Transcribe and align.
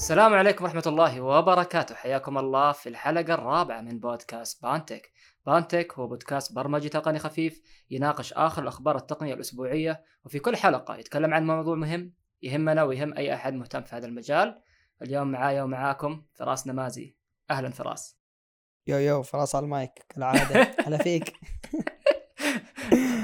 السلام 0.00 0.34
عليكم 0.34 0.64
ورحمة 0.64 0.82
الله 0.86 1.20
وبركاته. 1.20 1.94
حياكم 1.94 2.38
الله 2.38 2.72
في 2.72 2.88
الحلقة 2.88 3.34
الرابعة 3.34 3.80
من 3.80 3.98
بودكاست 4.00 4.62
بانتك 4.62 5.12
بانتك 5.46 5.92
هو 5.98 6.06
بودكاست 6.06 6.52
برمجي 6.52 6.88
تقني 6.88 7.18
خفيف 7.18 7.62
يناقش 7.90 8.32
آخر 8.32 8.62
الأخبار 8.62 8.96
التقنية 8.96 9.34
الأسبوعية 9.34 10.04
وفي 10.24 10.38
كل 10.38 10.56
حلقة 10.56 10.96
يتكلم 10.96 11.34
عن 11.34 11.46
موضوع 11.46 11.74
مهم 11.74 12.12
يهمنا 12.42 12.82
ويهم 12.82 13.14
أي 13.14 13.34
أحد 13.34 13.54
مهتم 13.54 13.82
في 13.82 13.96
هذا 13.96 14.06
المجال. 14.06 14.62
اليوم 15.02 15.30
معايا 15.30 15.62
ومعاكم 15.62 16.22
فراس 16.34 16.66
نمازي. 16.66 17.16
أهلا 17.50 17.70
فراس. 17.70 18.18
يو 18.86 18.98
يو 18.98 19.22
فراس 19.22 19.54
على 19.54 19.64
المايك 19.64 19.92
كالعادة. 20.08 20.74
هلا 20.86 20.98
فيك. 20.98 21.32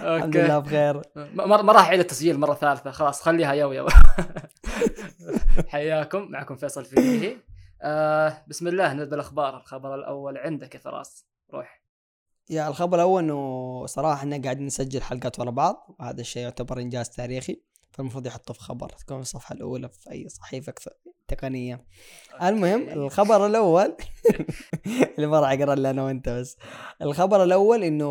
الحمد 0.03 0.37
لله 0.37 0.59
بخير. 0.59 1.03
ما 1.17 1.63
ما 1.63 1.73
راح 1.73 1.87
اعيد 1.87 2.01
التسجيل 2.01 2.39
مرة 2.39 2.55
ثالثة. 2.55 2.91
خلاص 2.91 3.23
خليها 3.23 3.53
يو 3.53 3.73
يو. 3.73 3.87
حياكم. 5.69 6.31
معكم 6.31 6.57
فيصل 6.57 6.85
فيهي 6.85 7.37
آه 7.83 8.45
بسم 8.49 8.69
الله 8.69 8.93
نبدأ 8.93 9.15
الاخبار 9.15 9.57
الخبر 9.57 9.95
الأول 9.95 10.39
عندك 10.39 10.75
يا 10.75 10.81
فراس. 10.81 11.27
روح. 11.55 11.83
يا 12.51 12.69
الخبر 12.69 12.97
الأول 12.97 13.23
إنه 13.23 13.87
صراحة 13.87 14.15
إحنا 14.15 14.43
قاعدين 14.43 14.67
نسجل 14.67 15.03
حلقات 15.03 15.41
ورا 15.41 15.51
بعض 15.51 15.97
وهذا 15.99 16.21
الشيء 16.21 16.43
يعتبر 16.43 16.79
إنجاز 16.81 17.11
تاريخي. 17.11 17.63
فالمفروض 17.97 18.27
يحطه 18.27 18.55
في 18.55 18.61
خبر 18.61 18.89
تكون 18.89 19.17
في 19.17 19.23
الصفحة 19.23 19.55
الأولى 19.55 19.89
في 19.89 20.11
أي 20.13 20.29
صحيفة 20.29 20.75
تقنية. 21.29 21.85
المهم 22.43 22.89
الخبر 22.89 23.47
الأول 23.47 23.97
اللي 25.17 25.27
ما 25.27 25.41
راح 25.41 25.51
أقرأ 25.51 25.73
إلا 25.75 25.91
أنا 25.91 26.05
وأنت 26.05 26.29
بس. 26.29 26.57
الخبر 27.03 27.43
الأول 27.43 27.83
إنه 27.83 28.05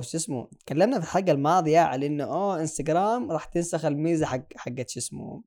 شو 0.00 0.16
اسمه 0.16 0.48
تكلمنا 0.66 1.00
في 1.00 1.04
الحلقة 1.06 1.32
الماضية 1.32 1.80
على 1.80 2.06
إنه 2.06 2.24
أوه 2.24 2.60
إنستغرام 2.60 3.30
راح 3.30 3.44
تنسخ 3.44 3.84
الميزة 3.84 4.26
حق 4.26 4.42
حقت 4.56 4.88
شو 4.90 5.00
اسمه 5.00 5.42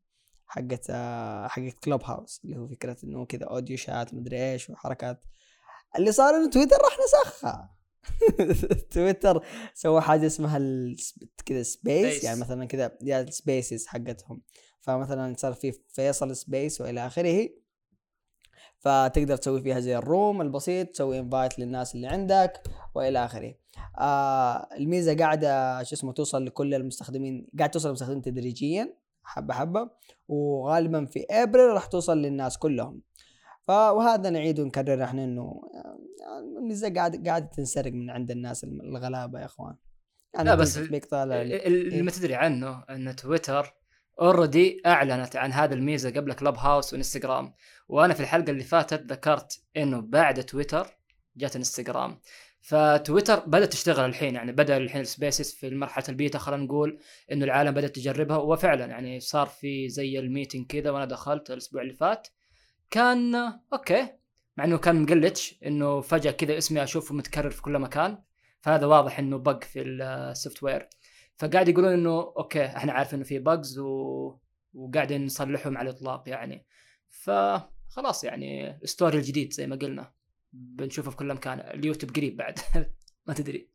حقت 0.47 0.85
آه 0.89 1.47
حقت 1.47 1.73
كلوب 1.83 2.03
هاوس 2.03 2.41
اللي 2.45 2.57
هو 2.57 2.67
فكرة 2.67 2.97
إنه 3.03 3.25
كذا 3.25 3.45
audio 3.45 3.77
chat 3.77 4.13
مدري 4.13 4.51
إيش 4.51 4.69
وحركات. 4.69 5.25
اللي 5.97 6.11
صار 6.11 6.35
إنه 6.35 6.49
تويتر 6.49 6.75
راح 6.75 6.97
نسخها. 7.05 7.80
تويتر 8.91 9.43
سوى 9.73 10.01
حاجة 10.01 10.25
اسمها 10.25 10.59
كذا 11.45 11.63
space 11.63 12.23
يعني 12.23 12.39
مثلا 12.39 12.65
كذا 12.65 12.97
يا 13.01 13.21
ال 13.21 13.30
spaces 13.30 13.85
حقتهم. 13.87 14.41
فمثلا 14.79 15.35
صار 15.37 15.53
في 15.53 15.71
فيصل 15.71 16.35
space 16.35 16.81
وإلى 16.81 17.07
آخره. 17.07 17.49
فتقدر 18.79 19.37
تسوي 19.37 19.61
فيها 19.61 19.79
زي 19.79 19.97
ال 19.97 20.06
room 20.06 20.41
البسيط 20.41 20.87
تسوي 20.87 21.19
invite 21.19 21.59
للناس 21.59 21.95
اللي 21.95 22.07
عندك 22.07 22.61
وإلى 22.95 23.25
آخره. 23.25 23.55
آه 23.99 24.67
الميزة 24.77 25.15
قاعدة 25.15 25.83
شو 25.83 25.95
اسمه 25.95 26.13
توصل 26.13 26.45
لكل 26.45 26.73
المستخدمين 26.73 27.47
قاعد 27.57 27.71
توصل 27.71 27.87
للمستخدمين 27.87 28.21
تدريجيا 28.21 28.97
حبة 29.23 29.53
حبة. 29.53 29.89
وغالبا 30.27 31.05
في 31.05 31.25
ابريل 31.29 31.67
راح 31.69 31.85
توصل 31.85 32.17
للناس 32.17 32.57
كلهم. 32.57 33.01
فوهذا 33.67 34.29
نعيد 34.29 34.59
ونكرر 34.59 35.03
إحنا 35.03 35.23
إنه 35.23 35.61
الميزه 36.57 36.93
قاعد 36.93 37.27
قاعدة 37.27 37.45
تنسرق 37.45 37.93
من 37.93 38.09
عند 38.09 38.31
الناس 38.31 38.63
الغلابة 38.63 39.39
يا 39.39 39.45
إخوان. 39.45 39.75
يعني 40.33 40.49
لا 40.49 40.55
بس 40.55 40.77
اللي 40.77 42.01
ما 42.01 42.11
تدري 42.11 42.35
عنه 42.35 42.83
أن 42.89 43.15
تويتر 43.15 43.73
already 44.21 44.81
أعلنت 44.85 45.35
عن 45.35 45.51
هذا 45.53 45.73
الميزة 45.73 46.09
قبل 46.09 46.33
كلب 46.33 46.55
هاوس 46.55 46.93
وانستغرام 46.93 47.53
وأنا 47.87 48.13
في 48.13 48.19
الحلقة 48.19 48.49
اللي 48.49 48.63
فاتت 48.63 49.11
ذكرت 49.11 49.63
إنه 49.77 50.01
بعد 50.01 50.43
تويتر 50.43 50.87
جات 51.37 51.55
انستغرام 51.55 52.19
فتويتر 52.61 53.39
بدأت 53.39 53.71
تشتغل 53.71 54.09
الحين 54.09 54.35
يعني 54.35 54.51
بدأ 54.51 54.77
الحين 54.77 55.03
spaces 55.03 55.51
في 55.51 55.69
مرحلة 55.69 56.05
البيتا 56.09 56.39
خلينا 56.39 56.63
نقول 56.63 56.99
إنه 57.31 57.45
العالم 57.45 57.71
بدأت 57.71 57.95
تجربها. 57.95 58.37
وفعلا 58.37 58.85
يعني 58.85 59.19
صار 59.19 59.47
في 59.47 59.89
زي 59.89 60.19
ال 60.19 60.25
meeting 60.25 60.67
كذا 60.67 60.91
وأنا 60.91 61.05
دخلت 61.05 61.51
الأسبوع 61.51 61.81
اللي 61.81 61.93
فات. 61.93 62.27
كان 62.89 63.35
okay. 63.73 64.20
مع 64.57 64.63
إنه 64.63 64.77
كان 64.77 65.01
مقلتش 65.01 65.59
إنه 65.65 66.01
فجأة 66.01 66.31
كذا 66.31 66.57
اسمي 66.57 66.83
أشوفه 66.83 67.15
متكرر 67.15 67.49
في 67.49 67.61
كل 67.61 67.79
مكان. 67.79 68.23
فهذا 68.61 68.85
واضح 68.85 69.19
إنه 69.19 69.37
bug 69.37 69.63
في 69.63 69.81
ال 69.81 70.63
software 70.63 70.89
فقاعد 71.37 71.69
يقولون 71.69 71.93
إنه 71.93 72.19
okay 72.37 72.65
إحنا 72.65 72.93
عارفين 72.93 73.19
إنه 73.19 73.27
في 73.27 73.39
bugs 73.39 73.79
و... 73.79 74.37
وقاعدين 74.73 75.25
نصلحهم 75.25 75.77
على 75.77 75.89
الإطلاق 75.89 76.29
يعني. 76.29 76.65
فخلاص 77.09 78.23
يعني 78.23 78.77
ال 78.83 78.89
story 78.89 79.17
الجديد 79.17 79.53
زي 79.53 79.67
ما 79.67 79.75
قلنا. 79.75 80.13
بنشوفه 80.53 81.11
في 81.11 81.17
كل 81.17 81.33
مكان. 81.33 81.59
اليوتيوب 81.59 82.15
قريب 82.15 82.37
بعد. 82.37 82.59
ما 83.27 83.33
تدري. 83.33 83.69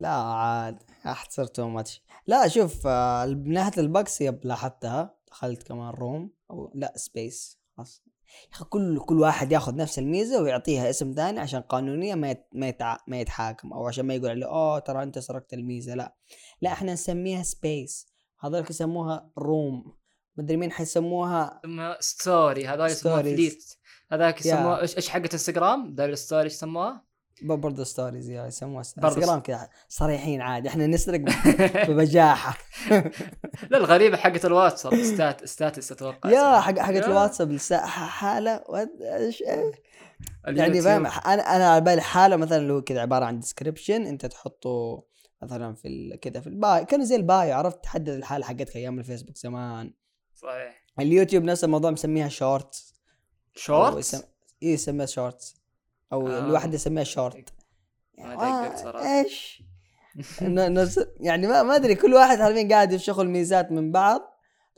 لا 0.00 0.08
عاد. 0.08 0.82
احسر 1.06 1.44
too 1.44 1.68
much 1.68 2.02
لا 2.26 2.48
شوف 2.48 2.86
آه، 2.86 3.26
من 3.26 3.52
ناحية 3.52 3.82
ال 3.82 3.90
bugs 3.90 4.20
yep 4.20 4.40
لاحظتها. 4.44 5.14
دخلت 5.28 5.62
كمان 5.62 5.90
room 5.90 6.32
أو 6.50 6.72
لا 6.74 6.92
space 6.96 7.60
خلاص. 7.76 8.09
يا 8.50 8.56
أخي 8.56 8.64
كل 8.64 9.00
كل 9.00 9.20
واحد 9.20 9.52
ياخذ 9.52 9.76
نفس 9.76 9.98
الميزة 9.98 10.42
ويعطيها 10.42 10.90
اسم 10.90 11.12
ثاني 11.12 11.40
عشان 11.40 11.60
قانونيا 11.60 12.14
ما 12.14 12.36
ما 12.52 12.68
يتع... 12.68 12.96
ما 13.06 13.20
يتحاكم 13.20 13.72
أو 13.72 13.88
عشان 13.88 14.06
ما 14.06 14.14
يقول 14.14 14.30
عليه 14.30 14.46
أوه 14.46 14.78
ترى 14.78 15.02
أنت 15.02 15.18
سرقت 15.18 15.54
الميزة. 15.54 15.94
لا 15.94 16.16
لا 16.60 16.72
إحنا 16.72 16.92
نسميها 16.92 17.42
space 17.42 18.06
هذول 18.40 18.64
يسموها 18.70 19.30
room 19.38 19.96
مدري 20.36 20.56
مين 20.56 20.72
حيسموها 20.72 21.60
story 22.00 22.66
هذول 22.66 22.86
يسموها 22.86 23.22
fleet 23.22 23.64
هذاك 24.12 24.40
يسموها 24.40 24.80
إيش 24.80 24.96
إيش 24.96 25.08
حقت 25.08 25.32
انستغرام 25.32 25.94
ذا 25.94 26.04
ال 26.04 26.11
story 26.11 26.44
إيش 26.44 26.52
يسموها؟ 26.52 27.09
برضه 27.42 27.84
stories 27.84 28.30
يا 28.30 28.46
يسموها 28.46 28.78
انستغرام 28.78 29.40
كذا 29.40 29.68
صريحين 29.88 30.40
عادي 30.40 30.68
إحنا 30.68 30.86
نسرق 30.86 31.20
ببجاحة. 31.88 32.58
لا 33.70 33.78
الغريبة 33.78 34.16
حقت 34.16 34.44
الواتساب 34.44 35.02
stat 35.02 35.44
status 35.44 35.92
أتوقع 35.92 36.30
يا 36.30 36.60
حق 36.60 36.78
حقت 36.78 37.04
الواتساب 37.04 37.58
حالة 37.86 38.62
إيش 39.00 39.40
يعني 40.46 40.82
فاهم 40.82 41.06
أنا 41.06 41.56
أنا 41.56 41.70
على 41.70 41.80
بالي 41.80 42.00
حالة 42.00 42.36
مثلا 42.36 42.58
اللي 42.58 42.72
هو 42.72 42.82
كذا 42.82 43.00
عبارة 43.00 43.24
عن 43.24 43.40
description 43.40 44.06
أنت 44.06 44.26
تحطه 44.26 45.02
مثلا 45.42 45.74
في 45.74 46.18
كذا 46.22 46.40
في 46.40 46.46
ال 46.46 46.56
bio 46.56 46.84
كان 46.84 47.04
زي 47.04 47.16
ال 47.16 47.25
bio 47.25 47.52
عرفت؟ 47.52 47.84
تحدد 47.84 48.08
الحالة 48.08 48.44
حقتك 48.44 48.76
أيام 48.76 48.98
الفيسبوك 48.98 49.36
زمان. 49.36 49.94
صحيح. 50.34 50.84
اليوتيوب 51.00 51.44
نفس 51.44 51.64
الموضوع 51.64 51.90
مسميها 51.90 52.28
شورت 52.28 52.94
شورت؟ 53.54 54.28
اي 54.62 54.68
يسميها 54.68 55.06
شورت 55.06 55.54
أو 56.12 56.28
آه. 56.28 56.38
الواحد 56.38 56.74
يسميها 56.74 57.04
شورت. 57.04 57.54
آه 58.18 59.20
إيش؟ 59.20 59.62
يعني 61.20 61.46
ما 61.46 61.62
ما 61.62 61.76
أدري 61.76 61.94
كل 61.94 62.14
واحد 62.14 62.38
حاليا 62.38 62.68
قاعد 62.68 62.92
يفشخوا 62.92 63.22
الميزات 63.22 63.72
من 63.72 63.92
بعض 63.92 64.20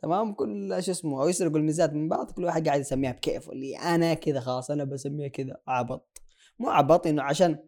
تمام؟ 0.02 0.34
كل 0.34 0.82
شو 0.82 0.90
اسمه 0.90 1.22
أو 1.22 1.28
يسرقوا 1.28 1.58
الميزات 1.58 1.92
من 1.92 2.08
بعض 2.08 2.30
كل 2.30 2.44
واحد 2.44 2.68
قاعد 2.68 2.80
يسميها 2.80 3.12
بكيفه. 3.12 3.52
اللي 3.52 3.76
أنا 3.78 4.14
كذا 4.14 4.40
خلاص 4.40 4.70
أنا 4.70 4.84
بسميها 4.84 5.28
كذا 5.28 5.56
عبط. 5.68 6.22
مو 6.58 6.70
عبط 6.70 7.06
إنه 7.06 7.22
عشان 7.22 7.58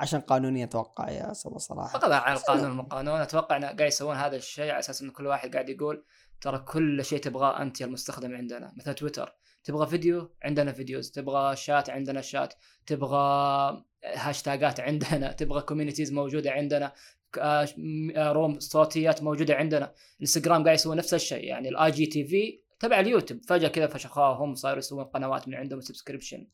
عشان 0.00 0.20
قانوني 0.20 0.64
أتوقع 0.64 1.10
يا 1.10 1.32
سبا 1.32 1.58
صراحة 1.58 1.98
فقط 1.98 2.10
عن 2.10 2.32
القانون 2.32 2.70
من 2.70 2.80
القانون 2.80 3.20
أتوقع 3.20 3.56
إنه 3.56 3.66
قاعد 3.66 3.80
يسوون 3.80 4.16
هذا 4.16 4.36
الشيء 4.36 4.70
على 4.70 4.78
أساس 4.78 5.02
إنه 5.02 5.12
كل 5.12 5.26
واحد 5.26 5.52
قاعد 5.52 5.68
يقول 5.68 6.04
ترى 6.40 6.58
كل 6.58 7.04
شيء 7.04 7.18
تبغاه 7.18 7.62
أنت 7.62 7.80
يا 7.80 7.86
المستخدم 7.86 8.34
عندنا. 8.34 8.72
مثلا 8.76 8.94
تويتر. 8.94 9.34
تبغى 9.64 9.86
فيديو؟ 9.86 10.30
عندنا 10.42 10.72
videos. 10.72 11.10
تبغى 11.10 11.56
شات؟ 11.56 11.90
عندنا 11.90 12.20
شات. 12.20 12.54
تبغى 12.86 13.84
هاشتاجات؟ 14.04 14.80
عندنا. 14.80 15.32
تبغى 15.38 15.60
communities 15.60 16.12
موجودة؟ 16.12 16.50
عندنا. 16.50 16.92
آه، 17.38 17.68
آه، 18.16 18.32
room 18.32 18.60
صوتيات 18.60 19.22
موجودة؟ 19.22 19.54
عندنا. 19.54 19.94
انستغرام 20.20 20.64
قاعد 20.64 20.74
يسوون 20.74 20.96
نفس 20.96 21.14
الشيء. 21.14 21.44
يعني 21.44 21.68
ال 21.68 21.90
IGTV 21.90 22.60
تبع 22.80 23.00
اليوتيوب. 23.00 23.40
فجأة 23.44 23.68
كذا 23.68 23.86
فشخوهم 23.86 24.54
صاروا 24.54 24.78
يسوون 24.78 25.04
قنوات 25.04 25.48
من 25.48 25.54
عندهم 25.54 25.80
subscription 25.80 26.46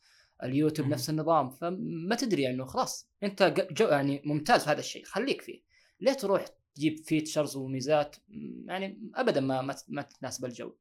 اليوتيوب 0.43 0.89
نفس 0.89 1.11
النظام. 1.11 1.51
فما 1.51 2.17
تدري 2.17 2.50
إنه 2.50 2.65
خلاص. 2.65 3.09
أنت 3.23 3.67
جو 3.71 3.87
يعني 3.87 4.23
ممتاز 4.25 4.65
في 4.65 4.71
هذا 4.71 4.81
الشيء. 4.81 5.05
خليك 5.05 5.43
فيه. 5.43 5.62
ليه 6.00 6.12
تروح 6.12 6.45
تجيب 6.75 6.99
features 7.05 7.56
وميزات. 7.57 8.17
يعني 8.67 9.11
ابدا 9.15 9.41
ما 9.41 9.77
ما 9.89 10.03
تناسب 10.03 10.45
الجو. 10.45 10.73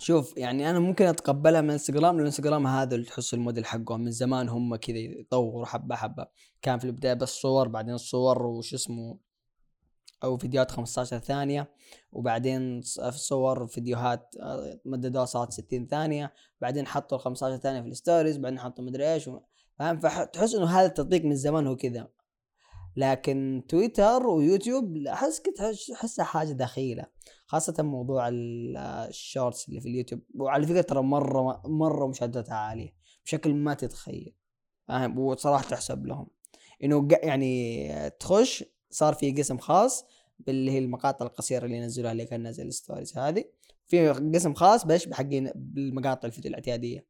شوف 0.00 0.36
يعني 0.36 0.70
أنا 0.70 0.78
ممكن 0.78 1.06
أتقبلها 1.06 1.60
من 1.60 1.70
إنستغرام 1.70 2.16
لأن 2.16 2.26
إنستغرام 2.26 2.66
هذا 2.66 2.94
اللي 2.94 3.06
تحس 3.06 3.34
الموديل 3.34 3.66
حقهم. 3.66 4.00
من 4.00 4.10
زمان 4.10 4.48
هم 4.48 4.76
كذا 4.76 4.96
يطوروا 4.98 5.66
حبة 5.66 5.96
حبة. 5.96 6.26
كان 6.62 6.78
في 6.78 6.84
البداية 6.84 7.14
بس 7.14 7.28
صور 7.28 7.68
بعدين 7.68 7.94
الصور 7.94 8.46
وش 8.46 8.74
اسمه 8.74 9.18
أو 10.24 10.36
فيديوهات 10.36 10.70
15 10.70 11.18
ثانية 11.18 11.70
وبعدين 12.12 12.82
صور 13.10 13.66
فيديوهات 13.66 14.34
آه، 14.40 14.80
مددوها 14.84 15.24
صارت 15.24 15.52
60 15.52 15.86
ثانية 15.86 16.32
بعدين 16.60 16.86
حطوا 16.86 17.18
ال 17.18 17.22
15 17.22 17.56
ثانية 17.56 17.80
في 17.80 17.88
ال 17.88 17.94
stories 17.94 18.36
بعدين 18.36 18.58
حطوا 18.60 18.84
مدري 18.84 19.12
إيش 19.12 19.30
فاهم؟ 19.78 19.98
فتحس 19.98 20.54
إنه 20.54 20.66
هذا 20.66 20.86
التطبيق 20.86 21.24
من 21.24 21.36
زمان 21.36 21.66
هو 21.66 21.76
كذا. 21.76 22.08
لكن 22.98 23.62
تويتر 23.68 24.26
ويوتيوب 24.26 24.96
أحس 24.96 25.40
كنت 25.40 25.60
احسها 25.92 26.24
حاجة 26.24 26.52
دخيلة 26.52 27.06
خاصة 27.46 27.82
موضوع 27.82 28.28
ال 28.32 28.51
shorts 28.51 29.68
اللي 29.68 29.80
في 29.80 29.88
اليوتيوب. 29.88 30.20
وعلى 30.34 30.66
فكرة 30.66 30.80
ترى 30.80 31.02
مرة 31.02 31.62
مرة 31.66 32.06
مشاهداتها 32.06 32.54
عالية 32.54 32.94
بشكل 33.24 33.54
ما 33.54 33.74
تتخيل. 33.74 34.34
فاهم؟ 34.88 35.18
وصراحة 35.18 35.68
تحسب 35.68 36.06
لهم. 36.06 36.26
إنه 36.84 37.08
يعني 37.22 38.10
تخش 38.10 38.64
صار 38.90 39.14
في 39.14 39.32
قسم 39.32 39.58
خاص 39.58 40.04
باللي 40.38 40.70
هي 40.70 40.78
المقاطع 40.78 41.26
القصيرة 41.26 41.64
اللي 41.64 41.76
ينزلوها 41.76 42.12
اللي 42.12 42.24
كان 42.24 42.42
نازل 42.42 42.66
ال 42.66 42.73
stories 42.73 43.18
هذه. 43.18 43.44
في 43.86 44.08
قسم 44.08 44.54
خاص 44.54 44.86
بايش 44.86 45.06
بحقين 45.06 45.50
بالمقاطع 45.54 46.28
الفيديو 46.28 46.48
الاعتيادية. 46.48 47.06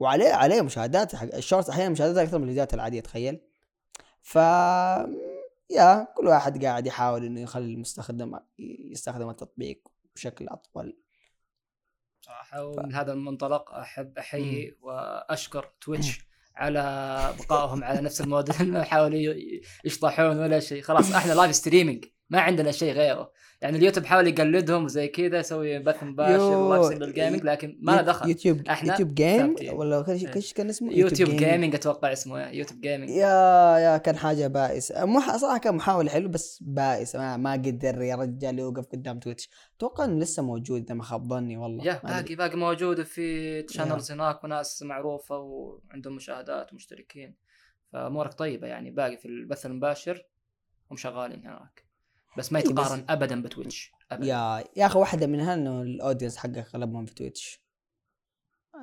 وعليه 0.00 0.32
عليه 0.32 0.62
مشاهدات 0.62 1.16
حق 1.16 1.28
أحيانا 1.70 1.88
مشاهدات 1.88 2.16
أكثر 2.16 2.38
من 2.38 2.44
الفيديوهات 2.44 2.74
العادية 2.74 3.00
تخيل. 3.00 3.51
ف 4.22 4.36
يا 5.70 6.06
كل 6.16 6.26
واحد 6.26 6.64
قاعد 6.64 6.86
يحاول 6.86 7.24
إنه 7.24 7.40
يخلي 7.40 7.74
المستخدم 7.74 8.38
يستخدم 8.90 9.30
التطبيق 9.30 9.88
بشكل 10.14 10.48
أطول. 10.48 10.98
صراحة 12.20 12.64
ومن 12.64 12.94
هذا 12.94 13.12
المنطلق 13.12 13.70
أحب 13.70 14.18
أحيي 14.18 14.76
وأشكر 14.80 15.72
تويتش 15.80 16.20
على 16.56 17.34
بقائهم 17.38 17.84
على 17.84 18.00
نفس 18.00 18.20
الموديل 18.20 18.72
ما 18.72 18.80
يحاولوا 18.80 19.34
يشطحون 19.84 20.38
ولا 20.38 20.60
شيء. 20.60 20.82
خلاص 20.82 21.12
إحنا 21.14 21.32
live 21.32 21.54
streaming 21.54 22.04
ما 22.32 22.40
عندنا 22.40 22.70
شيء 22.70 22.92
غيره. 22.92 23.32
يعني 23.60 23.76
اليوتيوب 23.76 24.06
حاول 24.06 24.26
يقلدهم 24.26 24.84
وزي 24.84 25.08
كذا 25.08 25.38
يسوي 25.38 25.78
بث 25.78 26.02
مباشر 26.02 26.68
live 26.70 27.02
لل 27.02 27.13
gaming 27.13 27.44
لكن 27.44 27.78
ما 27.80 27.92
له 27.92 28.02
دخل. 28.02 28.28
يوتيوب 28.28 28.68
إحنا 28.68 28.90
يوتيوب 28.92 29.14
game 29.14 29.56
ولا 29.72 30.04
إيش 30.36 30.52
كان 30.52 30.68
اسمه 30.68 30.92
يوتيوب, 30.92 31.28
يوتيوب 31.28 31.50
Gaming 31.50 31.74
أتوقع 31.74 32.12
اسمه 32.12 32.48
يوتيوب 32.50 32.80
Gaming 32.80 33.10
yeah 33.10 33.78
yeah 33.78 33.96
كان 33.96 34.16
حاجة 34.16 34.46
بائسة. 34.46 35.04
مح... 35.04 35.36
صراحة 35.36 35.58
كان 35.58 35.74
محاول 35.74 36.10
حلو 36.10 36.28
بس 36.28 36.62
بائس 36.62 37.16
ما, 37.16 37.36
ما 37.36 37.52
قدر 37.52 38.02
يا 38.02 38.16
رجال 38.16 38.58
يوقف 38.58 38.86
قدام 38.86 39.18
تويتش. 39.18 39.48
أتوقع 39.76 40.04
إنه 40.04 40.18
لسه 40.18 40.42
موجود 40.42 40.82
إذا 40.82 40.94
ما 40.94 41.02
خاب 41.02 41.28
ظني 41.28 41.56
والله. 41.56 41.84
yeah 41.84 42.00
باقي 42.04 42.34
باقي 42.34 42.56
موجود 42.56 43.00
وفي 43.00 43.62
channels 43.62 44.12
هناك 44.12 44.44
وناس 44.44 44.82
معروفة 44.82 45.38
وعندهم 45.38 46.16
مشاهدات 46.16 46.72
ومشتركين. 46.72 47.34
فأمورك 47.92 48.34
طيبة 48.34 48.66
يعني 48.66 48.90
باقي 48.90 49.16
في 49.16 49.26
البث 49.26 49.66
المباشر. 49.66 50.26
هم 50.90 50.96
شغالين 50.96 51.46
هناك. 51.46 51.91
بس 52.38 52.52
ما 52.52 52.58
إيه، 52.58 52.64
يتقارن 52.64 53.04
ابدا 53.08 53.42
بتويتش. 53.42 53.92
أبداً. 54.10 54.26
yeah 54.26 54.64
يا 54.76 54.86
أخي 54.86 54.98
واحدة 54.98 55.26
منها 55.26 55.54
إنه 55.54 55.82
ال 55.82 55.88
audience 55.88 56.36
حقك 56.36 56.66
أغلبهم 56.74 57.06
في 57.06 57.14
تويتش. 57.14 57.62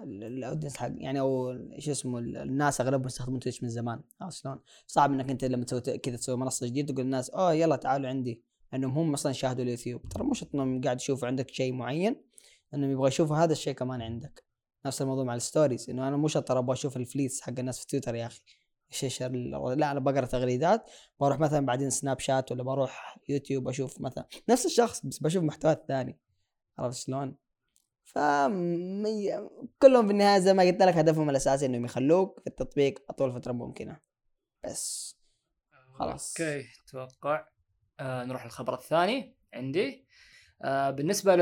ال 0.03 0.11
audience 0.11 0.77
حق 0.77 0.91
يعني 0.97 1.19
أو 1.19 1.51
إيش 1.51 1.89
اسمه 1.89 2.19
الناس 2.19 2.81
أغلبهم 2.81 3.07
يستخدمون 3.07 3.39
تويتش 3.39 3.63
من 3.63 3.69
زمان. 3.69 4.01
عرفت 4.21 4.37
شلون؟ 4.37 4.59
صعب 4.87 5.11
إنك 5.13 5.29
أنت 5.29 5.45
لما 5.45 5.65
تسوي 5.65 5.81
كذا 5.81 6.15
تسوي 6.15 6.37
منصة 6.37 6.67
جديدة 6.67 6.93
تقول 6.93 7.05
للناس 7.05 7.29
أوه 7.29 7.53
يلا 7.53 7.75
تعالوا 7.75 8.09
عندي. 8.09 8.43
لأنهم 8.71 8.97
هم 8.97 9.13
أصلا 9.13 9.31
شاهدوا 9.31 9.63
اليوتيوب. 9.63 10.09
ترى 10.09 10.23
مش 10.23 10.45
إنهم 10.55 10.81
قاعد 10.81 10.97
يشوفوا 11.01 11.27
عندك 11.27 11.51
شيء 11.51 11.73
معين 11.73 12.15
إنهم 12.73 12.91
يبغوا 12.91 13.07
يشوفوا 13.07 13.37
هذا 13.37 13.51
الشيء 13.51 13.73
كمان 13.73 14.01
عندك. 14.01 14.43
نفس 14.85 15.01
الموضوع 15.01 15.23
مع 15.23 15.35
ال 15.35 15.42
stories 15.42 15.89
إنه 15.89 16.07
أنا 16.07 16.17
مو 16.17 16.27
شرط 16.27 16.51
أبغى 16.51 16.73
أشوف 16.73 16.97
ال 16.97 17.04
Fleets 17.04 17.41
حق 17.41 17.59
الناس 17.59 17.79
في 17.79 17.87
تويتر 17.87 18.15
يا 18.15 18.25
أخي. 18.25 18.41
إيش 19.03 19.21
لا 19.21 19.91
أنا 19.91 19.99
بقرأ 19.99 20.25
تغريدات 20.25 20.91
بروح 21.19 21.39
مثلا 21.39 21.65
بعدين 21.65 21.89
سناب 21.89 22.19
شات 22.19 22.51
ولا 22.51 22.63
بروح 22.63 23.17
يوتيوب 23.29 23.67
أشوف 23.67 24.01
مثلا 24.01 24.27
نفس 24.49 24.65
الشخص 24.65 25.05
بس 25.05 25.19
بشوف 25.19 25.43
محتوى 25.43 25.75
ثاني 25.87 26.19
عرفت 26.77 26.97
شلون؟ 26.97 27.35
ف 28.03 28.17
كلهم 29.79 30.05
في 30.05 30.11
النهاية 30.11 30.39
زي 30.39 30.53
ما 30.53 30.63
قلت 30.63 30.81
لك 30.81 30.97
هدفهم 30.97 31.29
الأساسي 31.29 31.65
إنهم 31.65 31.85
يخلوك 31.85 32.39
في 32.39 32.47
التطبيق 32.47 33.03
أطول 33.09 33.33
فترة 33.33 33.51
ممكنة. 33.51 33.99
بس 34.63 35.15
خلاص. 35.93 36.41
okay 36.41 36.65
أتوقع 36.87 37.45
آه 37.99 38.23
نروح 38.23 38.45
للخبر 38.45 38.73
الثاني 38.73 39.35
عندي. 39.53 40.05
آه 40.61 40.89
بالنسبة 40.89 41.35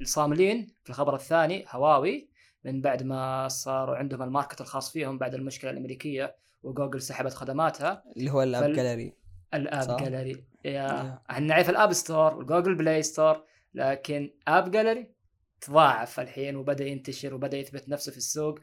للصاملين 0.00 0.74
في 0.84 0.90
الخبر 0.90 1.14
الثاني 1.14 1.64
هواوي 1.68 2.30
من 2.64 2.80
بعد 2.80 3.02
ما 3.02 3.48
صاروا 3.48 3.96
عندهم 3.96 4.22
ال 4.22 4.27
market 4.27 4.60
الخاص 4.60 4.92
فيهم 4.92 5.18
بعد 5.18 5.34
المشكلة 5.34 5.70
الأمريكية 5.70 6.36
وجوجل 6.62 7.02
سحبت 7.02 7.34
خدماتها. 7.34 8.02
اللي 8.16 8.30
هو 8.30 8.42
ال 8.42 8.47
App 8.47 8.62
فال... 8.62 8.76
Gallery. 8.76 9.12
ال 9.54 9.96
AppGallery. 9.96 10.44
Yeah 10.64 11.18
إحنا 11.30 11.46
نعرف 11.46 11.70
ال 11.70 11.75
App 11.75 11.92
Store 11.92 12.34
وجوجل 12.34 12.74
بلاي 12.74 13.02
ستور 13.02 13.44
لكن 13.74 14.30
AppGallery 14.48 15.12
تضاعف 15.60 16.20
الحين 16.20 16.56
وبدأ 16.56 16.86
ينتشر 16.86 17.34
وبدأ 17.34 17.56
يثبت 17.56 17.88
نفسه 17.88 18.12
في 18.12 18.18
السوق 18.18 18.58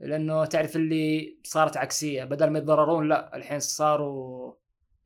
لأنه 0.00 0.44
تعرف 0.44 0.76
اللي 0.76 1.38
صارت 1.44 1.76
عكسية. 1.76 2.24
بدل 2.24 2.50
ما 2.50 2.58
يتضررون 2.58 3.08
لا 3.08 3.36
الحين 3.36 3.60
صاروا 3.60 4.52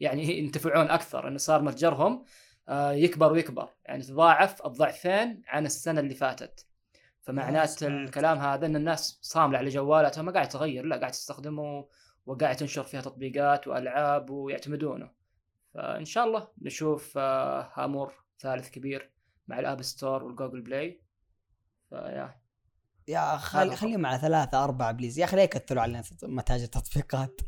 يعني 0.00 0.38
ينتفعون 0.38 0.90
أكثر. 0.90 1.28
إنه 1.28 1.38
صار 1.38 1.62
متجرهم 1.62 2.24
آه، 2.68 2.92
يكبر 2.92 3.32
ويكبر. 3.32 3.68
يعني 3.84 4.02
تضاعف 4.02 4.66
الضعفين 4.66 5.42
عن 5.48 5.66
السنة 5.66 6.00
اللي 6.00 6.14
فاتت. 6.14 6.66
فمعنات 7.22 7.82
الكلام 7.82 8.38
هذا 8.38 8.66
إن 8.66 8.76
الناس 8.76 9.18
صاملة 9.22 9.58
على 9.58 9.68
جوالاتها 9.68 10.22
ما 10.22 10.32
قاعد 10.32 10.48
تغير 10.48 10.84
لا 10.84 10.96
قاعد 10.96 11.10
تستخدمه 11.10 11.86
وقاعد 12.26 12.56
تنشر 12.56 12.82
فيها 12.82 13.00
تطبيقات 13.00 13.68
وألعاب 13.68 14.30
ويعتمدونه. 14.30 15.10
فإن 15.74 16.04
شاء 16.04 16.24
الله 16.24 16.48
نشوف 16.62 17.18
آه، 17.18 17.72
هامور 17.74 18.12
ثالث 18.40 18.70
كبير 18.70 19.10
مع 19.48 19.58
ال 19.58 19.64
App 19.64 19.82
Store 19.82 20.24
والجوجل 20.24 20.62
بلاي. 20.62 21.02
ف 21.90 22.40
yeah 23.08 23.21
yeah. 23.21 23.36
خلي 23.36 23.76
خلي 23.76 23.96
مع 23.96 24.16
ثلاثة 24.16 24.64
أربعة 24.64 24.92
please. 24.92 25.18
يا 25.18 25.24
أخي 25.24 25.36
لا 25.36 25.42
يكثروا 25.42 25.82
علينا 25.82 26.02
متاجر 26.22 26.64
التطبيقات 26.64 27.40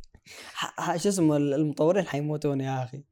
شو 1.02 1.08
اسمه 1.08 1.36
المطورين 1.36 2.06
حيموتون 2.06 2.60
يا 2.60 2.84
أخي. 2.84 3.04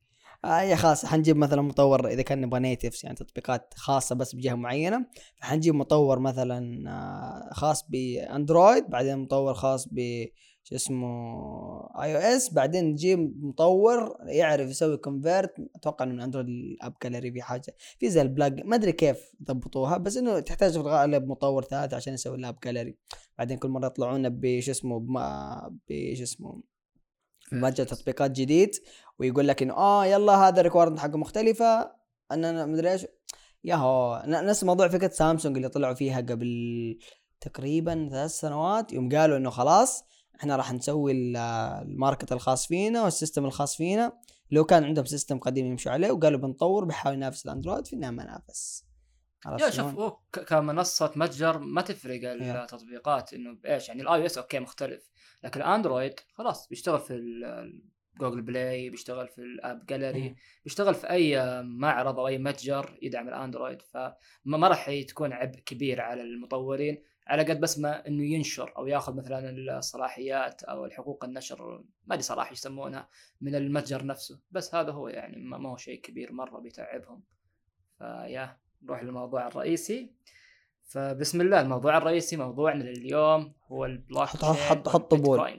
آه 0.44 0.74
خلاص 0.74 1.06
حنجيب 1.06 1.36
مثلا 1.36 1.62
مطور 1.62 2.08
إذا 2.08 2.22
كان 2.22 2.40
نبغى 2.40 2.60
native 2.60 3.00
يعني 3.04 3.16
تطبيقات 3.16 3.74
خاصة 3.76 4.14
بس 4.14 4.34
بجهة 4.34 4.54
معينة 4.54 5.06
فحنجيب 5.36 5.74
مطور 5.74 6.18
مثلا 6.18 6.90
آه 6.90 7.54
خاص 7.54 7.84
بأندرويد 7.90 8.90
بعدين 8.90 9.18
مطور 9.18 9.54
خاص 9.54 9.88
ب 9.92 10.26
شو 10.70 10.76
اسمه 10.76 12.02
iOS 12.02 12.52
بعدين 12.52 12.84
نجيب 12.84 13.44
مطور 13.44 14.16
يعرف 14.22 14.70
يسوي 14.70 14.96
convert 14.96 15.54
أتوقع 15.76 16.04
إنه 16.04 16.14
من 16.14 16.20
اندرويد 16.20 16.48
ال 16.48 16.94
AppGallery 17.02 17.32
في 17.32 17.42
حاجة 17.42 17.76
في 17.98 18.10
زي 18.10 18.22
ال 18.22 18.31
plug 18.31 18.64
ما 18.64 18.76
أدري 18.76 18.92
كيف 18.92 19.32
ضبطوها 19.42 19.96
بس 19.96 20.16
إنه 20.16 20.40
تحتاج 20.40 20.72
في 20.72 20.78
الغالب 20.78 21.26
مطور 21.28 21.64
ثالث 21.64 21.94
عشان 21.94 22.14
يسوي 22.14 22.36
ال 22.36 22.58
AppGallery 22.64 22.96
بعدين 23.38 23.58
كل 23.58 23.68
مرة 23.68 23.86
يطلعون 23.86 24.28
بش 24.28 24.70
اسمه 24.70 25.06
بش 25.88 26.20
اسمه 26.20 26.62
متجر 27.52 27.84
تطبيقات 27.84 28.30
جديد 28.30 28.70
ويقول 29.18 29.48
لك 29.48 29.62
إنه 29.62 29.74
آه 29.74 30.06
يلا 30.06 30.48
هذا 30.48 30.60
ال 30.60 30.63
requirement 30.63 30.98
حقه 30.98 31.18
مختلفة. 31.18 31.92
أنا 32.30 32.66
مدري 32.66 32.92
إيش. 32.92 33.06
yeah 33.64 34.03
هو 34.03 34.22
نفس 34.26 34.64
موضوع 34.64 34.88
فكرة 34.88 35.08
سامسونج 35.08 35.56
اللي 35.56 35.68
طلعوا 35.68 35.94
فيها 35.94 36.20
قبل 36.20 36.98
تقريبا 37.40 38.08
ثلاث 38.10 38.30
سنوات 38.30 38.92
يوم 38.92 39.08
قالوا 39.08 39.36
إنه 39.36 39.50
خلاص 39.50 40.04
إحنا 40.40 40.56
راح 40.56 40.72
نسوي 40.72 41.12
ال 41.12 41.29
market 41.29 42.32
الخاص 42.32 42.66
فينا 42.66 43.02
وال 43.02 43.13
system 43.13 43.44
الخاص 43.44 43.76
فينا. 43.76 44.12
لو 44.50 44.64
كان 44.64 44.84
عندهم 44.84 45.04
system 45.04 45.38
قديم 45.38 45.66
يمشوا 45.66 45.92
عليه 45.92 46.10
وقالوا 46.10 46.40
بنطور 46.40 46.84
بيحاول 46.84 47.14
ينافس 47.14 47.46
الأندرويد 47.46 47.86
في 47.86 47.96
ما 47.96 48.10
نافس 48.10 48.84
yeah 49.60 49.70
شوف 49.70 50.12
كمنصة 50.48 51.12
متجر 51.16 51.58
ما 51.58 51.82
تفرق 51.82 52.20
التطبيقات 52.24 53.34
إنه 53.34 53.54
بإيش 53.54 53.88
يعني 53.88 54.02
ال 54.02 54.26
iOS 54.26 54.38
okay 54.38 54.58
مختلف 54.58 55.10
لكن 55.44 55.60
الأندرويد 55.60 56.14
خلاص 56.32 56.68
بيشتغل 56.68 57.00
في 57.00 57.14
جوجل 58.20 58.42
بلاي 58.42 58.90
بيشتغل 58.90 59.28
في 59.28 59.38
ال 59.38 59.86
AppGallery 59.86 60.34
بيشتغل 60.64 60.94
في 60.94 61.10
أي 61.10 61.62
معرض 61.62 62.18
أو 62.18 62.28
أي 62.28 62.38
متجر 62.38 62.98
يدعم 63.02 63.28
الأندرويد. 63.28 63.82
فما 63.82 64.68
راح 64.68 64.90
تكون 64.90 65.32
عبء 65.32 65.58
كبير 65.58 66.00
على 66.00 66.22
المطورين. 66.22 67.02
على 67.30 67.42
قد 67.42 67.60
بس 67.60 67.78
ما 67.78 68.06
إنه 68.06 68.24
ينشر 68.24 68.72
أو 68.76 68.86
ياخذ 68.86 69.16
مثلا 69.16 69.50
الصلاحيات 69.78 70.62
أو 70.62 70.84
الحقوق 70.84 71.24
النشر 71.24 71.84
ما 72.06 72.14
أدري 72.14 72.22
صراحة 72.22 72.52
يسمونها 72.52 73.08
من 73.40 73.54
المتجر 73.54 74.06
نفسه. 74.06 74.40
بس 74.50 74.74
هذا 74.74 74.92
هو 74.92 75.08
يعني 75.08 75.36
ما 75.36 75.70
هو 75.70 75.76
شيء 75.76 76.00
كبير 76.00 76.32
مرة 76.32 76.60
بيتعبهم. 76.60 77.22
فيا 77.98 78.56
نروح 78.82 79.02
للموضوع 79.02 79.46
الرئيسي. 79.46 80.12
فبسم 80.88 81.40
الله 81.40 81.60
الموضوع 81.60 81.96
الرئيسي 81.96 82.36
موضوعنا 82.36 82.82
لليوم 82.82 83.54
هو 83.72 83.84
البلوك 83.84 84.22
حط 84.22 84.44
حط 84.44 84.88
حط 84.88 85.10
طبول. 85.10 85.58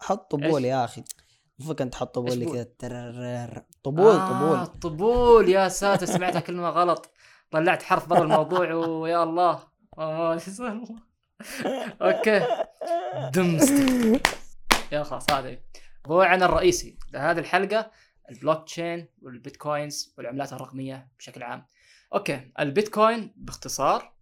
حط 0.00 0.30
طبول 0.30 0.64
يا 0.64 0.84
أخي. 0.84 1.04
المفروض 1.58 1.78
كنت 1.78 1.92
تحط 1.92 2.14
طبول 2.14 2.44
كذا 2.44 3.66
طبول 3.82 4.10
آه 4.10 4.64
طبول. 4.64 4.66
طبول. 4.66 5.48
يا 5.48 5.68
ساتر 5.68 6.06
سمعتها 6.06 6.40
كلمة 6.40 6.68
غلط. 6.68 7.10
طلعت 7.50 7.82
حرف 7.82 8.08
برا 8.08 8.22
الموضوع 8.22 8.74
ويا 8.74 9.22
الله. 9.22 9.68
آه 9.98 10.36
okay. 12.02 12.46
دمست 13.34 13.72
yeah 14.92 15.02
خلاص 15.02 15.30
هذا 15.30 15.58
موضوعنا 16.06 16.44
الرئيسي 16.44 16.98
لهذه 17.12 17.38
الحلقة 17.38 17.90
ال 18.30 18.64
blockchain 18.64 19.08
وال 19.22 19.40
bitcoins 19.40 20.14
والعملات 20.18 20.52
الرقمية 20.52 21.08
بشكل 21.18 21.42
عام. 21.42 21.66
okay 22.14 22.50
البيتكوين 22.60 23.32
باختصار 23.36 24.12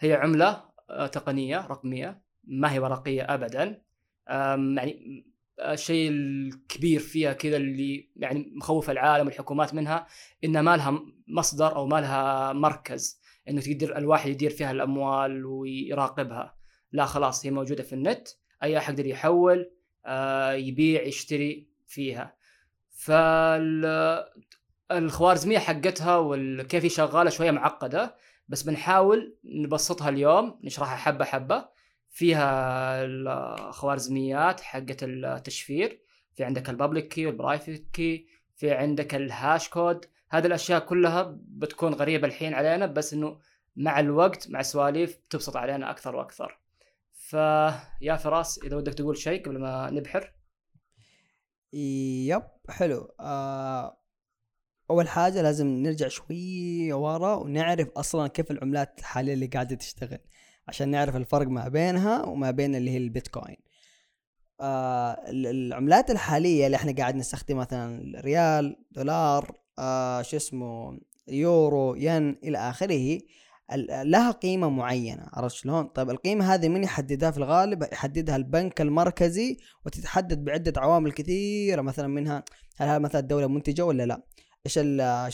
هي 0.00 0.14
عملة 0.14 0.64
آه، 0.90 1.06
تقنية 1.06 1.66
رقمية 1.66 2.22
ما 2.44 2.72
هي 2.72 2.78
ورقية 2.78 3.22
ابدا. 3.34 3.82
يعني 4.28 5.24
الشيء 5.60 6.10
الكبير 6.10 7.00
فيها 7.00 7.32
كذا 7.32 7.56
اللي 7.56 8.10
يعني 8.16 8.52
مخوف 8.56 8.90
العالم 8.90 9.26
والحكومات 9.26 9.74
منها 9.74 10.06
ان 10.44 10.60
ما 10.60 10.76
لها 10.76 11.02
مصدر 11.28 11.76
أو 11.76 11.86
ما 11.86 12.00
لها 12.00 12.52
مركز 12.52 13.20
إنه 13.48 13.60
تقدر 13.60 13.98
الواحد 13.98 14.30
يدير 14.30 14.50
فيها 14.50 14.70
الأموال 14.70 15.46
ويراقبها. 15.46 16.63
لا 16.94 17.06
خلاص 17.06 17.46
هي 17.46 17.50
موجودة 17.50 17.82
في 17.82 17.92
النت 17.92 18.28
أي 18.62 18.78
أحد 18.78 18.98
يقدر 18.98 19.06
يحول 19.06 19.70
آه، 20.06 20.52
يبيع 20.52 21.02
يشتري 21.02 21.68
فيها. 21.86 22.36
فالخوارزميه 24.90 25.58
حقتها 25.58 26.16
وكيف 26.16 26.84
هي 26.84 26.88
شغالة 26.88 27.30
شوية 27.30 27.50
معقدة 27.50 28.16
بس 28.48 28.62
بنحاول 28.62 29.36
نبسطها 29.44 30.08
اليوم 30.08 30.60
نشرحها 30.64 30.96
حبة 30.96 31.24
حبة. 31.24 31.68
فيها 32.10 33.04
الخوارزميات 33.04 34.60
حقت 34.60 35.02
التشفير 35.02 36.00
في 36.34 36.44
عندك 36.44 36.70
ال 36.70 36.75
public 36.75 37.08
key 37.08 37.26
وال 37.26 37.39
private 37.39 37.84
key 37.92 38.26
في 38.56 38.70
عندك 38.70 39.14
ال 39.14 39.25
hash 39.25 39.68
code. 39.68 40.04
هذه 40.30 40.46
الأشياء 40.46 40.80
كلها 40.80 41.36
بتكون 41.38 41.94
غريبة 41.94 42.26
الحين 42.26 42.54
علينا 42.54 42.86
بس 42.86 43.12
إنه 43.12 43.38
مع 43.76 44.00
الوقت 44.00 44.50
مع 44.50 44.60
السواليف 44.60 45.18
تبسط 45.30 45.56
علينا 45.56 45.90
أكثر 45.90 46.16
وأكثر. 46.16 46.63
ف 47.28 47.46
yeah 47.46 48.16
فراس 48.16 48.60
إذا 48.64 48.76
ودك 48.76 48.94
تقول 48.94 49.16
شيء 49.18 49.44
قبل 49.44 49.58
ما 49.58 49.90
نبحر. 49.90 50.34
yep 51.72 52.42
حلو. 52.68 53.14
آه 53.20 53.98
أول 54.90 55.08
حاجة 55.08 55.42
لازم 55.42 55.66
نرجع 55.66 56.08
شوي 56.08 56.92
ورا 56.92 57.34
ونعرف 57.34 57.88
أصلا 57.96 58.28
كيف 58.28 58.50
العملات 58.50 58.98
الحاليه 58.98 59.34
اللي 59.34 59.46
قاعدة 59.46 59.76
تشتغل 59.76 60.18
عشان 60.68 60.88
نعرف 60.88 61.16
الفرق 61.16 61.46
ما 61.46 61.68
بينها 61.68 62.24
وما 62.26 62.50
بين 62.50 62.74
اللي 62.74 62.90
هي 62.90 62.96
البيتكوين. 62.96 63.56
آه 64.60 65.24
العملات 65.28 66.10
الحالية 66.10 66.66
اللي 66.66 66.76
إحنا 66.76 66.92
قاعد 66.92 67.16
نستخدم 67.16 67.56
مثلا 67.56 68.20
ريال 68.20 68.76
دولار 68.90 69.58
آه 69.78 70.22
شو 70.22 70.36
اسمه 70.36 71.00
يورو 71.28 71.94
ين 71.94 72.30
إلى 72.30 72.58
آخره 72.58 73.18
لها 74.04 74.30
قيمة 74.30 74.68
معينة 74.68 75.26
عرفت 75.32 75.56
شلون؟ 75.56 75.84
طيب 75.84 76.10
القيمة 76.10 76.54
هذه 76.54 76.68
من 76.68 76.84
يحددها 76.84 77.30
في 77.30 77.38
الغالب؟ 77.38 77.82
يحددها 77.92 78.36
البنك 78.36 78.80
المركزي 78.80 79.56
وتتحدد 79.86 80.44
بعدة 80.44 80.80
عوامل 80.80 81.12
كثيرة 81.12 81.82
مثلا 81.82 82.06
منها 82.06 82.44
هل 82.76 82.88
هذا 82.88 82.98
مثلا 82.98 83.20
الدولة 83.20 83.46
منتجة 83.46 83.84
ولا 83.84 84.06
لا؟ 84.06 84.22
إيش 84.66 84.74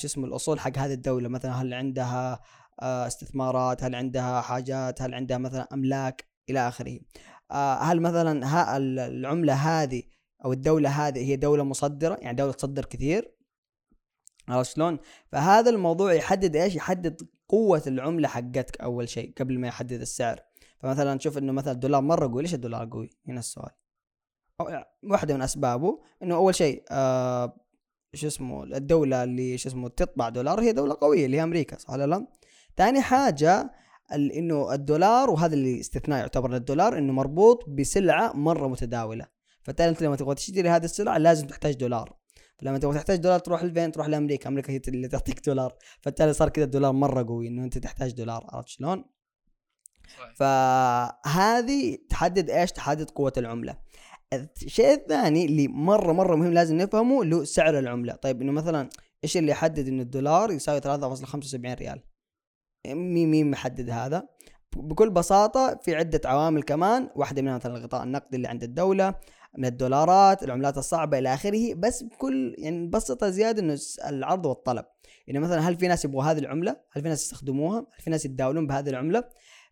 شو 0.01 0.07
اسمه 0.07 0.25
الأصول 0.27 0.61
حق 0.61 0.79
هذه 0.79 0.93
الدولة 0.93 1.29
مثلا 1.29 1.53
هل 1.53 1.75
عندها 1.75 2.41
آه، 2.83 3.07
استثمارات؟ 3.07 3.85
هل 3.85 3.95
عندها 3.95 4.41
حاجات؟ 4.41 5.03
هل 5.03 5.15
عندها 5.15 5.39
مثلا 5.39 5.69
أملاك؟ 5.73 6.25
إلى 6.51 6.69
آخره. 6.69 7.01
آه، 7.51 7.83
هل 7.83 8.01
مثلا 8.01 8.77
العملة 9.07 9.55
هذه 9.55 10.03
أو 10.45 10.53
الدولة 10.53 10.89
هذه 10.89 11.19
هي 11.19 11.37
دولة 11.37 11.65
مصدرة 11.65 12.15
يعني 12.21 12.37
دولة 12.37 12.53
تصدر 12.53 12.85
كثير 12.85 13.40
عرفت 14.53 14.75
شلون؟ 14.75 14.99
فهذا 15.33 15.71
الموضوع 15.71 16.13
يحدد 16.13 16.57
إيش؟ 16.57 16.75
يحدد 16.75 17.29
قوة 17.49 17.83
العملة 17.87 18.29
حقتك 18.29 18.81
أول 18.81 19.09
شيء 19.09 19.33
قبل 19.39 19.59
ما 19.59 19.69
يحدد 19.69 20.01
السعر 20.01 20.41
فمثلا 20.79 21.19
تشوف 21.19 21.39
إنه 21.39 21.53
مثلا 21.53 21.73
الدولار 21.73 22.01
مرة 22.01 22.33
قوي 22.33 22.43
ليش 22.43 22.55
الدولار 22.55 22.89
قوي؟ 22.93 23.11
هنا 23.29 23.39
السؤال 23.39 23.71
أو 24.61 24.85
واحدة 25.03 25.35
من 25.35 25.43
أسبابه 25.43 26.03
إنه 26.23 26.35
أول 26.35 26.55
شيء 26.55 26.85
آه 26.91 27.57
شو 28.15 28.27
اسمه 28.27 28.65
الدولة 28.65 29.25
اللي 29.25 29.59
شو 29.59 29.69
اسمه 29.69 29.89
تطبع 29.89 30.29
دولار 30.29 30.61
هي 30.61 30.73
دولة 30.73 30.97
قوية 31.01 31.27
اللي 31.27 31.37
هي 31.37 31.43
أمريكا 31.43 31.79
صح 31.79 31.91
ولا 31.91 32.07
لا؟ 32.07 32.27
ثاني 32.77 33.01
حاجة 33.01 33.71
إنه 34.13 34.75
الدولار 34.75 35.31
وهذا 35.31 35.55
اللي 35.55 35.81
استثناء 35.81 36.19
يعتبر 36.19 36.51
للدولار 36.51 36.99
إنه 36.99 37.13
مربوط 37.13 37.69
بسلعة 37.69 38.33
مرة 38.33 38.69
متداولة 38.69 39.27
فبالتالي 39.63 39.89
انت 39.89 40.03
لما 40.03 40.17
تبغى 40.17 40.35
تشتري 40.35 40.69
هذه 40.69 40.85
السلعة 40.85 41.19
لازم 41.19 41.47
تحتاج 41.47 41.75
دولار 41.75 42.20
لما 42.63 42.79
تبغى 42.79 42.95
تحتاج 42.95 43.19
دولار 43.19 43.39
تروح 43.39 43.65
لفين؟ 43.65 43.93
تروح 43.93 44.09
لأمريكا، 44.09 44.49
أمريكا 44.49 44.73
هي 44.73 44.81
اللي 44.89 45.09
تعطيك 45.09 45.47
دولار، 45.47 45.75
فبالتالي 46.01 46.33
صار 46.33 46.49
كذا 46.49 46.65
الدولار 46.65 46.93
مرة 46.93 47.27
قوي 47.29 47.49
إنه 47.49 47.65
أنت 47.65 47.79
تحتاج 47.79 48.13
دولار، 48.13 48.47
عرفت 48.53 48.69
شلون؟ 48.69 49.05
فهذه 50.37 51.99
تحدد 52.11 52.51
إيش؟ 52.51 52.73
تحدد 52.73 53.11
قوة 53.11 53.33
العملة. 53.37 53.77
الشيء 54.63 54.93
الثاني 54.93 55.45
اللي 55.45 55.69
مرة 55.69 56.13
مرة 56.13 56.37
مهم 56.37 56.53
لازم 56.53 56.77
نفهمه 56.77 57.23
اللي 57.23 57.37
هو 57.37 57.45
سعر 57.45 57.79
العملة، 57.79 58.13
طيب 58.13 58.43
إنه 58.43 58.53
مثلا 58.53 58.89
إيش 59.25 59.37
اللي 59.37 59.51
يحدد 59.51 59.89
إنه 59.89 60.03
الدولار 60.03 60.51
يساوي 60.51 60.81
3.75 60.81 61.75
ريال؟ 61.75 62.03
مين 62.87 63.31
مين 63.31 63.51
محدد 63.51 63.91
هذا؟ 63.91 64.29
بكل 64.77 65.11
بساطة 65.11 65.81
في 65.83 65.95
عدة 65.95 66.21
عوامل 66.25 66.63
كمان 66.63 67.11
واحدة 67.17 67.43
منها 67.43 67.57
مثلا 67.57 67.77
الغطاء 67.77 68.03
النقدي 68.03 68.37
اللي 68.37 68.49
عند 68.49 68.63
الدولة 68.63 69.15
من 69.59 69.65
الدولارات 69.65 70.43
العملات 70.43 70.79
الصعبة 70.79 71.19
إلى 71.19 71.35
آخره 71.35 71.75
بس 71.75 72.03
بكل 72.03 72.55
يعني 72.59 72.79
نبسطها 72.79 73.31
زيادة 73.31 73.63
إنه 73.63 73.79
العرض 74.07 74.47
والطلب. 74.47 74.85
يعني 75.27 75.39
مثلا 75.39 75.69
هل 75.69 75.77
في 75.77 75.89
ناس 75.89 76.05
يبغوا 76.05 76.25
هذه 76.25 76.39
العملة؟ 76.39 76.77
هل 76.93 77.03
في 77.03 77.09
ناس 77.09 77.23
يستخدموها؟ 77.23 77.79
هل 77.79 78.05
في 78.05 78.11
ناس 78.11 78.25
يتداولون 78.25 78.67
بهذه 78.67 78.89
العملة؟ 78.89 79.25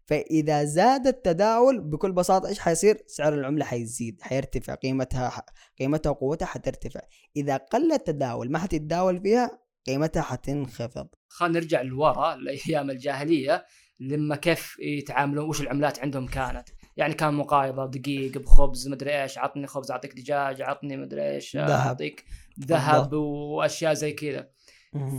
فإذا 0.06 0.64
زاد 0.64 1.06
التداول 1.06 1.80
بكل 1.80 2.12
بساطة 2.12 2.48
إيش 2.48 2.58
حيصير؟ 2.58 3.02
سعر 3.06 3.34
العملة 3.34 3.64
حيزيد 3.64 4.22
حيرتفع 4.22 4.74
قيمتها 4.74 5.42
قيمتها 5.78 6.10
وقوتها 6.10 6.46
حترتفع. 6.46 7.00
إذا 7.36 7.56
قل 7.56 7.92
التداول 7.92 8.50
ما 8.50 8.58
حتتداول 8.58 9.20
فيها 9.20 9.58
قيمتها 9.86 10.22
حتنخفض. 10.22 11.08
خلينا 11.28 11.58
نرجع 11.58 11.82
لورا 11.82 12.36
لأيام 12.36 12.90
الجاهلية 12.90 13.64
لما 14.00 14.36
كيف 14.36 14.76
يتعاملون 14.78 15.48
وش 15.48 15.60
العملات 15.60 15.98
عندهم 15.98 16.26
كانت؟ 16.26 16.68
يعني 16.98 17.14
كان 17.14 17.34
مقايضة 17.34 17.86
دقيق 17.86 18.38
بخبز 18.38 18.88
مدري 18.88 19.22
إيش 19.22 19.38
عطني 19.38 19.66
خبز 19.66 19.90
أعطيك 19.90 20.14
دجاج 20.14 20.62
عطني 20.62 20.96
مدري 20.96 21.34
إيش 21.34 21.56
أعطيك 21.56 22.24
ذهب 22.60 23.12
وأشياء 23.12 23.94
زي 23.94 24.12
كذا. 24.12 24.50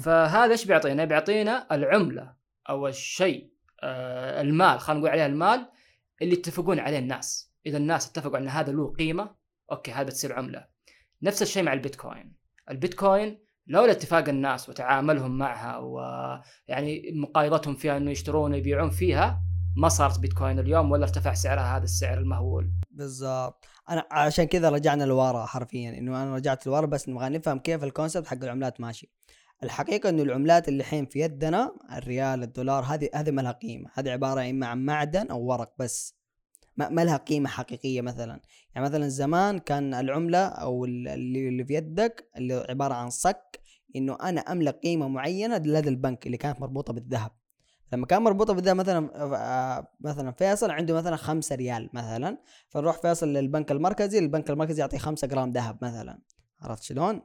فهذا 0.03 0.51
إيش 0.51 0.65
بيعطينا؟ 0.65 1.05
بيعطينا 1.05 1.67
العملة 1.71 2.33
أو 2.69 2.87
الشيء 2.87 3.51
آه 3.83 4.41
المال 4.41 4.79
خلينا 4.79 4.99
نقول 4.99 5.11
عليها 5.11 5.25
المال 5.25 5.69
اللي 6.21 6.33
يتفقون 6.33 6.79
عليه 6.79 6.99
الناس. 6.99 7.53
إذا 7.65 7.77
الناس 7.77 8.09
اتفقوا 8.09 8.37
إن 8.37 8.47
هذا 8.47 8.71
له 8.71 8.93
قيمة 8.93 9.35
okay 9.71 9.91
هذا 9.91 10.09
تصير 10.09 10.33
عملة. 10.33 10.65
نفس 11.21 11.41
الشيء 11.41 11.63
مع 11.63 11.73
البيتكوين. 11.73 12.35
البيتكوين 12.69 13.39
لولا 13.67 13.91
اتفاق 13.91 14.29
الناس 14.29 14.69
وتعاملهم 14.69 15.37
معها 15.37 15.77
ويعني 15.77 17.11
مقايضتهم 17.15 17.75
فيها 17.75 17.97
إنه 17.97 18.11
يشترون 18.11 18.53
ويبيعون 18.53 18.89
فيها 18.89 19.48
ما 19.75 19.89
صارت 19.89 20.19
بيتكوين 20.19 20.59
اليوم 20.59 20.91
ولا 20.91 21.03
ارتفع 21.03 21.33
سعرها 21.33 21.77
هذا 21.77 21.83
السعر 21.83 22.17
المهول. 22.17 22.71
بالضبط. 22.91 23.65
أنا 23.89 24.07
عشان 24.11 24.45
كذا 24.45 24.69
رجعنا 24.69 25.03
لورا 25.03 25.45
حرفيا 25.45 25.89
إنه 25.89 26.23
أنا 26.23 26.35
رجعت 26.35 26.67
لورا 26.67 26.85
بس 26.85 27.09
نبغى 27.09 27.29
نفهم 27.29 27.59
كيف 27.59 27.83
ال 27.83 27.89
concept 27.89 28.27
حق 28.27 28.43
العملات 28.43 28.81
ماشي. 28.81 29.11
الحقيقة 29.63 30.09
إنه 30.09 30.23
العملات 30.23 30.67
اللي 30.67 30.79
الحين 30.79 31.05
في 31.05 31.19
يدنا 31.19 31.75
الريال 31.91 32.43
الدولار 32.43 32.83
هذه 32.83 33.09
هذه 33.15 33.31
ما 33.31 33.41
لها 33.41 33.51
قيمة. 33.51 33.89
هذه 33.93 34.09
عبارة 34.09 34.49
إما 34.49 34.67
عن 34.67 34.85
معدن 34.85 35.27
أو 35.27 35.41
ورق 35.41 35.73
بس. 35.79 36.15
ما, 36.77 37.03
لها 37.03 37.17
قيمة 37.17 37.49
حقيقية 37.49 38.01
مثلا. 38.01 38.41
يعني 38.75 38.87
مثلا 38.87 39.07
زمان 39.07 39.59
كان 39.59 39.93
العملة 39.93 40.45
أو 40.45 40.85
اللي, 40.85 41.47
اللي 41.47 41.65
في 41.65 41.73
يدك 41.73 42.29
اللي 42.37 42.65
عبارة 42.69 42.93
عن 42.93 43.09
صك 43.09 43.59
إنه 43.95 44.17
أنا 44.21 44.41
املك 44.41 44.79
قيمة 44.83 45.07
معينة 45.07 45.57
لدى 45.57 45.89
البنك 45.89 46.25
اللي 46.25 46.37
كانت 46.37 46.61
مربوطة 46.61 46.93
بالذهب. 46.93 47.31
لما 47.93 48.05
كان 48.05 48.21
مربوطة 48.21 48.53
بذا 48.53 48.73
مثلا 48.73 49.09
آه، 49.15 49.87
مثلا 49.99 50.31
فيصل 50.31 50.71
عنده 50.71 50.93
مثلا 50.93 51.15
خمسة 51.15 51.55
ريال 51.55 51.89
مثلا 51.93 52.37
فنروح 52.69 53.01
فيصل 53.01 53.27
للبنك 53.27 53.71
المركزي 53.71 54.19
البنك 54.19 54.49
المركزي 54.49 54.81
يعطيه 54.81 54.97
خمسة 54.97 55.27
جرام 55.27 55.51
ذهب 55.51 55.77
مثلا. 55.81 56.19
عرفت 56.61 56.83
شلون؟ 56.83 57.21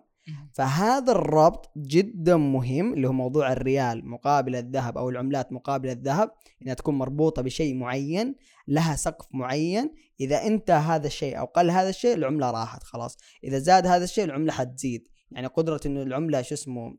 فهذا 0.52 1.12
الربط 1.12 1.70
جدا 1.76 2.36
مهم 2.36 2.94
اللي 2.94 3.08
هو 3.08 3.12
موضوع 3.12 3.52
الريال 3.52 4.08
مقابل 4.08 4.56
الذهب 4.56 4.98
أو 4.98 5.08
العملات 5.08 5.52
مقابل 5.52 5.90
الذهب 5.90 6.30
إنها 6.62 6.74
تكون 6.74 6.98
مربوطة 6.98 7.42
بشيء 7.42 7.74
معين 7.74 8.34
لها 8.68 8.96
سقف 8.96 9.26
معين. 9.30 9.94
إذا 10.20 10.46
أنت 10.46 10.70
هذا 10.70 11.06
الشيء 11.06 11.38
أو 11.38 11.44
قل 11.44 11.70
هذا 11.70 11.88
الشيء 11.88 12.14
العملة 12.14 12.50
راحت 12.50 12.82
خلاص. 12.82 13.16
إذا 13.44 13.58
زاد 13.58 13.86
هذا 13.86 14.04
الشيء 14.04 14.24
العملة 14.24 14.52
حتزيد. 14.52 15.08
يعني 15.30 15.46
قدرة 15.46 15.80
إنه 15.86 16.02
العملة 16.02 16.42
شو 16.42 16.54
اسمه 16.54 16.96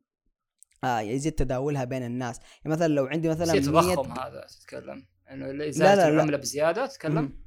آه 0.86 1.00
يزيد 1.00 1.34
تداولها 1.34 1.84
بين 1.84 2.04
الناس. 2.04 2.40
يعني 2.40 2.76
مثلا 2.76 2.88
لو 2.88 3.06
عندي 3.06 3.30
مثلا 3.30 3.60
تضخم 3.60 4.12
هذا 4.12 4.48
تتكلم؟ 4.60 5.06
إنه 5.32 5.46
إذا 5.46 5.84
لا 5.84 5.96
لا 5.96 6.08
العملة 6.08 6.38
بزيادة 6.38 6.86
تتكلم؟ 6.86 7.38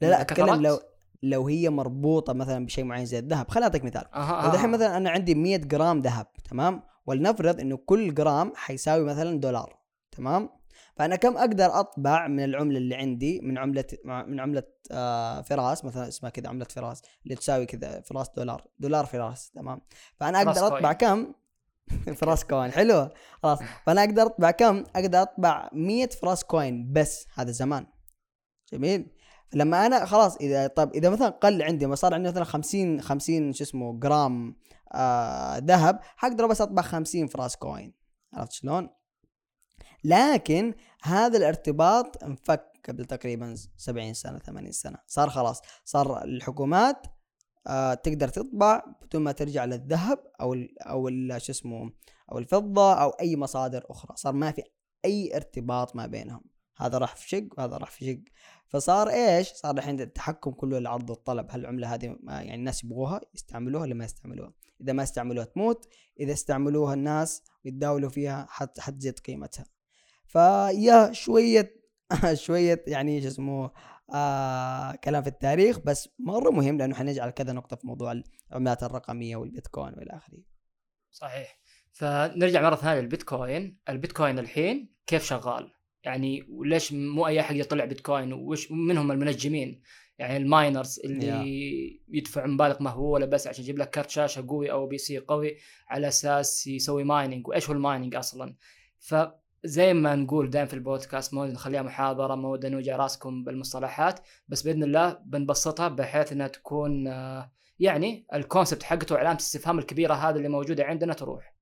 لا 0.00 0.08
لا 0.08 0.20
أتكلم 0.20 0.62
لو 0.62 0.80
لو 1.22 1.48
هي 1.48 1.70
مربوطة 1.70 2.32
مثلا 2.32 2.66
بشيء 2.66 2.84
معين 2.84 3.06
زي 3.06 3.18
الذهب. 3.18 3.50
خليني 3.50 3.66
أعطيك 3.66 3.84
مثال. 3.84 4.14
أه 4.14 4.54
الحين 4.54 4.70
مثلا 4.70 4.96
أنا 4.96 5.10
عندي 5.10 5.34
100 5.34 5.56
جرام 5.56 6.00
ذهب 6.00 6.26
تمام؟ 6.50 6.82
ولنفرض 7.06 7.60
إنه 7.60 7.76
كل 7.76 8.14
جرام 8.14 8.52
حيساوي 8.56 9.04
مثلا 9.04 9.40
دولار 9.40 9.78
تمام؟ 10.12 10.50
فأنا 10.96 11.16
كم 11.16 11.36
أقدر 11.36 11.80
أطبع 11.80 12.28
من 12.28 12.44
العملة 12.44 12.78
اللي 12.78 12.94
عندي؟ 12.94 13.40
من 13.40 13.58
عملة 13.58 13.84
من 14.04 14.40
عملة 14.40 14.62
آه 14.92 15.42
فراس 15.42 15.84
مثلا 15.84 16.08
اسمها 16.08 16.30
كذا 16.30 16.48
عملة 16.48 16.64
فراس 16.64 17.02
اللي 17.24 17.34
تساوي 17.34 17.66
كذا 17.66 18.00
فراس 18.00 18.30
دولار 18.36 18.66
دولار 18.78 19.06
فراس 19.06 19.50
تمام؟ 19.50 19.80
فأنا 20.20 20.38
أقدر 20.38 20.66
أطبع 20.66 20.92
كم؟ 20.92 21.32
فراس 22.20 22.44
coin. 22.44 22.72
حلو. 22.72 23.08
خلاص. 23.42 23.58
فأنا 23.86 24.04
أقدر 24.04 24.22
أطبع 24.22 24.50
كم؟ 24.50 24.84
أقدر 24.96 25.22
أطبع 25.22 25.70
100 25.72 26.06
فراس 26.06 26.44
coin 26.44 26.92
بس 26.92 27.26
هذا 27.34 27.50
زمان 27.50 27.86
جميل. 28.72 29.10
لما 29.54 29.86
أنا 29.86 30.04
خلاص 30.04 30.36
إذا 30.36 30.66
طب 30.66 30.94
إذا 30.94 31.10
مثلا 31.10 31.28
قل 31.28 31.62
عندي 31.62 31.86
ما 31.86 31.94
صار 31.94 32.14
عندي 32.14 32.28
مثلا 32.28 32.44
50 32.44 33.00
50 33.00 33.52
شو 33.52 33.64
اسمه 33.64 34.00
جرام 34.00 34.56
آه 34.94 35.58
ذهب 35.58 36.00
حقدر 36.16 36.46
بس 36.46 36.60
أطبع 36.60 36.82
50 36.82 37.26
فراس 37.26 37.56
coin. 37.56 37.94
عرفت 38.34 38.52
شلون؟ 38.52 38.88
لكن 40.04 40.74
هذا 41.02 41.38
الارتباط 41.38 42.24
انفك 42.24 42.80
قبل 42.88 43.04
تقريبا 43.04 43.54
70 43.76 44.14
سنة 44.14 44.38
80 44.38 44.72
سنة. 44.72 44.98
صار 45.06 45.30
خلاص. 45.30 45.60
صار 45.84 46.24
الحكومات 46.24 47.06
آه 47.66 47.94
تقدر 47.94 48.28
تطبع 48.28 48.84
بدون 49.02 49.22
ما 49.22 49.32
ترجع 49.32 49.64
للذهب 49.64 50.18
أو 50.40 50.54
ال 50.54 50.82
أو 50.82 51.08
ال 51.08 51.42
شو 51.42 51.52
اسمه 51.52 51.92
أو 52.32 52.38
الفضة 52.38 52.94
أو 52.94 53.10
أي 53.10 53.36
مصادر 53.36 53.84
أخرى 53.90 54.16
صار 54.16 54.32
ما 54.32 54.52
في 54.52 54.62
أي 55.04 55.36
ارتباط 55.36 55.96
ما 55.96 56.06
بينهم 56.06 56.44
هذا 56.78 56.98
راح 56.98 57.16
في 57.16 57.28
شق 57.28 57.48
وهذا 57.58 57.76
راح 57.76 57.90
في 57.90 58.04
شق 58.04 58.32
فصار 58.68 59.08
إيش؟ 59.08 59.52
صار 59.52 59.78
الحين 59.78 60.00
التحكم 60.00 60.50
كله 60.50 60.78
العرض 60.78 61.10
والطلب 61.10 61.46
هل 61.50 61.60
العمله 61.60 61.94
هذه 61.94 62.16
يعني 62.28 62.54
الناس 62.54 62.84
يبغوها 62.84 63.20
يستعملوها 63.34 63.82
ولا 63.82 63.94
ما 63.94 64.04
يستعملوها؟ 64.04 64.52
إذا 64.80 64.92
ما 64.92 65.02
استعملوها 65.02 65.44
تموت، 65.44 65.88
إذا 66.20 66.32
استعملوها 66.32 66.94
الناس 66.94 67.42
ويتداولوا 67.64 68.10
فيها 68.10 68.46
حت 68.50 68.80
حتزيد 68.80 69.18
قيمتها. 69.18 69.64
فيا 70.26 71.12
شوية 71.12 71.76
شوية 72.34 72.84
يعني 72.86 73.22
شو 73.22 73.28
اسمه 73.28 73.70
آه 74.14 74.94
كلام 75.04 75.22
في 75.22 75.28
التاريخ 75.28 75.78
بس 75.78 76.08
مرة 76.18 76.50
مهم 76.50 76.78
لأنه 76.78 76.94
حنجعل 76.94 77.30
كذا 77.30 77.52
نقطة 77.52 77.76
في 77.76 77.86
موضوع 77.86 78.22
العملات 78.52 78.82
الرقمية 78.82 79.36
والبيتكوين 79.36 79.94
وإلى 79.94 80.10
آخره. 80.10 80.38
صحيح. 81.10 81.58
فنرجع 81.92 82.62
مرة 82.62 82.76
ثانية 82.76 83.00
للبيتكوين، 83.00 83.78
البيتكوين 83.88 84.38
الحين 84.38 84.94
كيف 85.06 85.24
شغال؟ 85.24 85.72
يعني 86.06 86.46
وليش 86.48 86.92
مو 86.92 87.26
أي 87.26 87.40
أحد 87.40 87.56
يطلع 87.56 87.84
بيتكوين 87.84 88.32
وش 88.32 88.72
منهم 88.72 89.12
المنجمين 89.12 89.82
يعني 90.18 90.36
ال 90.36 90.45
miners 90.45 91.00
اللي 91.04 91.30
yeah. 91.30 92.00
يدفع 92.08 92.46
مبالغ 92.46 92.82
مهوله 92.82 93.26
بس 93.26 93.46
عشان 93.46 93.64
يجيب 93.64 93.78
لك 93.78 93.90
كارت 93.90 94.10
شاشة 94.10 94.46
قوي 94.48 94.70
أو 94.70 94.86
PC 94.86 95.18
قوي 95.18 95.56
على 95.88 96.08
أساس 96.08 96.66
يسوي 96.66 97.04
mining 97.04 97.48
وإيش 97.48 97.68
هو 97.68 97.74
ال 97.74 97.80
mining 97.80 98.14
أصلا 98.14 98.56
فزي 99.64 99.94
ما 99.94 100.14
نقول 100.14 100.50
دائما 100.50 100.68
في 100.68 100.74
البودكاست 100.74 101.34
مو 101.34 101.44
نخليها 101.44 101.82
محاضرة 101.82 102.34
مو 102.34 102.56
نوجع 102.56 102.96
راسكم 102.96 103.44
بالمصطلحات 103.44 104.20
بس 104.48 104.62
بإذن 104.62 104.82
الله 104.82 105.18
بنبسطها 105.24 105.88
بحيث 105.88 106.32
إنها 106.32 106.48
تكون 106.48 107.08
آه، 107.08 107.50
يعني 107.78 108.26
ال 108.34 108.40
concept 108.40 108.82
حقته 108.82 109.18
علامه 109.18 109.32
الاستفهام 109.32 109.78
الكبيرة 109.78 110.14
هذه 110.14 110.36
اللي 110.36 110.48
موجودة 110.48 110.84
عندنا 110.84 111.12
تروح. 111.12 111.54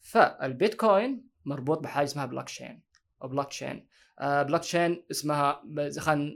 فالبيتكوين 0.00 1.28
مربوط 1.44 1.78
بحاجة 1.78 2.04
اسمها 2.04 2.26
بلوك 2.26 2.44
تشين 2.44 2.82
أو 3.22 3.28
بلوك 3.28 3.48
تشين 3.48 3.86
آه 4.18 4.42
بلوك 4.42 4.60
تشين 4.60 5.04
اسمها 5.10 5.62
خلينا 5.98 6.32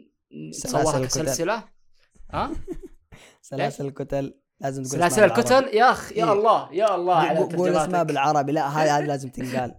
نصورها 0.50 1.06
كسلسلة. 1.06 1.64
ها؟ 2.30 2.50
سلاسل 3.42 3.86
الكتل. 3.86 4.34
لازم 4.60 4.82
تقول 4.82 4.98
سلاسل 4.98 5.24
الكتل؟ 5.24 5.76
يا 5.76 5.90
أخ 5.90 6.12
يا 6.12 6.24
إيه. 6.24 6.32
الله 6.32 6.72
يا 6.72 6.94
الله 6.94 7.14
على 7.14 7.38
قول 7.38 7.76
اسمها 7.76 8.02
بالعربي. 8.02 8.52
لا 8.52 8.68
هذه 8.68 9.06
لازم 9.06 9.28
تنقال. 9.36 9.74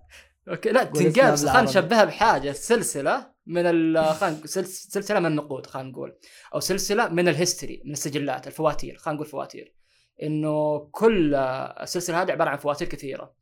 okay 0.50 0.70
لا 0.70 0.84
تنقال 0.84 1.38
خلينا 1.38 1.62
نشبهها 1.62 2.06
بحاجة. 2.06 2.52
سلسلة 2.52 3.32
من 3.46 3.66
ال 3.66 4.06
خلينا 4.06 4.46
سلسلة 4.46 5.20
من 5.20 5.26
النقود 5.26 5.66
خلينا 5.66 5.90
نقول. 5.90 6.18
أو 6.54 6.60
سلسلة 6.60 7.08
من 7.08 7.28
ال 7.28 7.34
history 7.35 7.82
من 7.86 7.92
السجلات 7.92 8.48
الفواتير 8.48 8.98
خلينا 8.98 9.16
نقول 9.16 9.30
فواتير. 9.32 9.76
إنه 10.24 10.80
كل 10.92 11.36
السلسلة 11.36 12.22
هذه 12.22 12.32
عبارة 12.32 12.50
عن 12.50 12.58
فواتير 12.58 12.88
كثيرة. 12.88 13.34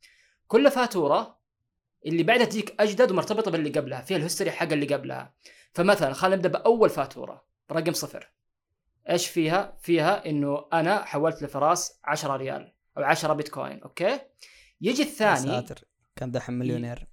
كل 0.46 0.70
فاتورة 0.70 1.38
اللي 2.06 2.22
بعدها 2.22 2.44
تجيك 2.44 2.74
أجدد 2.80 3.10
ومرتبطة 3.10 3.50
باللي 3.50 3.70
قبلها 3.70 4.00
فيها 4.00 4.16
ال 4.16 4.20
history 4.20 4.50
حق 4.50 4.72
اللي 4.72 4.94
قبلها. 4.94 5.34
فمثلا 5.72 6.12
خلينا 6.12 6.36
نبدأ 6.36 6.48
بأول 6.48 6.90
فاتورة 6.90 7.44
رقم 7.72 7.92
صفر. 7.92 8.32
إيش 9.10 9.28
فيها؟ 9.28 9.76
فيها 9.80 10.26
إنه 10.26 10.66
أنا 10.72 11.04
حولت 11.04 11.42
لفراس 11.42 12.00
10 12.04 12.36
ريال 12.36 12.74
أو 12.98 13.02
10 13.02 13.32
بيتكوين 13.32 13.82
okay؟ 13.82 14.20
يجي 14.80 15.02
الثاني 15.02 15.46
ساتر. 15.46 15.84
كم 16.18 16.30
دحين 16.30 16.58
مليونير؟ 16.58 17.06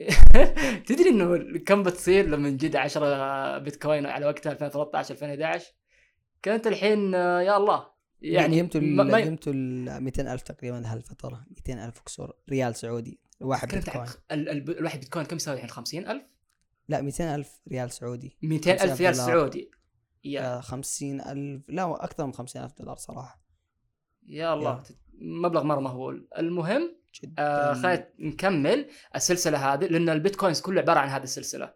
تدري 0.86 1.08
إنه 1.08 1.58
كم 1.58 1.82
بتصير 1.82 2.26
لما 2.26 2.50
نجد 2.50 2.76
10 2.76 3.58
بيتكوين 3.58 4.06
على 4.06 4.26
وقتها 4.26 4.52
2013 4.52 5.14
2011 5.14 5.66
كانت 6.42 6.66
الحين 6.66 7.14
يا 7.14 7.56
الله. 7.56 7.86
يعني 8.22 8.58
يمتوا 8.58 8.80
ما 8.80 9.18
يمتوا 9.18 9.52
ال 9.52 10.02
200000 10.02 10.42
تقريبا 10.42 10.82
هالفترة 10.86 11.46
200000 11.50 12.00
كسور 12.00 12.32
ريال 12.50 12.76
سعودي 12.76 13.20
الواحد 13.40 13.74
بيتكوين. 13.74 14.06
الواحد 14.30 15.00
بيتكوين 15.00 15.26
كم 15.26 15.36
يساوي 15.36 15.56
الحين؟ 15.56 15.70
50000 15.70 16.22
لا 16.88 17.00
200000 17.00 17.60
ريال 17.68 17.90
سعودي. 17.90 18.36
200000 18.42 19.00
ريال 19.00 19.16
سعودي. 19.16 19.70
يا. 20.24 20.60
50000 20.60 21.62
لا 21.68 22.04
أكثر 22.04 22.26
من 22.26 22.32
50000 22.32 22.72
دولار 22.78 22.96
صراحة. 22.96 23.42
يا 24.26 24.54
الله 24.54 24.70
يا. 24.70 24.82
مبلغ 25.18 25.62
مرة 25.64 25.80
مهول. 25.80 26.28
المهم 26.38 27.01
آه 27.38 27.74
خلينا 27.74 28.08
نكمل. 28.18 28.88
السلسلة 29.16 29.74
هذه 29.74 29.84
لأن 29.84 30.08
البيتكوينز 30.08 30.60
كله 30.60 30.80
عبارة 30.80 30.98
عن 30.98 31.08
هذه 31.08 31.22
السلسلة. 31.22 31.74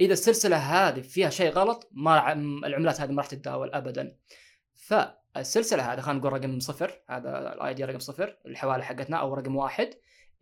إذا 0.00 0.12
السلسلة 0.12 0.56
هذه 0.56 1.00
فيها 1.00 1.30
شيء 1.30 1.50
غلط 1.50 1.90
ما 1.92 2.32
العملات 2.66 3.00
هذه 3.00 3.10
ما 3.10 3.16
راح 3.16 3.26
تتداول 3.26 3.74
ابدا. 3.74 4.16
فالسلسلة 4.74 5.92
هذه 5.92 6.00
خلينا 6.00 6.20
نقول 6.20 6.32
رقم 6.32 6.60
صفر 6.60 7.02
هذا 7.08 7.52
ال 7.52 7.74
ID 7.74 7.84
رقم 7.84 7.98
صفر 7.98 8.36
الحواله 8.46 8.82
حقتنا 8.82 9.16
أو 9.16 9.34
رقم 9.34 9.56
واحد. 9.56 9.90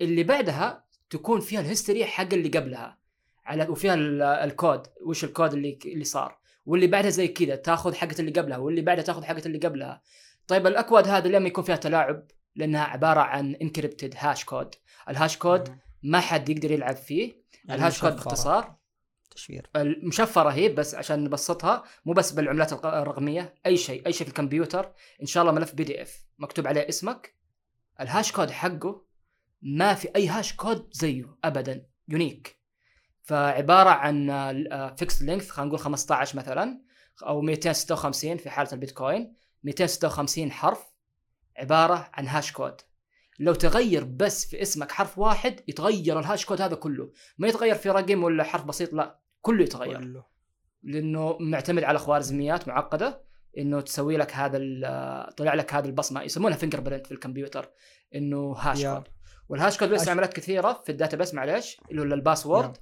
اللي 0.01 0.23
بعدها 0.23 0.85
تكون 1.11 1.41
فيها 1.41 1.61
ال 1.61 1.66
history 1.66 2.05
حق 2.05 2.29
اللي 2.33 2.49
قبلها. 2.49 2.99
على 3.45 3.69
وفيها 3.69 3.95
الكود 4.45 4.83
وش 5.07 5.25
الكود 5.25 5.53
اللي 5.53 5.79
اللي 5.85 6.05
صار. 6.05 6.39
واللي 6.67 6.87
بعدها 6.87 7.11
زي 7.11 7.29
كذا 7.29 7.57
تاخذ 7.57 7.95
حقه 7.95 8.15
اللي 8.19 8.31
قبلها 8.31 8.59
واللي 8.59 8.81
بعدها 8.81 9.05
تاخذ 9.05 9.25
حقه 9.25 9.43
اللي 9.47 9.59
قبلها. 9.59 10.03
طيب 10.47 10.67
الأكواد 10.67 11.09
هذه 11.09 11.29
لما 11.29 11.49
يكون 11.49 11.65
فيها 11.65 11.77
تلاعب 11.77 12.27
لأنها 12.57 12.85
عبارة 12.85 13.21
عن 13.21 13.55
encrypted 13.55 14.15
hash 14.19 14.45
code 14.45 14.75
ال 15.09 15.15
hash 15.15 15.39
code 15.39 15.79
ما 16.03 16.21
حد 16.21 16.49
يقدر 16.49 16.71
يلعب 16.71 16.97
فيه. 16.97 17.43
يعني 17.65 17.81
ال 17.81 17.85
hash 17.85 18.01
code 18.01 18.13
باختصار. 18.13 18.77
تشفير. 19.31 19.71
المشفرة 19.77 20.51
هي 20.51 20.69
بس 20.69 20.95
عشان 20.95 21.25
نبسطها 21.25 21.85
مو 22.05 22.13
بس 22.13 22.33
بالعملات 22.33 22.73
الرقمية 22.73 23.55
أي 23.67 23.77
شيء 23.77 24.07
أي 24.07 24.13
شيء 24.13 24.23
في 24.27 24.29
الكمبيوتر 24.29 24.93
إن 25.23 25.27
شاء 25.27 25.43
الله 25.43 25.53
ملف 25.53 25.75
PDF 25.75 26.25
مكتوب 26.39 26.67
عليه 26.67 26.89
اسمك. 26.89 27.35
ال 28.01 28.07
hash 28.07 28.33
code 28.33 28.51
حقه 28.51 29.07
ما 29.63 29.95
في 29.95 30.09
أي 30.17 30.29
hash 30.29 30.53
code 30.53 30.89
زيه 30.93 31.37
ابدا 31.45 31.87
unique 32.09 32.57
فعبارة 33.23 33.91
عن 33.91 34.27
fixed 34.99 35.23
length 35.23 35.51
خلينا 35.51 35.69
نقول 35.69 35.79
15 35.81 36.39
مثلا 36.39 36.81
أو 37.23 37.41
256 37.41 38.37
في 38.37 38.51
حالة 38.51 38.73
البيتكوين 38.73 39.35
256 39.65 40.53
حرف. 40.53 40.96
عبارة 41.59 42.11
عن 42.15 42.29
hash 42.29 42.53
code 42.53 42.75
لو 43.39 43.55
تغير 43.55 44.05
بس 44.05 44.47
في 44.47 44.63
اسمك 44.63 44.93
حرف 44.93 45.19
واحد 45.19 45.61
يتغير 45.69 46.21
ال 46.21 46.26
hash 46.26 46.45
code 46.45 46.61
هذا 46.61 46.75
كله. 46.75 47.11
ما 47.39 47.49
يتغير 47.49 47.75
في 47.75 47.91
رقم 47.91 48.25
ولا 48.25 48.45
حرف 48.45 48.65
بسيط 48.65 48.93
لا 48.93 49.21
كله 49.41 49.63
يتغير. 49.63 49.99
كله. 49.99 50.25
لأنه 50.83 51.37
معتمد 51.41 51.85
على 51.85 51.99
خوارزميات 51.99 52.69
معقدة 52.69 53.23
إنه 53.59 53.81
تسوي 53.81 54.17
لك 54.17 54.35
هذا 54.35 54.59
طلع 55.37 55.55
لك 55.55 55.75
هذه 55.75 55.87
البصمة 55.87 56.23
يسمونها 56.23 56.57
fingerprint 56.57 57.07
في 57.07 57.13
الكمبيوتر 57.13 57.71
إنه 58.15 58.53
hash 58.53 58.85
code 58.87 59.09
وال 59.49 59.59
hash 59.59 59.79
code 59.79 59.89
له 59.89 60.11
عمليات 60.11 60.33
كثيرة 60.33 60.83
في 60.85 60.93
ال 60.93 61.17
database 61.17 61.35
معلش 61.35 61.81
اللي 61.91 62.01
هو 62.01 62.05
ال 62.05 62.12
password. 62.12 62.77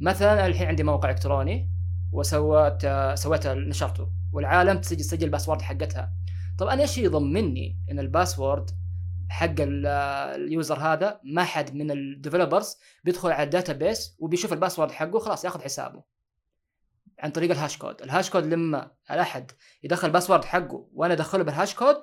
مثلا 0.00 0.46
الحين 0.46 0.66
عندي 0.66 0.82
موقع 0.82 1.10
إلكتروني 1.10 1.70
وسويت 2.12 2.86
سويت 3.14 3.46
نشرته 3.46 4.10
والعالم 4.32 4.80
تسجل 4.80 5.00
تسجل 5.00 5.24
ال 5.24 5.28
password 5.28 5.62
حقتها. 5.62 6.12
طب 6.58 6.66
أنا 6.66 6.82
إيش 6.82 6.98
يضمني 6.98 7.78
إن 7.90 7.98
ال 7.98 8.06
password 8.06 8.70
حق 9.30 9.54
ال 9.58 9.82
user 9.82 10.78
هذا 10.78 11.20
ما 11.24 11.44
حد 11.44 11.74
من 11.74 11.90
ال 11.90 11.98
developers 11.98 12.76
بيدخل 13.04 13.32
على 13.32 13.42
ال 13.42 13.72
database 13.72 14.16
وبيشوف 14.18 14.52
ال 14.52 14.56
password 14.56 14.90
حقه 14.90 15.18
خلاص 15.18 15.44
ياخذ 15.44 15.62
حسابه 15.62 16.02
عن 17.18 17.30
طريق 17.30 17.50
ال 17.50 17.56
hash 17.56 17.78
code. 17.78 18.02
ال 18.02 18.08
hash 18.08 18.30
code 18.30 18.46
لما 18.46 18.90
الأحد 19.10 19.50
يدخل 19.82 20.08
ال 20.08 20.12
password 20.12 20.44
حقه 20.44 20.88
وأنا 20.92 21.14
أدخله 21.14 21.44
بال 21.44 21.54
hash 21.54 21.74
code 21.74 22.00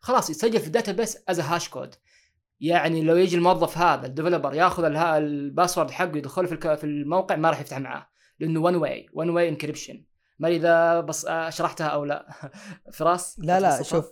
خلاص 0.00 0.30
يتسجل 0.30 0.60
في 0.60 0.66
ال 0.66 0.92
database 0.92 1.18
as 1.28 1.40
hash 1.40 1.68
code 1.68 1.94
يعني 2.60 3.02
لو 3.02 3.16
يجي 3.16 3.36
الموظف 3.36 3.78
هذا 3.78 4.06
ال 4.06 4.11
developer 4.11 4.54
ياخذ 4.54 4.84
ال 4.84 4.96
password 4.96 5.90
حقه 5.90 6.16
يدخله 6.16 6.76
في 6.76 6.84
الموقع 6.84 7.36
ما 7.36 7.50
راح 7.50 7.60
يفتح 7.60 7.78
معاه 7.78 8.08
لأنه 8.40 8.60
one 8.60 8.74
way 8.74 9.06
one 9.12 9.30
way 9.30 9.48
encryption 9.48 10.04
ما 10.38 10.48
إذا 10.48 11.00
بس 11.00 11.26
شرحتها 11.48 11.86
أو 11.86 12.04
لا. 12.04 12.26
فراس 12.96 13.36
لا 13.38 13.60
لا 13.60 13.82
شوف 13.82 14.04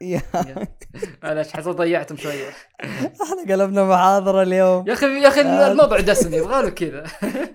أنا 1.24 1.42
حسيت 1.42 1.68
ضيعتم 1.68 2.16
شوية. 2.16 2.48
إحنا 3.22 3.54
قلبنا 3.54 3.84
محاضرة 3.84 4.42
اليوم. 4.42 4.88
يا 4.88 4.92
أخي 4.92 5.06
يا 5.06 5.28
أخي 5.28 5.40
الموضوع 5.40 6.00
دسم 6.00 6.34
يبغى 6.34 6.62
له 6.62 6.70
كذا. 6.70 7.04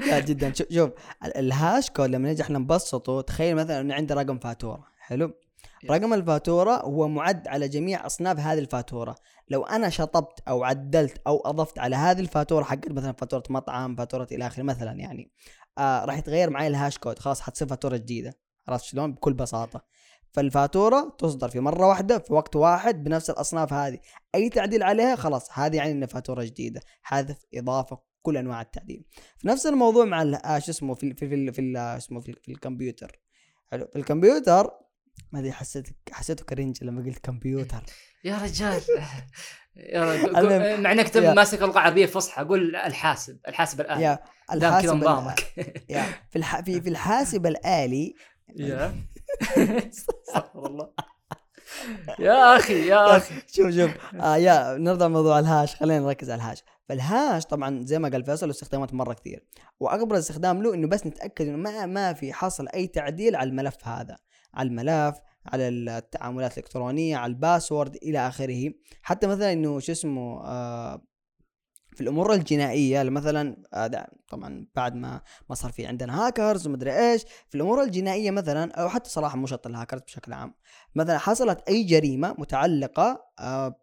لا 0.08 0.20
جدا. 0.20 0.54
شوف 0.54 0.90
الهاش 1.36 1.90
كود 1.90 2.10
لما 2.10 2.32
نجي 2.32 2.42
إحنا 2.42 2.60
نبسطه 2.60 3.22
تخيل 3.22 3.56
مثلا 3.56 3.82
إنه 3.82 3.94
عندي 3.94 4.14
رقم 4.14 4.40
فاتورة 4.40 4.88
حلو؟ 5.00 5.34
رقم 5.92 6.14
الفاتورة 6.14 6.72
هو 6.72 7.08
معد 7.08 7.48
على 7.48 7.68
جميع 7.68 8.06
أصناف 8.06 8.40
هذه 8.40 8.60
الفاتورة. 8.60 9.16
لو 9.50 9.64
أنا 9.64 9.90
شطبت 9.90 10.40
أو 10.48 10.64
عدلت 10.64 11.22
أو 11.28 11.42
أضفت 11.46 11.80
على 11.80 11.96
هذه 11.96 12.20
الفاتورة 12.20 12.64
حقت 12.64 12.92
مثلا 12.92 13.12
فاتورة 13.12 13.44
مطعم 13.50 13.96
فاتورة 13.96 14.28
إلى 14.32 14.48
آخره 14.48 14.64
مثلا 14.64 14.92
يعني 14.92 15.32
آه 15.78 16.06
راح 16.06 16.18
يتغير 16.18 16.50
معي 16.50 16.68
ال 16.68 16.74
hash 16.74 16.98
code 16.98 17.20
خلاص 17.20 17.42
حتصير 17.42 17.68
فاتورة 17.68 17.98
جديدة. 17.98 18.34
عرفت 18.68 18.84
شلون؟ 18.84 19.14
بكل 19.14 19.34
بساطة. 19.34 19.86
فالفاتورة 20.32 21.16
تصدر 21.18 21.50
في 21.50 21.60
مرة 21.60 21.88
واحدة 21.88 22.20
في 22.20 22.34
وقت 22.34 22.56
واحد 22.56 23.04
بنفس 23.04 23.30
الأصناف 23.30 23.74
هذه. 23.74 24.00
أي 24.36 24.50
تعديل 24.50 24.84
عليها 24.84 25.16
خلاص 25.16 25.50
هذه 25.60 25.76
يعني 25.76 25.92
إنها 25.92 26.08
فاتورة 26.08 26.44
جديدة. 26.44 26.82
حذف 27.02 27.46
إضافة 27.54 28.00
كل 28.22 28.38
أنواع 28.38 28.62
التعديل. 28.62 29.06
في 29.38 29.48
نفس 29.48 29.66
الموضوع 29.66 30.06
مع 30.06 30.22
آه، 30.46 30.60
شو 30.60 30.72
اسمه 30.72 30.94
في 30.94 31.14
في 31.14 31.30
في, 31.30 31.52
في 31.52 31.78
اسمه 31.78 32.20
في, 32.20 32.34
في 32.34 32.52
الكمبيوتر. 32.52 33.20
حلو. 33.72 33.88
في 33.88 34.00
الكمبيوتر 34.00 34.72
ما 35.32 35.40
أدري 35.40 35.52
حسيت 35.52 35.88
حسيته 36.12 36.46
cringe 36.46 36.84
لما 36.84 37.04
قلت 37.06 37.20
كمبيوتر 37.20 37.84
يا 38.26 38.38
رجال. 38.38 38.82
يا 39.76 40.78
مع 40.82 40.92
إنك 40.92 41.18
ماسك 41.18 41.64
اللغة 41.64 41.74
العربيه 41.74 42.06
فصحى 42.06 42.44
قول 42.44 42.76
الحاسب 42.76 43.38
الحاسب 43.48 43.82
الآلي. 43.82 44.04
يا 44.04 44.20
الحاسب 44.52 44.96
نظامك. 44.96 45.54
يا 45.90 46.06
في 46.30 46.36
الح... 46.36 46.62
في 46.62 46.82
في 46.82 46.90
الحاسب 46.90 47.46
الآلي. 47.46 48.16
يا. 48.56 48.96
استغفر 49.94 50.66
الله. 50.66 50.90
يا 52.20 52.58
أخي 52.58 52.88
يا 52.88 53.18
أخي. 53.18 53.36
شوف 53.48 53.70
شوف. 53.70 53.92
آه 54.22 54.38
يا 54.38 54.78
نرجع 54.78 55.08
موضوع 55.08 55.40
الهاش. 55.40 55.76
خلينا 55.76 56.00
نركز 56.00 56.30
على 56.30 56.42
الهاش. 56.42 56.64
فالهاش 56.90 57.46
طبعا 57.46 57.86
زي 57.86 58.00
ما 58.00 58.10
قال 58.10 58.26
فيصل 58.26 58.50
استخدامات 58.50 58.94
مرة 58.94 59.14
كثير. 59.14 59.44
واكبر 59.80 60.18
استخدام 60.18 60.64
له 60.64 60.74
إنه 60.74 60.88
بس 60.88 61.08
نتأكد 61.08 61.48
إنه 61.48 61.58
ما 61.58 61.86
ما 61.86 62.14
في 62.14 62.34
حصل 62.34 62.68
أي 62.68 62.88
تعديل 62.88 63.36
على 63.36 63.50
الملف 63.50 63.88
هذا. 63.88 64.18
على 64.56 64.70
الملف 64.70 65.16
على 65.46 65.68
التعاملات 65.68 66.52
الإلكترونية 66.58 67.18
على 67.18 67.30
الباسورد 67.30 67.96
إلى 67.96 68.28
آخره. 68.28 68.74
حتى 69.02 69.28
مثلا 69.28 69.54
إنه 69.54 69.80
شو 69.80 69.92
اسمه 69.92 70.44
آه 70.46 71.02
في 71.96 72.02
الأمور 72.02 72.34
الجنائية 72.34 73.04
مثلا 73.04 73.64
آه 73.74 74.08
طبعا 74.30 74.68
بعد 74.76 74.96
ما 74.96 75.22
ما 75.50 75.56
صار 75.56 75.72
في 75.72 75.86
عندنا 75.86 76.28
هاكرز 76.28 76.68
ومدري 76.68 77.12
إيش. 77.12 77.24
في 77.50 77.56
الأمور 77.56 77.84
الجنائية 77.84 78.32
مثلا 78.32 78.72
أو 78.74 78.90
حتى 78.90 79.10
صراحة 79.10 79.38
مو 79.38 79.48
شرط 79.48 79.68
الهاكرز 79.68 80.02
بشكل 80.02 80.34
عام. 80.34 80.54
مثلا 80.96 81.18
حصلت 81.18 81.62
أي 81.70 81.84
جريمة 81.84 82.36
متعلقة 82.38 83.26
آه 83.40 83.76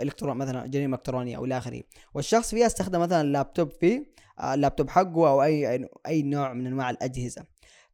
الكترون 0.00 0.36
مثلا 0.36 0.66
جريمة 0.66 0.96
إلكترونية 0.96 1.36
أو 1.36 1.44
إلى 1.44 1.58
آخره. 1.58 1.82
والشخص 2.14 2.50
فيها 2.50 2.66
استخدم 2.66 3.00
مثلا 3.00 3.20
اللابتوب 3.20 3.70
فيه 3.70 4.12
اللابتوب 4.44 4.90
حقه 4.90 5.28
أو 5.30 5.42
أي 5.42 5.88
أي 6.06 6.22
نوع 6.22 6.52
من 6.52 6.66
أنواع 6.66 6.90
الأجهزة. 6.90 7.51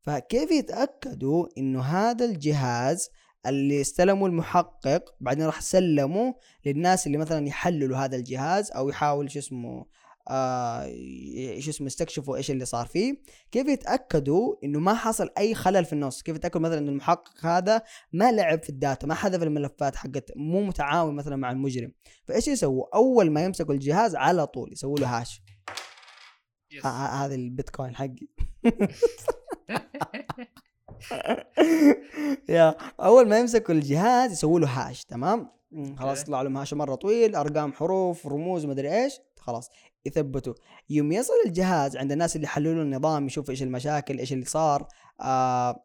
فكيف 0.08 0.50
يتأكدوا 0.50 1.46
إنه 1.58 1.80
هذا 1.80 2.24
الجهاز 2.24 3.10
اللي 3.46 3.80
استلموا 3.80 4.28
المحقق 4.28 5.14
بعدين 5.20 5.46
راح 5.46 5.60
سلموا 5.60 6.32
للناس 6.66 7.06
اللي 7.06 7.18
مثلا 7.18 7.46
يحللوا 7.48 7.98
هذا 7.98 8.16
الجهاز 8.16 8.70
أو 8.70 8.88
يحاول 8.88 9.30
شو 9.30 9.38
اسمه 9.38 9.86
آه 10.30 10.86
شو 11.58 11.70
اسمه 11.70 11.86
يستكشفوا 11.86 12.36
إيش 12.36 12.50
اللي 12.50 12.64
صار 12.64 12.86
فيه؟ 12.86 13.22
كيف 13.52 13.68
يتأكدوا 13.68 14.56
إنه 14.64 14.80
ما 14.80 14.94
حصل 14.94 15.30
أي 15.38 15.54
خلل 15.54 15.84
في 15.84 15.92
النص؟ 15.92 16.22
كيف 16.22 16.36
يتأكدوا 16.36 16.60
مثلا 16.60 16.78
إنه 16.78 16.90
المحقق 16.90 17.46
هذا 17.46 17.82
ما 18.12 18.32
لعب 18.32 18.62
في 18.62 18.70
الداتا 18.70 19.06
ما 19.06 19.14
حذف 19.14 19.42
الملفات 19.42 19.96
حقت 19.96 20.30
مو 20.36 20.62
متعاون 20.62 21.14
مثلا 21.14 21.36
مع 21.36 21.50
المجرم؟ 21.50 21.92
فإيش 22.24 22.48
يسووا؟ 22.48 22.96
أول 22.96 23.30
ما 23.30 23.44
يمسكوا 23.44 23.74
الجهاز 23.74 24.16
على 24.16 24.46
طول 24.46 24.72
يسووا 24.72 24.98
له 24.98 25.20
هاش 25.20 25.42
هذا 26.84 27.34
البيتكوين 27.34 27.96
حقي. 27.96 28.28
يا 32.48 32.76
أول 33.00 33.28
ما 33.28 33.38
يمسكوا 33.38 33.74
الجهاز 33.74 34.32
يسووا 34.32 34.60
له 34.60 34.66
هاش 34.66 35.04
تمام؟ 35.04 35.48
خلاص 35.98 36.22
يطلع 36.22 36.42
لهم 36.42 36.56
هاش 36.56 36.74
مرة 36.74 36.94
طويل 36.94 37.36
أرقام 37.36 37.72
حروف 37.72 38.26
رموز 38.26 38.66
مدري 38.66 39.04
إيش 39.04 39.20
خلاص 39.38 39.70
يثبتوا 40.06 40.54
يوم 40.90 41.12
يصل 41.12 41.32
الجهاز 41.46 41.96
عند 41.96 42.12
الناس 42.12 42.36
اللي 42.36 42.46
حللوا 42.46 42.82
النظام 42.82 43.26
يشوفوا 43.26 43.50
إيش 43.50 43.62
المشاكل 43.62 44.18
إيش 44.18 44.32
اللي 44.32 44.44
صار 44.44 44.88
آه 45.20 45.84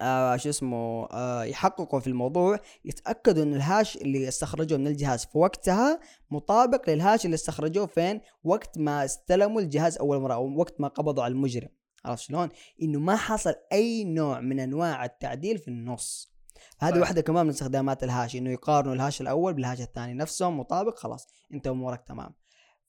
آه 0.00 0.36
شو 0.36 0.48
اسمه 0.48 1.08
آه 1.12 1.44
يحققوا 1.44 2.00
في 2.00 2.06
الموضوع 2.06 2.58
يتأكدوا 2.84 3.42
إن 3.42 3.54
الهاش 3.54 3.96
اللي 3.96 4.28
استخرجوه 4.28 4.78
من 4.78 4.86
الجهاز 4.86 5.24
في 5.24 5.38
وقتها 5.38 6.00
مطابق 6.30 6.90
للهاش 6.90 7.24
اللي 7.24 7.34
استخرجوه 7.34 7.86
فين؟ 7.86 8.20
وقت 8.44 8.78
ما 8.78 9.04
استلموا 9.04 9.60
الجهاز 9.60 9.98
أول 9.98 10.20
مرة 10.20 10.34
أو 10.34 10.58
وقت 10.58 10.80
ما 10.80 10.88
قبضوا 10.88 11.24
على 11.24 11.32
المجرم. 11.32 11.68
عرفت 12.04 12.22
شلون؟ 12.22 12.48
إنه 12.82 12.98
ما 12.98 13.16
حصل 13.16 13.54
أي 13.72 14.04
نوع 14.04 14.40
من 14.40 14.60
أنواع 14.60 15.04
التعديل 15.04 15.58
في 15.58 15.68
النص. 15.68 16.32
هذه 16.80 17.00
واحدة 17.00 17.20
كمان 17.20 17.44
من 17.44 17.50
استخدامات 17.50 18.04
ال 18.04 18.10
hash 18.10 18.36
إنه 18.36 18.50
يقارنوا 18.50 18.94
ال 18.94 18.99
hash 18.99 19.20
الأول 19.20 19.54
بال 19.54 19.63
hash 19.63 19.80
الثاني 19.80 20.14
نفسهم 20.14 20.60
مطابق 20.60 20.98
خلاص 20.98 21.28
أنت 21.54 21.66
أمورك 21.66 22.04
تمام. 22.08 22.34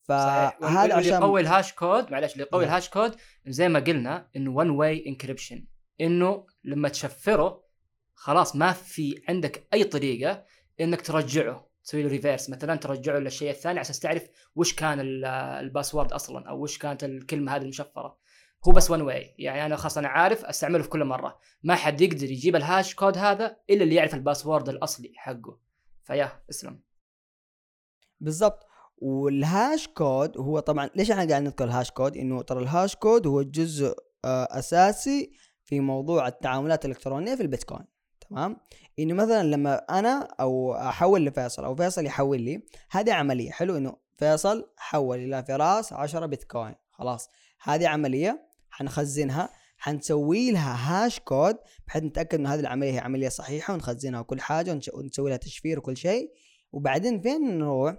فهذا 0.04 0.96
عشان 0.96 1.14
يقوي 1.14 1.42
ال 1.42 1.48
hash 1.48 1.74
code 1.74 2.12
معلش 2.12 2.34
اللي 2.34 2.44
يقوي 2.44 2.64
ال 2.64 2.69
hash 2.69 2.90
code 2.90 3.16
زي 3.48 3.70
ما 3.70 3.80
قلنا 3.80 4.30
إنه 4.36 4.52
one 4.52 4.70
way 4.70 5.06
encryption 5.08 5.68
إنه 6.02 6.46
لما 6.64 6.90
تشفره 6.90 7.64
خلاص 8.16 8.56
ما 8.56 8.72
في 8.72 9.22
عندك 9.30 9.68
أي 9.74 9.84
طريقة 9.84 10.46
إنك 10.82 11.02
ترجعه 11.02 11.70
تسوي 11.84 12.04
له 12.04 12.10
reverse 12.10 12.50
مثلا 12.50 12.76
ترجعه 12.76 13.18
للشيء 13.18 13.50
الثاني 13.50 13.80
عشان 13.80 13.96
تعرف 13.96 14.28
وش 14.56 14.74
كان 14.74 15.00
ال 15.60 15.66
password 15.66 16.14
أصلا 16.14 16.50
أو 16.50 16.64
وش 16.64 16.78
كانت 16.78 17.04
الكلمة 17.04 17.56
هذه 17.56 17.62
المشفرة. 17.62 18.18
هو 18.68 18.72
بس 18.72 18.92
one 18.92 19.02
way 19.02 19.36
يعني 19.38 19.66
أنا 19.66 19.76
خلاص 19.76 19.98
أنا 19.98 20.08
عارف 20.08 20.46
أستعمله 20.46 20.84
في 20.84 20.90
كل 20.90 21.06
مرة. 21.06 21.40
ما 21.64 21.76
حد 21.76 22.02
يقدر 22.02 22.32
يجيب 22.32 22.56
ال 22.56 22.64
hash 22.64 22.96
code 22.96 23.18
هذا 23.18 23.58
إلا 23.70 23.84
اللي 23.84 23.96
يعرف 23.96 24.14
ال 24.14 24.20
password 24.20 24.70
الأصلي 24.70 25.12
حقه. 25.16 25.60
فيا 26.04 26.44
اسلم. 26.50 26.80
بالضبط. 28.20 28.60
وال 28.98 29.28
hash 29.28 29.88
code 29.88 30.38
هو 30.38 30.60
طبعا 30.60 30.90
ليش 30.96 31.12
إحنا 31.12 31.24
قاعدين 31.24 31.44
نذكر 31.44 31.64
ال 31.64 31.69
hash 31.69 31.92
code؟ 31.92 32.18
إنه 32.18 32.42
ترى 32.42 32.64
ال 32.64 32.70
hash 32.70 32.96
code 32.96 33.28
هو 33.28 33.42
جزء 33.42 33.96
آه، 34.26 34.48
أساسي 34.52 35.32
في 35.64 35.80
موضوع 35.80 36.28
التعاملات 36.28 36.86
الإلكترونية 36.86 37.36
في 37.36 37.44
البيتكوين. 37.44 37.86
تمام؟ 38.30 38.58
إنه 39.00 39.14
مثلا 39.14 39.44
لما 39.44 39.76
أنا 39.76 40.28
أو 40.40 40.74
أحول 40.74 41.26
لفيصل 41.26 41.64
أو 41.66 41.76
فيصل 41.76 42.06
يحول 42.06 42.42
لي 42.42 42.64
هذه 42.92 43.14
عملية. 43.14 43.52
حلو 43.52 43.78
إنه 43.78 43.98
فيصل 44.18 44.70
حول 44.78 45.18
إلى 45.20 45.44
فراس 45.44 45.94
10 45.94 46.26
بيتكوين. 46.26 46.76
خلاص. 46.92 47.30
هذه 47.64 47.88
عملية. 47.88 48.53
حنخزنها 48.74 49.50
حنسوي 49.78 50.52
لها 50.52 51.06
hash 51.06 51.20
code 51.20 51.56
بحيث 51.88 52.04
نتأكد 52.04 52.40
ان 52.40 52.48
هذه 52.48 52.60
العملية 52.60 52.92
هي 52.92 53.00
عملية 53.00 53.30
صحيحة 53.30 53.74
ونخزنها 53.74 54.20
وكل 54.20 54.42
حاجة 54.42 54.80
ونسوي 54.94 55.30
لها 55.30 55.38
تشفير 55.38 55.80
وكل 55.80 55.98
شيء. 55.98 56.32
وبعدين 56.72 57.22
فين 57.22 57.58
نروح؟ 57.58 57.96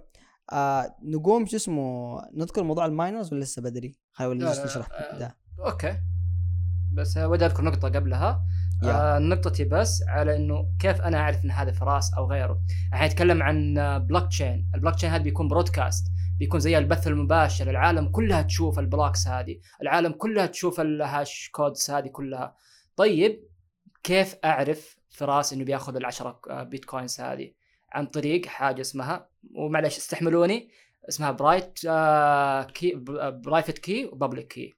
آه 0.53 0.95
نقوم 1.03 1.45
شو 1.45 1.55
اسمه 1.55 2.17
نذكر 2.33 2.63
موضوع 2.63 2.85
ال 2.85 2.92
miners 2.92 3.33
ولا 3.33 3.43
لسه 3.43 3.61
بدري؟ 3.61 3.95
خلينا 4.11 4.65
نشرح. 4.65 4.87
ده. 5.19 5.37
okay. 5.59 5.97
بس 6.93 7.17
ودي 7.17 7.45
أذكر 7.45 7.63
نقطة 7.63 7.89
قبلها. 7.89 8.45
آه 8.83 9.19
نقطتي 9.19 9.63
بس 9.63 10.03
على 10.07 10.35
إنه 10.35 10.71
كيف 10.79 11.01
أنا 11.01 11.17
أعرف 11.17 11.45
إن 11.45 11.51
هذا 11.51 11.71
فراس 11.71 12.13
أو 12.13 12.31
غيره. 12.31 12.61
إحنا 12.93 13.07
نتكلم 13.07 13.43
عن 13.43 13.73
blockchain 14.07 14.27
ال 14.27 14.69
blockchain 14.75 15.09
هذا 15.09 15.23
بيكون 15.23 15.47
broadcast 15.47 16.07
بيكون 16.39 16.59
زي 16.59 16.77
البث 16.77 17.07
المباشر 17.07 17.69
العالم 17.69 18.09
كلها 18.09 18.41
تشوف 18.41 18.79
ال 18.79 18.86
blocks 18.86 19.27
هذه 19.27 19.59
العالم 19.81 20.11
كلها 20.11 20.45
تشوف 20.45 20.79
ال 20.79 20.93
hash 20.93 21.49
codes 21.53 21.89
هذه 21.91 22.07
كلها. 22.07 22.55
طيب 22.95 23.43
كيف 24.03 24.35
أعرف 24.45 24.97
فراس 25.09 25.53
إنه 25.53 25.63
بياخذ 25.63 25.95
العشرة 25.95 26.39
بيتكوينز 26.63 27.21
هذه؟ 27.21 27.51
عن 27.91 28.05
طريق 28.05 28.45
حاجة 28.45 28.81
اسمها 28.81 29.29
ومعلش 29.55 29.97
استحملوني 29.97 30.69
اسمها 31.09 31.31
private 31.31 31.79
key 32.73 32.95
private 33.43 33.77
key 33.77 34.05
و 34.05 34.11
public 34.11 34.47
key. 34.47 34.73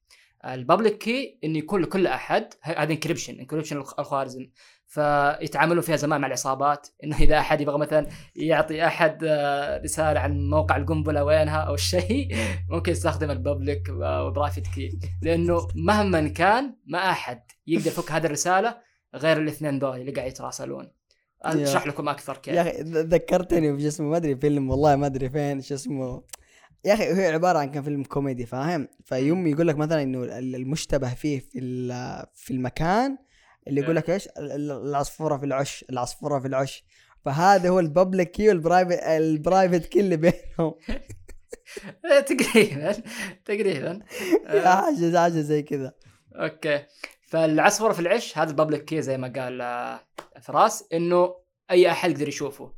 ال 0.45 0.53
public 0.53 0.97
key 0.97 1.39
إنه 1.43 1.57
يكون 1.57 1.81
لكل 1.81 2.07
أحد 2.07 2.53
هذا 2.61 2.93
encryption 2.93 3.39
encryption 3.39 3.77
الخوارزم 3.77 4.49
فيتعاملوا 4.87 5.81
فيها 5.81 5.95
زمان 5.95 6.21
مع 6.21 6.27
العصابات 6.27 6.87
إنه 7.03 7.17
إذا 7.17 7.39
أحد 7.39 7.61
يبغى 7.61 7.77
مثلا 7.77 8.07
يعطي 8.35 8.85
أحد 8.85 9.23
آه، 9.23 9.81
رسالة 9.81 10.19
عن 10.19 10.49
موقع 10.49 10.77
القنبلة 10.77 11.23
وينها 11.23 11.57
أو 11.57 11.75
شيء 11.75 12.35
ممكن 12.71 12.91
يستخدم 12.91 13.31
ال 13.31 13.40
public 13.40 13.89
و 13.89 13.99
private 13.99 14.67
key. 14.67 14.99
لأنه 15.21 15.67
مهما 15.75 16.27
كان 16.27 16.75
ما 16.85 17.09
أحد 17.09 17.43
يقدر 17.67 17.87
يفك 17.87 18.11
هذه 18.11 18.25
الرسالة 18.25 18.77
غير 19.15 19.37
الاثنين 19.37 19.79
دول 19.79 20.01
اللي 20.01 20.11
قاعد 20.11 20.27
يتراسلون. 20.27 20.91
أشرح 21.41 21.87
لكم 21.87 22.09
أكثر 22.09 22.37
كيف. 22.37 22.55
يا 22.55 22.61
أخي 22.61 22.71
ذكرتني 22.83 23.71
بجسمه 23.71 24.09
ما 24.09 24.17
أدري 24.17 24.35
فيلم 24.35 24.69
والله 24.69 24.95
ما 24.95 25.05
أدري 25.05 25.29
فين 25.29 25.61
شو 25.61 25.75
اسمه. 25.75 26.23
يا 26.85 26.93
أخي 26.93 27.03
هي 27.03 27.27
عبارة 27.27 27.59
عن 27.59 27.71
كان 27.71 27.83
فيلم 27.83 28.03
كوميدي 28.03 28.45
فاهم؟ 28.45 28.87
فيوم 29.03 29.47
يقول 29.47 29.67
لك 29.67 29.77
مثلا 29.77 30.03
إنه 30.03 30.23
المشتبه 30.39 31.13
فيه 31.13 31.39
في 31.39 31.59
في 32.33 32.51
المكان 32.51 33.17
اللي 33.67 33.81
يقول 33.81 33.95
لك 33.95 34.09
إيش؟ 34.09 34.29
العصفورة 34.37 35.37
في 35.37 35.45
العش 35.45 35.85
العصفورة 35.89 36.39
في 36.39 36.47
العش. 36.47 36.85
فهذا 37.25 37.69
هو 37.69 37.79
ال 37.79 37.87
public 37.87 38.31
key 38.31 38.49
وال 38.49 38.61
private 38.61 38.99
ال 39.03 39.14
private 39.14 39.85
key 39.85 39.99
اللي 39.99 40.17
بينهم. 40.17 40.73
تقريبا 42.27 42.95
تقريبا. 43.45 43.99
حاجة 44.65 45.19
حاجة 45.19 45.29
زي 45.29 45.61
كذا. 45.61 45.93
okay. 46.35 46.85
فالعصفورة 47.21 47.93
في 47.93 47.99
العش 47.99 48.37
هذا 48.37 48.49
ال 48.49 48.55
public 48.55 48.85
key 48.85 49.01
زي 49.01 49.17
ما 49.17 49.33
قال 49.35 49.61
آه، 49.61 49.99
فراس 50.41 50.83
إنه 50.93 51.35
أي 51.71 51.91
أحد 51.91 52.11
يقدر 52.11 52.27
يشوفه. 52.27 52.73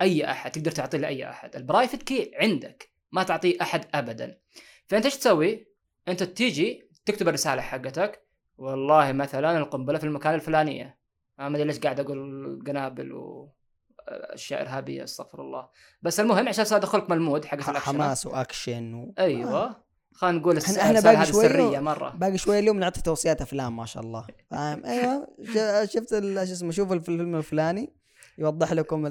أي 0.00 0.30
أحد 0.30 0.50
تقدر 0.50 0.70
تعطيه 0.70 0.98
لأي 0.98 1.30
أحد. 1.30 1.56
ال 1.56 1.62
private 1.62 2.02
key 2.02 2.30
عندك 2.34 2.90
ما 3.12 3.22
تعطيه 3.22 3.62
أحد 3.62 3.84
ابدا. 3.94 4.38
فأنت 4.86 5.04
إيش 5.04 5.16
تسوي؟ 5.16 5.66
أنت 6.08 6.22
تيجي 6.22 6.90
تكتب 7.04 7.28
الرسالة 7.28 7.62
حقتك 7.62 8.29
والله 8.60 9.12
مثلا 9.12 9.58
القنبلة 9.58 9.98
في 9.98 10.04
المكان 10.04 10.34
الفلانية. 10.34 10.98
ما 11.38 11.46
أدري 11.46 11.64
ليش 11.64 11.78
قاعد 11.78 12.00
أقول 12.00 12.62
قنابل 12.66 13.12
و 13.12 13.52
أشياء 14.08 14.62
إرهابية 14.62 15.04
استغفر 15.04 15.40
الله. 15.40 15.68
بس 16.02 16.20
المهم 16.20 16.48
عشان 16.48 16.64
ادخلكم 16.76 17.12
ال 17.12 17.18
mood 17.18 17.44
حق 17.44 17.54
الأكشن. 17.54 17.80
حماس 17.80 18.26
وأكشن 18.26 18.94
و... 18.94 19.14
أيوه. 19.18 19.76
خلينا 20.12 20.38
نقول 20.38 20.58
إحنا 20.58 20.82
إحنا 20.82 21.00
باقي 21.00 21.26
شوية 21.26 21.48
سرية 21.48 21.78
مرة. 21.78 22.10
باقي 22.10 22.38
شوية 22.38 22.58
اليوم 22.58 22.78
نعطي 22.78 23.02
توصيات 23.02 23.42
أفلام 23.42 23.76
ما 23.76 23.86
شاء 23.86 24.02
الله. 24.02 24.26
فاهم؟ 24.50 24.84
أيوه. 24.84 25.28
شفت 25.84 26.08
شو 26.10 26.52
اسمه 26.52 26.70
شوف 26.70 26.92
الفيلم 26.92 27.36
الفلاني 27.36 27.92
يوضح 28.38 28.72
لكم 28.72 29.08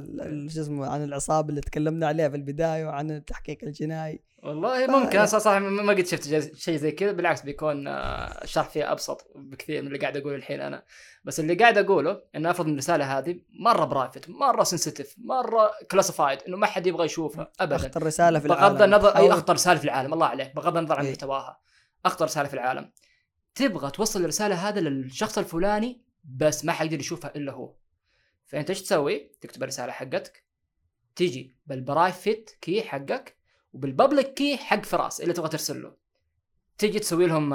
شو 0.48 0.62
اسمه 0.62 0.88
عن 0.88 1.04
العصابة 1.04 1.50
اللي 1.50 1.62
تكلمنا 1.62 2.08
عليها 2.08 2.30
في 2.30 2.36
البداية 2.36 2.86
وعن 2.86 3.12
التحقيق 3.12 3.58
الجنائي. 3.64 4.20
والله 4.44 4.88
ممكن 4.88 5.18
أنا 5.18 5.26
صراحة 5.26 5.60
ما 5.60 5.94
قد 5.94 6.06
شفت 6.06 6.56
شيء 6.56 6.76
زي 6.76 6.92
كذا 6.92 7.12
بالعكس 7.12 7.42
بيكون 7.42 7.88
الشرح 7.88 8.66
آه، 8.66 8.70
فيه 8.70 8.92
أبسط 8.92 9.32
بكثير 9.36 9.82
من 9.82 9.88
اللي 9.88 10.00
قاعد 10.00 10.18
أقوله 10.18 10.36
الحين 10.36 10.62
أنا. 10.62 10.84
بس 11.24 11.40
اللي 11.40 11.56
قاعد 11.56 11.78
أقوله 11.78 12.22
إنه 12.36 12.52
أفرض 12.52 12.68
الرسالة 12.68 13.18
هذه 13.18 13.40
مرة 13.60 13.86
private 13.86 14.30
مرة 14.30 14.64
sensitive 14.64 15.16
مرة 15.18 15.72
classified 15.92 16.40
إنه 16.48 16.58
ما 16.58 16.68
حد 16.68 16.88
يبغى 16.88 17.06
يشوفها 17.06 17.52
ابدا. 17.60 17.76
اخطر 17.76 18.04
رسالة 18.04 18.40
في 18.40 18.46
العالم. 18.46 18.74
بغض 18.74 18.82
النظر 18.82 19.18
أي 19.18 19.32
أخطر 19.32 19.54
رسالة 19.54 19.80
في 19.80 19.86
العالم 19.86 20.14
الله 20.14 20.26
عليك 20.26 20.56
بغض 20.56 20.78
النظر 20.78 21.00
عن 21.00 21.06
إيه. 21.06 21.12
محتواها. 21.12 21.60
أخطر 22.06 22.26
رسالة 22.26 22.48
في 22.48 22.54
العالم. 22.54 22.92
تبغى 23.56 23.92
توصل 23.92 24.22
الرسالة 24.22 24.70
هذا 24.70 24.82
للشخص 24.82 25.38
الفلاني 25.38 26.04
بس 26.24 26.66
ما 26.66 26.74
حيقدر 26.74 27.00
يشوفها 27.00 27.32
إلا 27.36 27.52
هو. 27.52 27.76
فأنت 28.46 28.70
إيش 28.70 28.82
تسوي؟ 28.82 29.32
تكتب 29.42 29.64
الرسالة 29.64 29.92
حقتك 29.92 30.44
تيجي 31.16 31.58
بال 31.68 31.88
private 31.88 32.58
key 32.62 32.82
حقك 32.82 33.39
وبال 33.74 33.94
public 33.94 34.34
key 34.34 34.58
حق 34.58 34.86
فراس 34.86 35.22
اللي 35.22 35.34
تبغى 35.34 35.50
ترسل 35.50 35.82
له. 35.82 35.96
تيجي 36.78 37.00
تسوي 37.00 37.28
لهم 37.28 37.50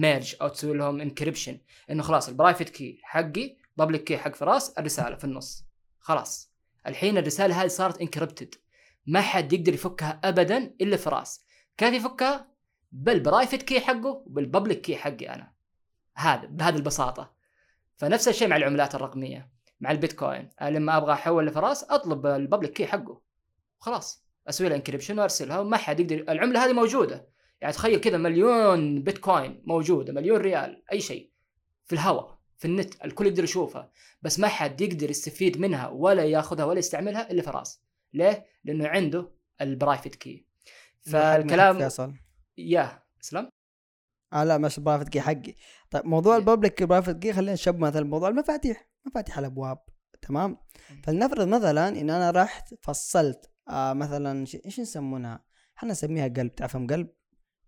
merge 0.00 0.36
آه، 0.40 0.44
أو 0.44 0.48
تسوي 0.48 0.76
لهم 0.76 1.00
encryption 1.00 1.58
إنه 1.90 2.02
خلاص 2.02 2.28
ال 2.28 2.33
private 2.33 2.68
key 2.68 3.00
حقي 3.02 3.56
public 3.76 4.04
key 4.04 4.18
حق 4.18 4.34
فراس 4.34 4.78
الرسالة 4.78 5.16
في 5.16 5.24
النص. 5.24 5.64
خلاص. 5.98 6.52
الحين 6.86 7.18
الرسالة 7.18 7.62
هذه 7.62 7.68
صارت 7.68 8.00
encrypted 8.00 8.54
ما 9.06 9.20
حد 9.20 9.52
يقدر 9.52 9.74
يفكها 9.74 10.20
ابدا 10.24 10.74
إلا 10.80 10.96
فراس 10.96 11.44
كيف 11.76 11.94
يفكها؟ 11.94 12.48
بال 12.92 13.08
private 13.08 13.62
key 13.62 13.80
حقه 13.80 14.22
وبال 14.26 14.44
public 14.44 14.80
key 14.80 14.96
حقي 14.96 15.28
أنا. 15.34 15.52
هذا 16.14 16.46
بهذه 16.46 16.76
البساطة. 16.76 17.32
فنفس 17.96 18.28
الشيء 18.28 18.48
مع 18.48 18.56
العملات 18.56 18.94
الرقمية 18.94 19.50
مع 19.80 19.90
البيتكوين. 19.90 20.50
لما 20.62 20.96
أبغى 20.96 21.12
أحول 21.12 21.46
لفراس 21.46 21.84
أطلب 21.84 22.26
ال 22.26 22.33
public 22.33 22.72
key 22.72 22.86
حقه. 22.86 23.20
خلاص. 23.78 24.25
أسوي 24.48 24.68
له 24.68 24.74
encryption 24.74 25.18
وأرسلها 25.18 25.58
وما 25.58 25.76
حد 25.76 26.00
يقدر 26.00 26.32
العملة 26.32 26.64
هذه 26.64 26.72
موجودة. 26.72 27.28
يعني 27.60 27.72
تخيل 27.72 28.00
كذا 28.00 28.16
مليون 28.16 29.02
بيتكوين 29.02 29.62
موجودة 29.64 30.12
مليون 30.12 30.40
ريال 30.40 30.82
أي 30.92 31.00
شيء. 31.00 31.30
في 31.84 31.92
الهواء 31.92 32.38
في 32.56 32.64
النت 32.64 33.04
الكل 33.04 33.26
يقدر 33.26 33.44
يشوفها. 33.44 33.90
بس 34.22 34.40
ما 34.40 34.48
حد 34.48 34.80
يقدر 34.80 35.10
يستفيد 35.10 35.58
منها 35.58 35.88
ولا 35.88 36.24
ياخذها 36.24 36.64
ولا 36.64 36.78
يستعملها 36.78 37.30
إلا 37.30 37.42
فراس. 37.42 37.82
ليه؟ 38.14 38.46
لأنه 38.64 38.88
عنده 38.88 39.30
ال 39.60 39.67
private 39.67 40.14
key 40.14 40.46
فالكلام 41.00 41.78
فيصل. 41.78 42.14
يا 42.58 43.02
اسلم. 43.22 43.50
آه 44.32 44.44
لا 44.44 44.58
مش 44.58 44.80
private 44.80 45.08
key 45.08 45.20
حقي. 45.20 45.54
طيب 45.90 46.06
موضوع 46.06 46.36
ال 46.36 46.43
public 46.43 46.82
private 46.82 47.18
key 47.18 47.32
خلينا 47.32 47.52
نشب 47.52 47.78
مثلا 47.78 48.04
موضوع 48.04 48.28
المفاتيح. 48.28 48.88
مفاتيح 49.06 49.38
الأبواب 49.38 49.78
تمام؟ 50.22 50.58
فلنفرض 51.04 51.48
مثلا 51.48 51.88
إن 51.88 52.10
أنا 52.10 52.30
رحت 52.30 52.74
فصلت 52.82 53.50
آه 53.68 53.92
مثلا 53.92 54.46
إيش 54.66 54.78
يسمونها؟ 54.78 55.44
إحنا 55.78 55.90
نسميها 55.90 56.28
قلب 56.28 56.54
تعرفهم 56.54 56.86
قلب؟ 56.86 57.08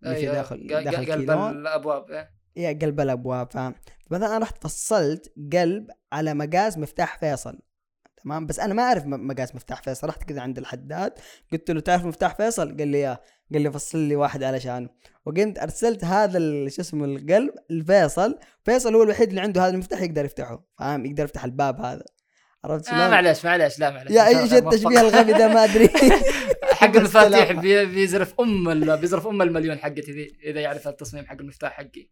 اللي 0.03 0.15
في 0.15 0.21
أيوة، 0.21 0.35
داخل 0.35 0.67
داخل 0.67 1.13
قلب 1.13 1.31
الأبواب 1.31 2.11
إيه. 2.11 2.31
هي 2.57 2.75
قلب 2.75 3.01
الأبواب 3.01 3.53
فاهم 3.53 3.75
مثلا 4.11 4.27
أنا 4.27 4.39
رحت 4.39 4.63
فصلت 4.63 5.33
قلب 5.53 5.91
على 6.13 6.35
مقاس 6.35 6.79
مفتاح 6.79 7.19
فيصل 7.19 7.59
تمام؟ 8.25 8.47
بس 8.47 8.61
أنا 8.61 8.75
ما 8.75 8.83
أعرف 8.83 9.07
مقاس 9.07 9.55
مفتاح 9.55 9.83
فيصل. 9.83 10.09
رحت 10.09 10.23
كذا 10.23 10.41
عند 10.41 10.59
الحداد 10.59 11.13
قلت 11.53 11.71
له 11.71 11.81
تعرف 11.81 12.05
مفتاح 12.05 12.37
فيصل؟ 12.37 12.77
قال 12.77 12.89
لي 12.89 13.01
ياه 13.01 13.21
قال 13.53 13.63
لي 13.63 13.73
فصل 13.73 13.99
لي 13.99 14.17
واحد 14.17 14.43
علشانه 14.43 14.89
وقمت 15.27 15.59
أرسلت 15.59 16.05
هذا 16.05 16.69
شو 16.69 16.83
اسمه 16.83 17.05
القلب 17.05 17.55
الفيصل 17.71 18.39
فيصل 18.65 18.95
هو 18.95 19.03
الوحيد 19.03 19.29
اللي 19.29 19.41
عنده 19.41 19.63
هذا 19.63 19.71
المفتاح 19.71 20.03
يقدر 20.03 20.25
يفتحه 20.25 20.65
فاهم؟ 20.79 21.07
يقدر 21.07 21.25
يفتح 21.25 21.45
الباب 21.45 21.81
هذا. 21.81 22.05
عرفت 22.65 22.87
شلون؟ 22.87 23.01
آه 23.01 23.11
معلش 23.11 23.45
معلش 23.45 23.79
لا 23.79 23.91
معلش 23.91 24.11
يا 24.11 24.29
إيش 24.29 24.53
التشبيه 24.53 25.01
الغبي 25.01 25.33
ده؟ 25.33 25.49
ما 25.49 25.65
أدري. 25.65 25.89
حق 26.79 26.97
المفاتيح 26.97 27.53
بيزرف 27.85 28.41
أم 28.41 28.97
بيزرف 28.97 29.27
أم 29.27 29.43
المليون 29.43 29.79
حقتي 29.79 30.13
ذي 30.13 30.37
إذا 30.45 30.61
يعرف 30.61 30.89
التصميم 30.89 31.27
حق 31.27 31.37
المفتاح 31.41 31.73
حقي. 31.73 32.09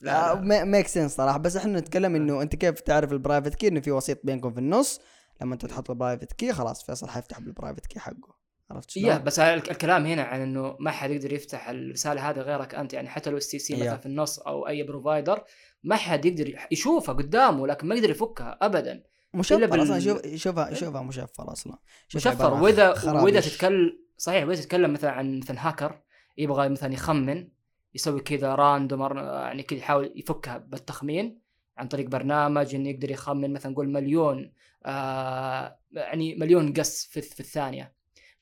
لا, 0.00 0.34
لا. 0.34 0.64
make 0.64 0.86
sense 0.86 1.16
صراحة. 1.16 1.38
بس 1.38 1.56
إحنا 1.56 1.80
نتكلم 1.80 2.14
إنه 2.14 2.42
أنت 2.42 2.56
كيف 2.56 2.80
تعرف 2.80 3.12
ال 3.12 3.17
private 3.17 3.54
key 3.54 3.68
إنه 3.68 3.80
في 3.80 3.90
وسيط 3.90 4.18
بينكم 4.24 4.52
في 4.52 4.58
النص. 4.58 5.00
لما 5.42 5.54
أنت 5.54 5.66
تحط 5.66 5.90
ال 5.90 5.95
private 5.95 6.32
key 6.32 6.52
خلاص 6.52 6.86
فيصل 6.86 7.08
حيفتح 7.08 7.40
بال 7.40 7.50
private 7.50 7.86
key 7.86 7.98
حقه. 7.98 8.36
عرفت 8.70 8.90
شلون؟ 8.90 9.14
yeah, 9.14 9.18
بس 9.18 9.38
الكلام 9.38 10.06
هنا 10.06 10.22
عن 10.22 10.40
إنه 10.40 10.76
ما 10.80 10.90
حد 10.90 11.10
يقدر 11.10 11.32
يفتح 11.32 11.68
الرسالة 11.68 12.30
هذه 12.30 12.38
غيرك 12.38 12.74
أنت. 12.74 12.92
يعني 12.92 13.08
حتى 13.08 13.30
لو 13.30 13.36
STC 13.36 13.74
مثلا 13.74 13.96
في 13.96 14.06
النص 14.06 14.38
أو 14.38 14.68
أي 14.68 14.82
provider 14.82 15.44
ما 15.84 15.96
حد 15.96 16.24
يقدر 16.24 16.58
يشوفها 16.70 17.14
قدامه 17.14 17.66
لكن 17.66 17.86
ما 17.86 17.94
يقدر 17.94 18.10
يفكها 18.10 18.58
ابدا. 18.62 19.02
مشفر 19.34 19.82
أصلا 19.82 20.00
شوف 20.00 20.34
شوفها 20.34 20.74
شوفها 20.74 21.02
مشفر 21.02 21.52
أصلا. 21.52 21.78
مشفر. 22.14 22.54
وإذا 22.54 23.12
وإذا 23.12 23.40
تتكلم 23.40 23.98
صحيح 24.16 24.46
وإذا 24.46 24.60
تتكلم 24.60 24.92
مثلا 24.92 25.10
عن 25.10 25.38
مثلا 25.38 25.68
هاكر 25.68 26.02
يبغى 26.38 26.68
مثلا 26.68 26.94
يخمن 26.94 27.48
يسوي 27.94 28.20
كذا 28.20 28.54
راندوم 28.54 29.16
يعني 29.18 29.62
كذا 29.62 29.78
يحاول 29.78 30.12
يفكها 30.16 30.58
بالتخمين 30.58 31.40
عن 31.78 31.88
طريق 31.88 32.08
برنامج 32.08 32.74
إنه 32.74 32.88
يقدر 32.88 33.10
يخمن 33.10 33.52
مثلا 33.52 33.72
نقول 33.72 33.88
مليون 33.88 34.52
آه 34.86 35.78
يعني 35.92 36.34
مليون 36.34 36.72
قص 36.72 37.06
في, 37.06 37.20
في 37.20 37.40
الثانية. 37.40 37.94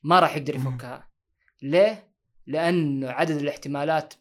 ما 0.02 0.20
راح 0.20 0.36
يقدر 0.36 0.54
يفكها. 0.54 1.08
ليه؟ 1.62 2.14
لأن 2.46 3.04
عدد 3.04 3.36
الاحتمالات 3.36 4.14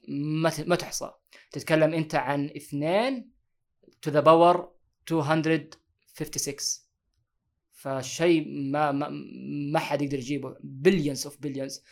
ما 0.68 0.76
تحصى 0.76 1.12
تتكلم 1.52 1.94
أنت 1.94 2.16
عن 2.16 2.46
اثنين 2.46 3.32
to 4.02 4.12
the 4.12 4.20
power 4.20 4.72
200 5.12 5.70
56 6.14 6.56
فشيء 7.84 8.48
ما 8.72 8.92
ما, 8.92 9.10
ما 9.72 9.80
حد 9.80 10.02
يقدر 10.02 10.18
يجيبه. 10.18 10.56
billions 10.64 11.26
of 11.26 11.42
billions 11.42 11.84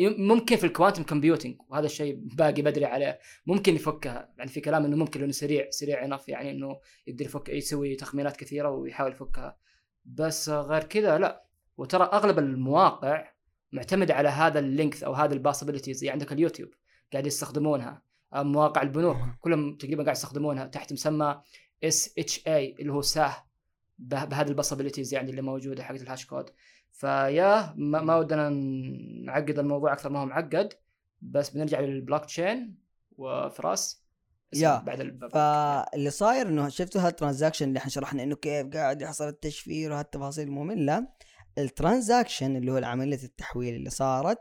ممكن 0.00 0.56
في 0.56 0.64
ال 0.64 0.69
quantum 0.69 1.02
computing 1.02 1.56
وهذا 1.68 1.86
الشيء 1.86 2.14
باقي 2.16 2.62
بدري 2.62 2.84
عليه. 2.84 3.18
ممكن 3.46 3.74
يفكها. 3.74 4.32
يعني 4.38 4.50
في 4.50 4.60
كلام 4.60 4.84
إنه 4.84 4.96
ممكن 4.96 5.22
انه 5.22 5.32
سريع 5.32 5.70
سريع 5.70 6.04
enough 6.04 6.28
يعني 6.28 6.50
إنه 6.50 6.80
يقدر 7.06 7.24
يفك 7.24 7.48
يسوي 7.48 7.94
تخمينات 7.94 8.36
كثيرة 8.36 8.70
ويحاول 8.70 9.12
يفكها. 9.12 9.58
بس 10.04 10.48
غير 10.48 10.84
كذا 10.84 11.18
لا. 11.18 11.44
وترى 11.76 12.04
أغلب 12.04 12.38
المواقع 12.38 13.32
معتمدة 13.72 14.14
على 14.14 14.28
هذا 14.28 14.58
ال 14.58 14.64
length 14.64 15.02
أو 15.02 15.12
هذا 15.12 15.34
ال 15.34 15.39
possibilities 15.39 16.04
يعني 16.04 16.12
عندك 16.12 16.32
اليوتيوب 16.32 16.70
قاعد 17.12 17.26
يستخدمونها. 17.26 18.02
آه، 18.32 18.42
مواقع 18.42 18.82
البنوك 18.82 19.16
كلهم 19.40 19.76
تقريبا 19.76 20.02
قاعد 20.02 20.16
يستخدمونها 20.16 20.66
تحت 20.66 20.92
مسمى 20.92 21.42
SHA 21.84 22.76
اللي 22.80 22.92
هو 22.92 23.02
SHA. 23.02 23.47
بهذه 23.98 24.48
ال 24.48 24.53
possibilities 24.53 25.14
يعني 25.14 25.30
اللي 25.30 25.42
موجودة 25.42 25.82
حقت 25.82 26.02
ال 26.02 26.07
hash 26.07 26.26
code. 26.26 26.50
فيا 26.92 27.74
ما, 27.76 28.02
ما 28.02 28.16
ودنا 28.16 28.48
نعقد 29.24 29.58
الموضوع 29.58 29.92
أكثر 29.92 30.10
ما 30.10 30.20
هو 30.20 30.26
معقد 30.26 30.72
بس 31.22 31.50
بنرجع 31.50 31.80
للبلوك 31.80 32.24
تشين 32.24 32.78
وفراس 33.16 34.02
يا 34.54 34.78
بعد 34.78 35.28
فاللي 35.32 36.10
صاير 36.10 36.48
إنه 36.48 36.68
شفتوا 36.68 37.00
ه 37.00 37.05
ال 37.05 37.11
transaction 37.11 37.68
اللي 37.68 37.78
إحنا 37.78 37.90
شرحنا 37.90 38.22
إنه 38.22 38.36
كيف 38.36 38.66
قاعد 38.66 39.02
يحصل 39.02 39.28
التشفير 39.28 39.92
وهالتفاصيل 39.92 40.48
المملة؟ 40.48 41.08
ال 41.58 41.66
transaction 41.66 42.56
اللي 42.56 42.72
هو 42.72 42.76
عمليه 42.76 43.24
التحويل 43.24 43.74
اللي 43.74 43.90
صارت 43.90 44.38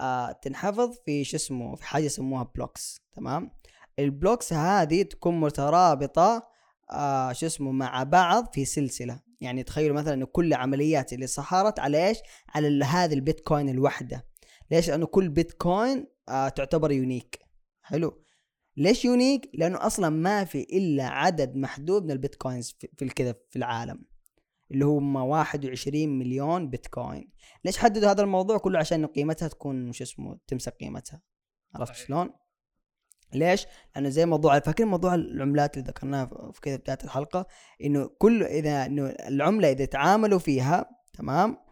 آه 0.00 0.32
تنحفظ 0.32 0.98
في 1.04 1.24
شو 1.24 1.36
اسمه 1.36 1.76
في 1.76 1.84
حاجة 1.84 2.04
يسموها 2.04 2.50
blocks 2.54 3.00
تمام؟ 3.12 3.50
ال 3.98 4.06
blocks 4.06 4.52
هذه 4.52 5.02
تكون 5.02 5.40
مترابطة 5.40 6.53
آه 6.90 7.32
شو 7.32 7.46
اسمه 7.46 7.72
مع 7.72 8.02
بعض 8.02 8.52
في 8.52 8.64
سلسلة. 8.64 9.20
يعني 9.40 9.62
تخيلوا 9.62 9.96
مثلا 9.96 10.14
إنه 10.14 10.26
كل 10.26 10.54
عمليات 10.54 11.12
اللي 11.12 11.26
صارت 11.26 11.78
على 11.78 12.08
إيش؟ 12.08 12.18
على 12.54 12.84
هذه 12.84 13.14
البيتكوين 13.14 13.68
الواحده 13.68 14.26
ليش؟ 14.70 14.88
لأنه 14.88 15.06
كل 15.06 15.28
بيتكوين 15.28 16.06
آه 16.28 16.48
تعتبر 16.48 16.92
unique 16.92 17.38
حلو. 17.82 18.24
ليش 18.76 19.04
unique 19.04 19.50
لأنه 19.54 19.86
أصلا 19.86 20.08
ما 20.08 20.44
في 20.44 20.60
إلا 20.60 21.04
عدد 21.04 21.56
محدود 21.56 22.04
من 22.04 22.10
البيتكوينز 22.10 22.76
في, 22.96 23.04
الكذا 23.04 23.34
في 23.50 23.56
العالم. 23.56 24.04
اللي 24.70 24.84
هم 24.84 25.16
21 25.16 26.08
مليون 26.08 26.68
بيتكوين. 26.70 27.32
ليش 27.64 27.78
حددوا 27.78 28.10
هذا 28.10 28.22
الموضوع؟ 28.22 28.58
كله 28.58 28.78
عشان 28.78 29.06
قيمتها 29.06 29.48
تكون 29.48 29.92
شو 29.92 30.04
اسمه 30.04 30.38
تمسك 30.46 30.72
قيمتها. 30.80 31.22
عرفت 31.74 31.94
شلون؟ 31.94 32.30
ليش؟ 33.36 33.66
لأنه 33.94 34.08
زي 34.08 34.26
موضوع 34.26 34.58
فاكرين 34.58 34.88
موضوع 34.88 35.14
العملات 35.14 35.76
اللي 35.76 35.88
ذكرناها 35.88 36.26
في 36.52 36.60
كذا 36.60 36.76
بداية 36.76 36.98
الحلقة 37.04 37.46
إنه 37.84 38.10
كل 38.18 38.42
إذا 38.42 38.86
إنه 38.86 39.06
العملة 39.06 39.72
إذا 39.72 39.84
تعاملوا 39.84 40.38
فيها 40.38 40.90
تمام 41.18 41.63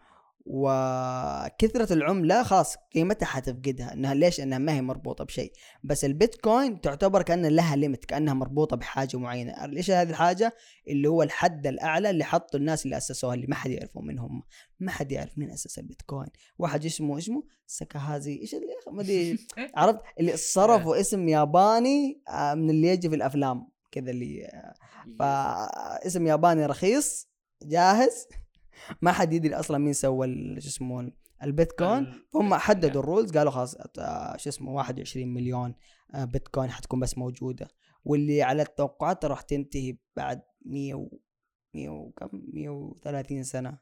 وكثرة 0.45 1.93
العملة 1.93 2.43
خلاص 2.43 2.75
قيمتها 2.93 3.25
حتفقدها. 3.25 3.93
إنها 3.93 4.13
ليش؟ 4.13 4.39
إنها 4.39 4.57
ما 4.57 4.73
هي 4.73 4.81
مربوطة 4.81 5.23
بشيء. 5.23 5.53
بس 5.83 6.05
البيتكوين 6.05 6.81
تعتبر 6.81 7.21
كأن 7.21 7.45
لها 7.45 7.75
ليمت 7.75 8.05
كأنها 8.05 8.33
مربوطة 8.33 8.75
بحاجة 8.77 9.17
معينة. 9.17 9.65
ليش 9.65 9.91
هذه 9.91 10.09
الحاجة؟ 10.09 10.53
اللي 10.87 11.09
هو 11.09 11.23
الحد 11.23 11.67
الأعلى 11.67 12.09
اللي 12.09 12.23
حطوا 12.23 12.59
الناس 12.59 12.85
اللي 12.85 12.97
أسسوها 12.97 13.33
اللي 13.33 13.47
ما 13.47 13.55
حد 13.55 13.71
يعرفوا 13.71 14.01
منهم. 14.01 14.43
ما 14.79 14.91
حد 14.91 15.11
يعرف 15.11 15.37
مين 15.37 15.51
أسس 15.51 15.79
البيتكوين. 15.79 16.27
واحد 16.57 16.85
اسمه 16.85 17.17
اسمه 17.17 17.43
سكاهازي 17.67 18.39
إيش 18.41 18.55
اللي 18.55 18.67
ما 18.91 19.01
أدري. 19.01 19.37
عرفت؟ 19.77 19.99
اللي 20.19 20.37
صرفوا 20.37 20.99
اسم 20.99 21.29
ياباني 21.29 22.21
آه، 22.29 22.53
من 22.53 22.69
اللي 22.69 22.87
يجي 22.87 23.09
في 23.09 23.15
الأفلام. 23.15 23.67
كذا 23.91 24.11
اللي 24.11 24.45
آه، 24.45 24.73
فاسم 25.19 26.27
ياباني 26.27 26.65
رخيص 26.65 27.27
جاهز. 27.61 28.27
ما 29.01 29.11
حد 29.11 29.33
يدري 29.33 29.55
أصلا 29.55 29.77
مين 29.77 29.93
سوى 29.93 30.27
شو 30.59 30.67
اسمه 30.67 31.11
البيتكوين. 31.43 32.13
فهم 32.33 32.53
حددوا 32.53 33.01
الرولز 33.01 33.37
قالوا 33.37 33.51
خلاص 33.51 33.75
آه، 33.99 34.37
شو 34.37 34.49
اسمه 34.49 34.71
21 34.71 35.33
مليون 35.33 35.75
آه، 36.15 36.25
بيتكوين 36.25 36.71
حتكون 36.71 36.99
بس 36.99 37.17
موجودة. 37.17 37.67
واللي 38.05 38.41
على 38.41 38.61
التوقعات 38.61 39.25
راح 39.25 39.41
تنتهي 39.41 39.97
بعد 40.15 40.41
100 40.65 40.93
و 40.93 41.09
100 41.73 41.89
وكم؟ 41.89 42.29
130 42.53 43.43
سنة. 43.43 43.77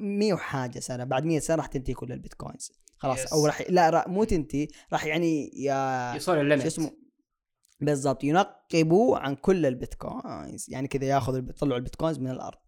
100 0.00 0.32
وحاجة 0.34 0.78
سنة. 0.78 1.04
بعد 1.04 1.24
100 1.24 1.38
سنة 1.38 1.56
راح 1.56 1.66
تنتهي 1.66 1.94
كل 1.94 2.12
البيتكوينز. 2.12 2.72
خلاص 2.96 3.26
yes. 3.26 3.32
أو 3.32 3.46
راح 3.46 3.62
لا 3.68 3.90
را 3.90 4.08
مو 4.08 4.24
تنتهي 4.24 4.68
راح 4.92 5.06
يعني 5.06 5.50
يا 5.54 6.12
يوصل 6.14 6.40
الليمت 6.40 6.66
اسمه؟ 6.66 6.90
بالضبط 7.80 8.24
ينقبوا 8.24 9.18
عن 9.18 9.34
كل 9.36 9.66
البيتكوينز. 9.66 10.66
يعني 10.68 10.88
كذا 10.88 11.04
ياخذ 11.04 11.38
يطلعوا 11.38 11.78
البيتكوينز 11.78 12.18
من 12.18 12.30
الأرض. 12.30 12.58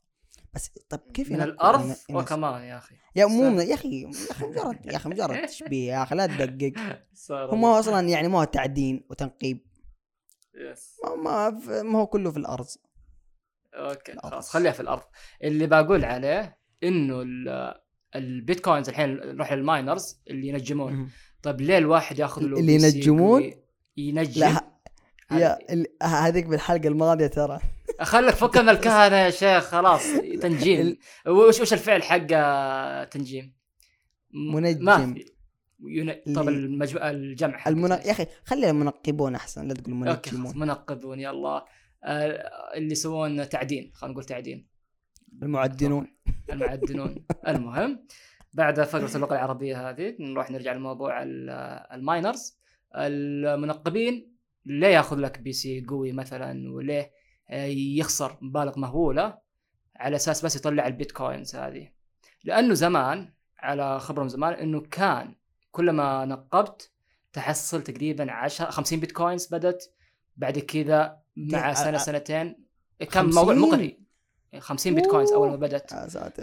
بس 0.54 0.70
طب 0.88 1.00
كيف 1.14 1.30
من 1.30 1.42
الأرض 1.42 1.94
وكمان 2.10 2.62
يا 2.62 2.78
أخي. 2.78 2.94
يا 3.16 3.26
مو 3.26 3.60
يا 3.60 3.74
أخي 3.74 4.02
يا 4.02 4.10
أخي 4.30 4.46
مجرد 4.46 4.86
يا 4.86 4.96
أخي 4.96 5.08
مجرد 5.08 5.46
تشبيه 5.48 5.92
يا 5.92 6.02
أخي 6.02 6.14
لا 6.14 6.26
تدقق. 6.26 6.72
هم 7.52 7.64
أصلا 7.64 8.08
يعني 8.08 8.28
ما 8.28 8.38
هو 8.40 8.44
تعدين 8.44 9.06
وتنقيب. 9.10 9.66
yes 10.54 10.96
ما 11.24 11.50
ما 11.82 11.98
هو 11.98 12.06
كله 12.06 12.30
في 12.30 12.36
الأرض. 12.36 12.66
okay 13.74 14.12
خلاص 14.22 14.50
خليها 14.50 14.72
في 14.72 14.80
الأرض. 14.80 15.02
اللي 15.42 15.66
بقول 15.66 16.04
عليه 16.04 16.58
إنه 16.82 17.24
البيتكوينز 18.16 18.88
الحين 18.88 19.08
نروح 19.10 19.52
لل 19.52 19.70
miners 19.70 20.22
اللي 20.30 20.48
ينجمون. 20.48 21.10
طيب 21.42 21.60
ليه 21.60 21.78
الواحد 21.78 22.18
ياخذ 22.18 22.42
له 22.42 22.58
اللي 22.58 22.74
ينجمون؟ 22.74 23.52
ينجم 23.96 24.56
لا 25.30 25.58
هذيك 26.02 26.46
بالحلقة 26.46 26.88
الماضية 26.88 27.26
ترى. 27.26 27.60
خلك 28.02 28.34
فك 28.34 28.56
من 28.56 28.68
الكهنة 28.68 29.16
يا 29.16 29.30
شيخ 29.30 29.64
خلاص 29.64 30.02
تنجيم. 30.42 30.96
وش 31.26 31.60
وش 31.60 31.72
الفعل 31.72 32.02
حق 32.02 32.26
تنجيم؟ 33.04 33.54
منجم. 34.34 34.84
ما 34.84 35.14
في. 35.14 35.32
طب 36.34 36.48
المجمع 36.48 37.10
الجمع 37.10 37.68
المن... 37.68 37.90
يا 37.90 38.10
أخي 38.10 38.26
خلي 38.44 38.70
المنقبون 38.70 39.34
أحسن 39.34 39.68
لا 39.68 39.74
تقول 39.74 39.94
منجمون. 39.94 40.58
منقبون 40.58 41.20
يلا. 41.20 41.64
آه 42.04 42.74
اللي 42.74 42.92
يسوون 42.92 43.48
تعدين 43.48 43.90
خلينا 43.94 44.12
نقول 44.12 44.24
تعدين. 44.24 44.68
المعدنون. 45.42 46.06
المعدنون. 46.50 47.24
المهم 47.48 48.06
بعد 48.52 48.82
فقرة 48.82 49.16
اللغة 49.16 49.32
العربية 49.32 49.90
هذه 49.90 50.16
نروح 50.20 50.50
نرجع 50.50 50.72
لموضوع 50.72 51.22
ال 51.22 51.39
miners. 51.39 52.58
المنقبين 52.96 54.32
ليه 54.66 54.88
ياخذ 54.88 55.16
لك 55.16 55.38
PC 55.38 55.84
قوي 55.88 56.12
مثلا 56.12 56.72
وليه 56.72 57.12
يخسر 57.52 58.38
مبالغ 58.40 58.78
مهولة 58.78 59.38
على 59.96 60.16
أساس 60.16 60.44
بس 60.44 60.56
يطلع 60.56 60.86
البيتكوينز 60.86 61.56
هذه. 61.56 61.88
لأنه 62.44 62.74
زمان 62.74 63.32
على 63.58 64.00
خبره 64.00 64.22
من 64.22 64.28
زمان 64.28 64.52
إنه 64.52 64.80
كان 64.80 65.34
كلما 65.70 66.24
نقبت 66.24 66.90
تحصل 67.32 67.82
تقريبا 67.82 68.32
10 68.32 68.70
50 68.70 69.00
بيتكوينز 69.00 69.46
بدت 69.46 69.92
بعد 70.36 70.58
كذا 70.58 71.18
مع 71.36 71.74
سنة 71.74 71.98
سنتين. 71.98 72.64
كان 73.10 73.24
موضوع 73.30 73.54
مغري 73.54 74.02
50 74.58 74.94
بيتكوينز 74.94 75.32
أول 75.32 75.48
ما 75.50 75.56
بدت. 75.56 75.94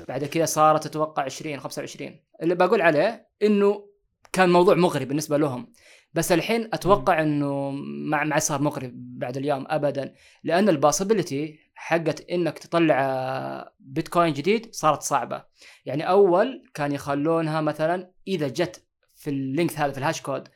بعد 0.07 0.25
كذا 0.25 0.45
صارت 0.45 0.85
أتوقع 0.85 1.23
20 1.23 1.59
25 1.59 2.19
اللي 2.41 2.55
بقول 2.55 2.81
عليه 2.81 3.27
إنه 3.41 3.89
كان 4.31 4.49
موضوع 4.49 4.75
مغري 4.75 5.05
بالنسبة 5.05 5.37
لهم. 5.37 5.71
بس 6.13 6.31
الحين 6.31 6.69
أتوقع 6.73 7.21
إنه 7.21 7.71
ما 8.09 8.23
ما 8.23 8.39
صار 8.39 8.61
مغري 8.61 8.91
بعد 8.93 9.37
اليوم 9.37 9.65
ابدا 9.69 10.13
لأن 10.43 10.69
الباسبيلتي 10.69 11.59
حقت 11.75 12.29
إنك 12.29 12.59
تطلع 12.59 13.71
بيتكوين 13.79 14.33
جديد 14.33 14.75
صارت 14.75 15.01
صعبة. 15.01 15.43
يعني 15.85 16.09
أول 16.09 16.63
كان 16.73 16.91
يخلونها 16.91 17.61
مثلا 17.61 18.11
إذا 18.27 18.47
جت 18.47 18.85
في 19.15 19.29
ال 19.29 19.38
link 19.38 19.73
هذا 19.73 19.91
في 19.91 19.97
ال 19.97 20.02
hash 20.02 20.21
code 20.21 20.47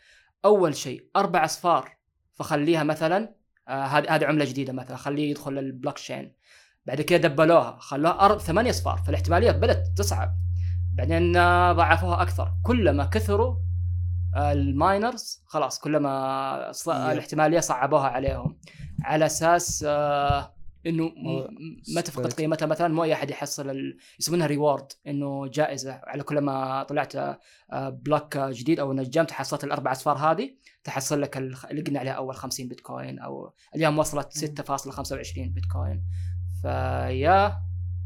أول 0.45 0.75
شيء 0.75 1.09
أربع 1.15 1.45
أصفار 1.45 1.97
فخليها 2.33 2.83
مثلا 2.83 3.35
آه، 3.67 3.85
هذه 3.85 4.07
آه 4.07 4.15
هذه 4.15 4.25
عملة 4.25 4.45
جديدة 4.45 4.73
مثلا 4.73 4.97
خليه 4.97 5.29
يدخل 5.31 5.57
البلوك 5.57 5.95
تشين 5.95 6.35
بعد 6.85 7.01
كده 7.01 7.27
دبّلوها 7.27 7.77
خلوها 7.79 8.25
أر... 8.25 8.39
ثمانية 8.39 8.69
أصفار 8.69 8.97
فالاحتمالية 8.97 9.51
بدات 9.51 9.87
تصعب 9.97 10.35
بعدين 10.93 11.37
آه، 11.37 11.73
ضعفوها 11.73 12.21
أكثر. 12.21 12.53
كلما 12.63 13.05
كثروا 13.05 13.55
ال 14.35 14.51
miners 14.51 15.43
خلاص 15.45 15.79
كلما 15.79 16.71
ص... 16.71 16.89
الاحتمالية 16.89 17.59
صعبوها 17.59 18.07
عليهم. 18.07 18.59
على 19.03 19.25
أساس 19.25 19.85
آه 19.87 20.53
إنه 20.85 21.11
ما 21.95 22.01
تفقد 22.01 22.33
قيمتها. 22.33 22.65
مثلا 22.65 22.87
مو 22.87 23.03
أي 23.03 23.13
أحد 23.13 23.29
يحصل 23.29 23.69
ال... 23.69 23.97
يسمونها 24.19 24.47
reward 24.47 24.91
إنه 25.07 25.47
جائزة. 25.47 26.01
على 26.03 26.23
كل 26.23 26.39
ما 26.41 26.83
طلعت 26.83 27.15
آه 27.15 27.39
block 27.89 28.37
جديد 28.37 28.79
أو 28.79 28.93
نجمت 28.93 29.31
حصلت 29.31 29.63
الأربع 29.63 29.91
أصفار 29.91 30.17
هذه 30.17 30.55
تحصل 30.83 31.21
لك 31.21 31.37
اللي 31.37 31.81
قلنا 31.87 31.99
عليها 31.99 32.13
أول 32.13 32.35
50 32.35 32.67
بيتكوين 32.67 33.19
أو 33.19 33.53
اليوم 33.75 33.99
وصلت 33.99 34.61
6.25 34.61 34.73
بيتكوين. 35.37 36.03
فيا 36.61 37.61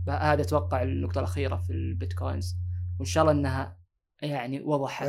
هذا 0.10 0.42
أتوقع 0.42 0.84
النقطة 0.84 1.20
الأخيرة 1.20 1.56
في 1.58 1.74
البيتكوينز. 1.74 2.56
وإن 3.00 3.06
شاء 3.06 3.24
الله 3.24 3.34
إنها 3.34 3.78
يعني 4.22 4.62
وضحت. 4.62 5.08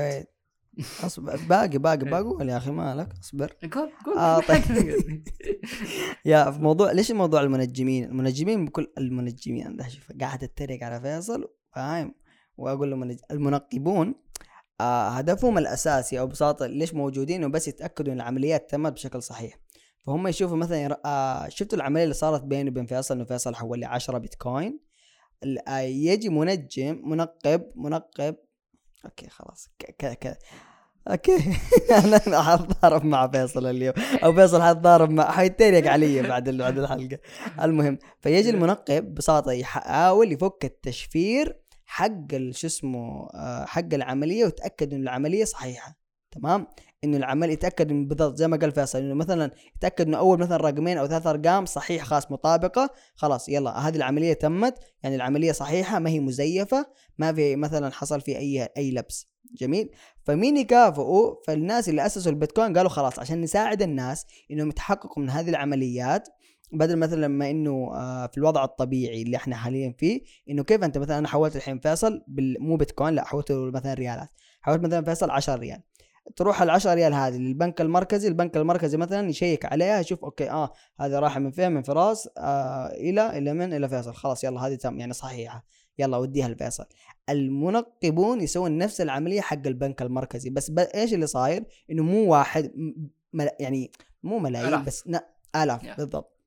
اصبر 1.05 1.37
باقي 1.49 1.79
باقي 1.79 2.05
إيه. 2.05 2.11
بقول 2.11 2.49
يا 2.49 2.57
أخي 2.57 2.71
مالك؟ 2.71 3.09
أصبر. 3.21 3.57
قول 3.73 3.91
قول. 4.07 4.19
آه 4.19 4.41
طيب. 4.49 4.63
يا 6.25 6.51
في 6.51 6.59
موضوع 6.59 6.93
ليش 6.93 7.11
موضوع 7.11 7.41
المنجمين؟ 7.41 8.05
المنجمين 8.05 8.65
بكل 8.65 8.93
المنجمين 8.99 9.67
أنا 9.67 9.89
شوف 9.89 10.13
قاعد 10.21 10.45
اتريق 10.45 10.85
على 10.85 11.01
فيصل 11.01 11.49
فاهم؟ 11.75 12.15
وأقول 12.57 12.91
له 12.91 12.97
منج... 12.97 13.19
المنقبون 13.31 14.15
آه 14.81 15.09
هدفهم 15.09 15.59
الأساسي 15.59 16.21
أو 16.21 16.27
ببساطه 16.27 16.67
ليش 16.67 16.95
موجودين 16.95 17.45
وبس 17.45 17.69
يتأكدوا 17.69 18.13
إن 18.13 18.17
العمليات 18.17 18.71
تمت 18.71 18.93
بشكل 18.93 19.23
صحيح. 19.23 19.59
فهم 20.07 20.27
يشوفوا 20.27 20.57
مثلا 20.57 21.01
آه 21.05 21.49
شفتوا 21.49 21.79
العملية 21.79 22.03
اللي 22.05 22.15
صارت 22.15 22.43
بيني 22.43 22.71
وبين 22.71 22.87
فيصل؟ 22.87 23.15
إنه 23.15 23.25
فيصل 23.25 23.55
حول 23.55 23.79
لي 23.79 23.87
10 23.87 24.19
بيتكوين. 24.19 24.89
آه، 25.69 25.79
يجي 25.79 26.29
منجم 26.29 27.03
منقب 27.05 27.73
منقب. 27.77 28.37
أوكي 29.05 29.29
خلاص. 29.29 29.69
ك 29.79 30.05
ك 30.05 30.39
أوكي. 31.09 31.57
أنا 32.05 32.43
حتضارب 32.43 33.05
مع 33.05 33.29
فيصل 33.29 33.67
اليوم. 33.67 33.95
أو 34.25 34.33
فيصل 34.33 34.63
حتضارب 34.63 35.11
مع 35.11 35.31
حيتريق 35.31 35.91
علي 35.91 36.23
بعد 36.23 36.49
بعد 36.49 36.79
الحلقة. 36.79 37.19
المهم 37.63 37.99
فيجي 38.21 38.51
المنقب 38.51 39.05
ببساطه 39.05 39.53
يحاول 39.53 40.33
يفك 40.33 40.65
التشفير 40.65 41.57
حق 41.87 42.37
شو 42.51 42.67
اسمه 42.67 43.29
آه، 43.35 43.65
حق 43.65 43.95
العملية 43.95 44.45
ويتأكد 44.45 44.95
ان 44.95 45.03
العملية 45.03 45.45
صحيحة. 45.45 45.99
تمام؟ 46.31 46.67
إنه 47.05 47.17
العمل 47.17 47.51
يتأكد 47.51 47.93
من 47.93 48.09
بالضبط 48.09 48.37
زي 48.37 48.49
ما 48.49 48.57
قال 48.57 48.73
فيصل 48.73 48.99
إنه 48.99 49.15
مثلا 49.15 49.51
يتأكد 49.77 50.07
إنه 50.07 50.19
أول 50.19 50.39
مثلا 50.39 50.57
رقمين 50.57 50.99
أو 50.99 51.07
ثلاث 51.07 51.27
أرقام 51.27 51.67
صحيح 51.67 52.05
خاص 52.05 52.31
مطابقة 52.31 52.91
خلاص 53.15 53.49
يلا 53.49 53.89
هذه 53.89 53.97
العملية 53.97 54.33
تمت 54.33 54.75
يعني 55.03 55.17
العملية 55.17 55.53
صحيحة 55.53 55.99
ما 55.99 56.11
هي 56.11 56.21
مزيفة 56.21 56.87
ما 57.19 57.33
في 57.33 57.57
مثلا 57.57 57.91
حصل 57.93 58.21
في 58.21 58.39
أي 58.39 58.69
أي 58.77 58.91
لبس. 58.91 59.29
جميل؟ 59.61 59.91
فمين 60.25 60.57
يكافئوا 60.57 61.35
فالناس 61.47 61.89
اللي 61.89 62.07
أسسوا 62.07 62.33
البيتكوين 62.33 62.77
قالوا 62.77 62.91
خلاص 62.91 63.19
عشان 63.19 63.41
نساعد 63.41 63.83
الناس 63.83 64.27
إنهم 64.51 64.69
يتحققوا 64.69 65.23
من 65.23 65.31
هذه 65.31 65.49
العمليات 65.51 66.29
بدل 66.73 66.97
مثلا 66.97 67.21
لما 67.21 67.51
إنه 67.51 67.91
آه 67.95 68.27
في 68.27 68.39
الوضع 68.39 68.65
الطبيعي 68.65 69.23
اللي 69.23 69.37
إحنا 69.37 69.57
حاليا 69.57 69.95
فيه 69.99 70.21
إنه 70.51 70.65
كيف 70.65 70.85
أنت 70.85 70.99
مثلا 70.99 71.19
أنا 71.19 71.29
حولت 71.29 71.57
الحين 71.57 71.79
فيصل 71.79 72.25
مو 72.61 72.77
بيتكوين 72.77 73.15
لا 73.15 73.25
حولته 73.25 73.71
مثلا 73.71 73.95
ريالات. 73.95 74.29
حولت 74.61 74.83
مثلا 74.83 75.05
فيصل 75.05 75.31
10 75.31 75.55
ريال. 75.55 75.83
تروح 76.37 76.63
ال 76.63 76.71
10 76.71 76.95
ريال 76.95 77.15
هذه 77.15 77.37
للبنك 77.37 77.81
المركزي 77.81 78.29
البنك 78.29 78.57
المركزي 78.57 78.97
مثلا 78.97 79.29
يشيك 79.29 79.65
عليها 79.65 80.01
يشوف 80.01 80.25
أوكي 80.25 80.51
آه 80.51 80.73
هذه 81.01 81.19
راح 81.19 81.39
من 81.39 81.51
فين؟ 81.51 81.73
من 81.73 81.83
فراس 81.83 82.29
آه 82.39 82.87
إلى 82.87 83.39
إلى 83.39 83.55
من؟ 83.55 83.73
إلى 83.73 83.89
فيصل. 83.89 84.15
خلاص 84.15 84.45
يلا 84.45 84.61
هذه 84.61 84.75
تم 84.75 85.01
يعني 85.01 85.13
صحيحة. 85.13 85.65
يلا 85.99 86.17
وديها 86.17 86.49
لفيصل. 86.49 86.85
المنقبون 87.29 88.41
يسوون 88.41 88.79
نفس 88.79 89.01
العملية 89.01 89.41
حق 89.41 89.67
البنك 89.67 90.03
المركزي. 90.03 90.51
بس 90.51 90.73
إيش 90.95 91.15
اللي 91.15 91.27
صاير؟ 91.27 91.65
إنه 91.91 92.03
مو 92.03 92.33
واحد 92.33 92.73
مل... 93.33 93.49
يعني 93.61 93.91
مو 94.23 94.39
ملايين 94.39 94.69
ألاف. 94.69 94.87
بس 94.87 95.09
ن... 95.09 95.19
آلاف 95.57 95.83
yeah. 95.83 95.97
بالضبط. 95.97 96.39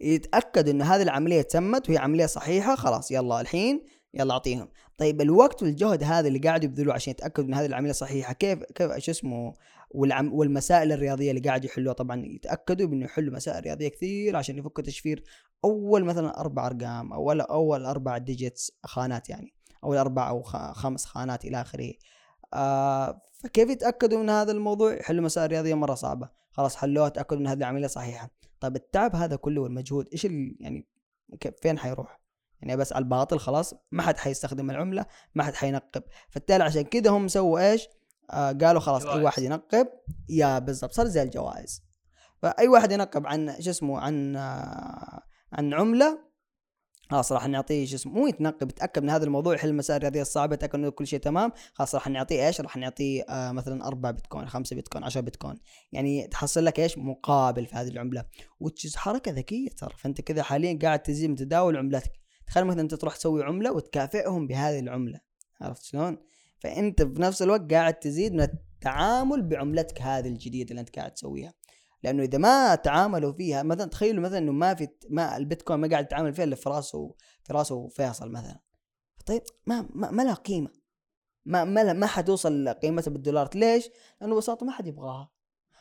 يتاكد 0.00 0.68
إنه 0.68 0.84
هذه 0.84 1.02
العملية 1.02 1.42
تمت 1.42 1.88
وهي 1.88 1.98
عملية 1.98 2.26
صحيحة 2.26 2.74
خلاص 2.74 3.10
يلا 3.10 3.40
الحين 3.40 3.84
يلا 4.14 4.32
أعطيهم. 4.32 4.68
طيب 5.00 5.20
الوقت 5.20 5.62
والجهد 5.62 6.02
هذا 6.02 6.28
اللي 6.28 6.38
قاعد 6.38 6.64
يبذلوه 6.64 6.94
عشان 6.94 7.10
يتأكدوا 7.10 7.48
إن 7.48 7.54
هذه 7.54 7.66
العملية 7.66 7.92
صحيحة 7.92 8.32
كيف 8.32 8.62
كيف 8.62 8.96
شو 8.98 9.10
اسمه 9.10 9.54
والعم 9.90 10.32
والمسائل 10.32 10.92
الرياضية 10.92 11.30
اللي 11.30 11.40
قاعد 11.40 11.64
يحلوها؟ 11.64 11.94
طبعا 11.94 12.26
يتأكدوا 12.26 12.86
بإنه 12.86 13.04
يحلوا 13.04 13.34
مسائل 13.34 13.64
رياضية 13.64 13.88
كثير 13.88 14.36
عشان 14.36 14.58
يفكوا 14.58 14.84
تشفير 14.84 15.24
أول 15.64 16.04
مثلا 16.04 16.40
أربع 16.40 16.66
أرقام 16.66 17.12
أو 17.12 17.32
أول 17.32 17.84
أربع 17.84 18.18
ديجيتس 18.18 18.72
خانات 18.84 19.30
يعني 19.30 19.54
أو 19.84 19.94
أربع 19.94 20.28
أو 20.28 20.42
خمس 20.72 21.04
خانات 21.04 21.44
إلى 21.44 21.60
آخره. 21.60 21.92
آه 22.54 23.22
فكيف 23.32 23.70
يتأكدوا 23.70 24.22
من 24.22 24.30
هذا 24.30 24.52
الموضوع؟ 24.52 24.94
يحلوا 24.94 25.24
مسائل 25.24 25.50
رياضية 25.50 25.74
مرة 25.74 25.94
صعبة. 25.94 26.28
خلاص 26.50 26.76
حلوها 26.76 27.08
تأكدوا 27.08 27.40
إن 27.40 27.46
هذه 27.46 27.58
العملية 27.58 27.86
صحيحة. 27.86 28.30
طيب 28.60 28.76
التعب 28.76 29.16
هذا 29.16 29.36
كله 29.36 29.60
والمجهود 29.62 30.08
إيش 30.12 30.24
يعني 30.24 30.86
فين 31.62 31.78
حيروح؟ 31.78 32.19
يعني 32.62 32.76
بس 32.76 32.92
على 32.92 33.02
الباطل 33.02 33.38
خلاص 33.38 33.74
ما 33.92 34.02
حد 34.02 34.16
حيستخدم 34.16 34.70
العملة 34.70 35.06
ما 35.34 35.44
حد 35.44 35.54
حينقب. 35.54 36.02
فبالتالي 36.30 36.64
عشان 36.64 36.82
كده 36.82 37.10
هم 37.10 37.28
سووا 37.28 37.70
إيش؟ 37.70 37.88
آه 38.30 38.52
قالوا 38.52 38.80
خلاص 38.80 39.02
جوائز. 39.02 39.18
أي 39.18 39.24
واحد 39.24 39.42
ينقب 39.42 39.88
يا 40.28 40.58
بالضبط 40.58 40.92
صار 40.92 41.06
زي 41.06 41.22
الجوائز. 41.22 41.82
فأي 42.42 42.68
واحد 42.68 42.92
ينقب 42.92 43.26
عن 43.26 43.60
شو 43.60 43.70
اسمه 43.70 43.98
عن 43.98 44.36
آه 44.36 45.22
عن 45.52 45.74
عملة 45.74 46.30
خلاص 47.10 47.32
راح 47.32 47.48
نعطيه 47.48 47.86
شو 47.86 47.96
اسمه 47.96 48.12
مو 48.12 48.26
يتنقب 48.26 48.70
يتأكد 48.70 49.02
من 49.02 49.10
هذا 49.10 49.24
الموضوع 49.24 49.54
يحل 49.54 49.68
المسائل 49.68 49.96
الرياضيه 49.96 50.22
الصعبه 50.22 50.54
يتأكد 50.54 50.74
إنه 50.74 50.90
كل 50.90 51.06
شيء 51.06 51.18
تمام 51.18 51.52
خلاص 51.74 51.94
راح 51.94 52.08
نعطيه 52.08 52.46
إيش؟ 52.46 52.60
راح 52.60 52.76
نعطيه 52.76 53.22
آه 53.28 53.52
مثلا 53.52 53.86
4 53.86 54.12
بيتكوين 54.12 54.48
5 54.48 54.76
بيتكوين 54.76 55.04
10 55.04 55.20
بيتكوين. 55.20 55.56
يعني 55.92 56.26
تحصل 56.26 56.64
لك 56.64 56.80
إيش؟ 56.80 56.98
مقابل 56.98 57.66
في 57.66 57.74
هذه 57.74 57.88
العملة. 57.88 58.24
وتشز 58.60 58.96
حركة 58.96 59.32
ذكية 59.32 59.68
ترى. 59.68 59.94
فأنت 59.96 60.20
كذا 60.20 60.42
حاليا 60.42 60.78
قاعد 60.82 61.02
تزيد 61.02 61.30
من 61.30 61.36
تداول 61.36 61.76
عملتك. 61.76 62.12
تخيل 62.50 62.64
مثلا 62.64 62.80
أنت 62.80 62.94
تروح 62.94 63.16
تسوي 63.16 63.44
عملة 63.44 63.72
وتكافئهم 63.72 64.46
بهذه 64.46 64.78
العملة 64.78 65.20
عرفت 65.60 65.82
شلون؟ 65.82 66.18
فأنت 66.58 67.02
في 67.02 67.22
نفس 67.22 67.42
الوقت 67.42 67.72
قاعد 67.72 67.94
تزيد 67.94 68.32
من 68.32 68.40
التعامل 68.40 69.42
بعملتك 69.42 70.02
هذه 70.02 70.28
الجديدة 70.28 70.70
اللي 70.70 70.80
أنت 70.80 70.96
قاعد 70.96 71.14
تسويها. 71.14 71.54
لأنه 72.02 72.22
إذا 72.22 72.38
ما 72.38 72.74
تعاملوا 72.74 73.32
فيها 73.32 73.62
مثلا 73.62 73.84
تخيلوا 73.84 74.22
مثلا 74.22 74.38
إنه 74.38 74.52
ما 74.52 74.74
في 74.74 74.88
ما 75.10 75.36
البيتكوين 75.36 75.80
ما 75.80 75.88
قاعد 75.88 76.04
يتعامل 76.04 76.34
فيها 76.34 76.44
إلا 76.44 76.56
في 76.56 76.68
راسه 76.68 77.14
في 77.44 77.52
راسه 77.52 77.88
فيصل 77.88 78.30
مثلا. 78.30 78.60
طيب 79.26 79.42
ما 79.66 79.88
ما, 79.94 80.10
ما 80.10 80.22
لها 80.22 80.34
قيمة. 80.34 80.70
ما 81.44 81.64
ما 81.64 81.92
ما 81.92 82.06
حتوصل 82.06 82.68
قيمتها 82.68 83.10
بالدولار 83.10 83.48
ليش؟ 83.54 83.88
لأنه 84.20 84.34
ببساطة 84.34 84.66
ما 84.66 84.72
حد 84.72 84.86
يبغاها. 84.86 85.30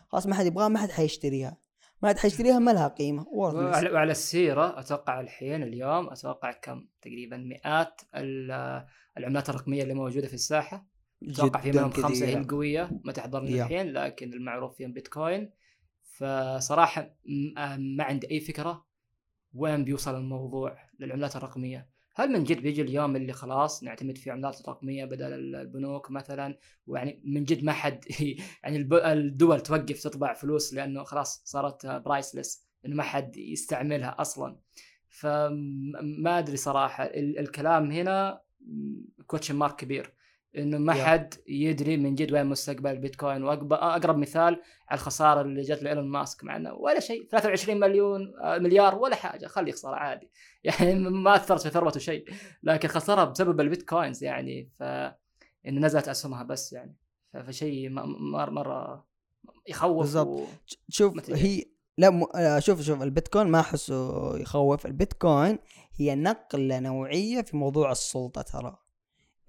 خلاص 0.08 0.28
ما 0.28 0.36
حد 0.36 0.46
يبغاها 0.46 0.68
ما 0.68 0.80
حد 0.80 0.92
حيشتريها. 0.92 1.58
ما 2.04 2.10
حد 2.10 2.18
حيشتريها 2.18 2.60
ما 2.60 2.72
لها 2.72 2.88
قيمة 2.88 3.26
وعلى, 3.28 4.12
السيرة 4.12 4.80
أتوقع 4.80 5.20
الحين 5.20 5.64
اليوم 5.64 6.10
أتوقع 6.10 6.52
كم؟ 6.52 6.88
تقريبا 7.02 7.38
مئات 7.38 8.02
العملات 9.18 9.50
الرقمية 9.50 9.84
اللي 9.84 9.94
موجودة 9.94 10.28
في 10.28 10.34
الساحة. 10.34 10.88
أتوقع 11.24 11.62
في 11.62 11.72
منهم 11.72 11.92
خمسة 11.92 12.26
هي 12.26 12.38
القوية 12.38 13.00
ما 13.04 13.12
تحضرني 13.12 13.62
الحين 13.62 13.94
لكن 13.94 14.34
المعروف 14.34 14.76
فيهم 14.76 14.94
بيتكوين. 14.94 15.52
فصراحة 16.04 17.16
ما 17.78 18.04
عندي 18.04 18.32
أي 18.32 18.40
فكرة 18.40 18.86
وين 19.54 19.84
بيوصل 19.84 20.16
الموضوع 20.16 20.78
للعملات 21.00 21.36
الرقمية. 21.36 21.90
هل 22.20 22.32
من 22.32 22.44
جد 22.44 22.62
بيجي 22.62 22.82
اليوم 22.82 23.16
اللي 23.16 23.34
خلاص 23.34 23.84
نعتمد 23.84 24.18
في 24.18 24.32
عملات 24.32 24.70
رقمية 24.70 25.06
بدل 25.06 25.34
البنوك 25.34 26.12
مثلا؟ 26.12 26.58
ويعني 26.88 27.22
من 27.24 27.44
جد 27.44 27.64
ما 27.64 27.72
حد 27.72 28.06
يعني 28.64 28.90
الدول 28.94 29.62
توقف 29.62 30.04
تطبع 30.04 30.34
فلوس 30.34 30.74
لأنه 30.74 31.04
خلاص 31.04 31.42
صارت 31.46 31.86
برايسلس 31.86 32.68
إنه 32.86 32.96
ما 32.96 33.04
حد 33.04 33.38
يستعملها 33.38 34.16
أصلا. 34.20 34.60
فما 35.10 36.40
أدري 36.40 36.58
صراحة 36.58 37.04
الكلام 37.14 37.92
هنا 37.92 38.42
question 39.28 39.56
mark 39.56 39.76
كبير. 39.76 40.14
إنه 40.58 40.78
ما 40.78 40.94
حد 40.94 41.34
يدري 41.48 41.98
من 41.98 42.16
جد 42.16 42.32
وين 42.34 42.46
مستقبل 42.46 42.90
البيتكوين 42.90 43.44
واقرب 43.44 44.18
مثال 44.18 44.62
على 44.90 44.98
الخسارة 45.00 45.42
اللي 45.42 45.62
جت 45.62 45.84
لإيلون 45.84 46.08
ماسك 46.08 46.44
مع 46.44 46.56
إنه 46.56 46.74
ولا 46.74 47.00
شيء 47.00 47.28
23 47.32 47.80
مليون 47.80 48.34
آه، 48.44 48.58
مليار 48.58 48.96
ولا 48.96 49.16
حاجة. 49.16 49.48
خليه 49.48 49.70
يخسر 49.70 49.94
عادي. 49.94 50.30
يعني 50.64 50.94
ما 50.96 51.36
أثرت 51.36 51.62
في 51.62 51.70
ثروته 51.70 52.00
شيء. 52.00 52.26
لكن 52.64 52.88
خسرها 52.88 53.26
بسبب 53.26 53.62
البيتكوينز 53.62 54.24
يعني. 54.24 54.70
ف 54.80 54.84
إنه 55.68 55.82
نزلت 55.82 56.08
أسهمها 56.08 56.44
بس 56.44 56.74
يعني. 56.74 56.96
فشيء 57.48 57.90
مرة 57.90 58.50
مرة 58.50 59.06
يخوف 59.68 60.02
بالضبط. 60.02 60.28
و... 60.28 60.46
شوف 60.90 61.30
هي 61.32 61.66
لا 61.98 62.10
م... 62.10 62.24
آه، 62.36 62.60
شوف 62.60 62.82
شوف 62.82 63.02
البيتكوين 63.02 63.48
ما 63.48 63.60
أحسه 63.60 64.38
يخوف. 64.38 64.86
البيتكوين 64.86 65.60
هي 65.96 66.16
نقلة 66.16 66.80
نوعية 66.80 67.42
في 67.42 67.58
موضوع 67.58 67.92
السلطة 67.92 68.42
ترى. 68.42 68.89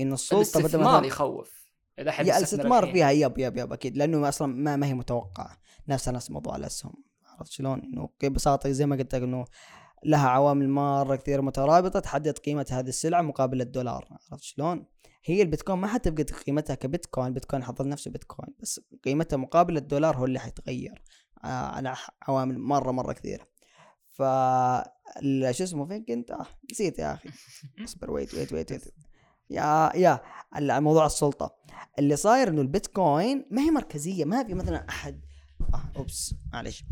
انه 0.01 0.14
السلطة 0.14 0.59
الاستثمار 0.59 1.05
يخوف. 1.05 1.70
إذا 1.98 2.11
حد 2.11 2.24
الاستثمار 2.24 2.92
فيها 2.92 3.11
يب 3.11 3.38
يب 3.38 3.57
يب 3.57 3.72
أكيد. 3.72 3.96
لأنه 3.96 4.28
أصلا 4.28 4.55
ما, 4.55 4.76
ما 4.76 4.86
هي 4.86 4.94
متوقعة. 4.94 5.57
نفس 5.88 6.09
نفس 6.09 6.30
موضوع 6.30 6.57
الأسهم. 6.57 6.94
عرفت 7.38 7.53
شلون؟ 7.53 7.80
إنه 7.80 8.09
ببساطه 8.22 8.70
زي 8.70 8.86
ما 8.86 8.96
قلت 8.96 9.14
لك 9.14 9.22
إنه 9.22 9.44
لها 10.05 10.28
عوامل 10.28 10.68
مرة 10.68 11.16
كثير 11.16 11.42
مترابطة 11.42 12.01
تحدد 12.01 12.38
قيمة 12.38 12.66
هذه 12.70 12.88
السلعة 12.88 13.22
مقابل 13.22 13.61
الدولار. 13.61 14.09
عرفت 14.30 14.42
شلون؟ 14.42 14.86
هي 15.24 15.42
البيتكوين 15.42 15.78
ما 15.78 15.86
حتفقد 15.86 16.30
قيمتها 16.30 16.74
كبيتكوين 16.74 17.26
البيتكوين 17.26 17.64
حظل 17.64 17.88
نفسه 17.88 18.11
بيتكوين 18.11 18.55
بس 18.61 18.80
قيمتها 19.05 19.36
مقابل 19.36 19.76
الدولار 19.76 20.16
هو 20.16 20.24
اللي 20.24 20.38
حيتغير. 20.38 21.03
آه 21.44 21.46
على 21.46 21.96
عوامل 22.22 22.59
مرة 22.59 22.92
مرة 22.92 23.12
كثيرة. 23.12 23.46
ف 24.09 24.22
شو 25.51 25.64
اسمه 25.64 25.86
فين 25.86 26.05
كنت؟ 26.05 26.30
آه 26.30 26.46
نسيت 26.72 26.98
يا 26.98 27.14
أخي. 27.14 27.28
اصبر 27.84 28.11
wait 28.11 28.34
wait 28.34 28.53
wait, 28.53 28.72
wait. 28.72 28.84
يا 29.51 29.92
يا 29.94 30.20
موضوع 30.80 31.07
السلطة. 31.07 31.57
اللي 31.98 32.16
صاير 32.16 32.48
إنه 32.48 32.61
البيتكوين 32.61 33.46
ما 33.51 33.62
هي 33.62 33.70
مركزية 33.70 34.24
ما 34.24 34.44
في 34.44 34.55
مثلا 34.55 34.88
أحد 34.88 35.20
آه 35.74 35.92
oops 35.96 36.34
معلش. 36.53 36.84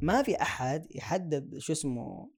ما 0.00 0.22
في 0.22 0.42
أحد 0.42 0.86
يحدد 0.94 1.58
شو 1.58 1.72
اسمه 1.72 2.30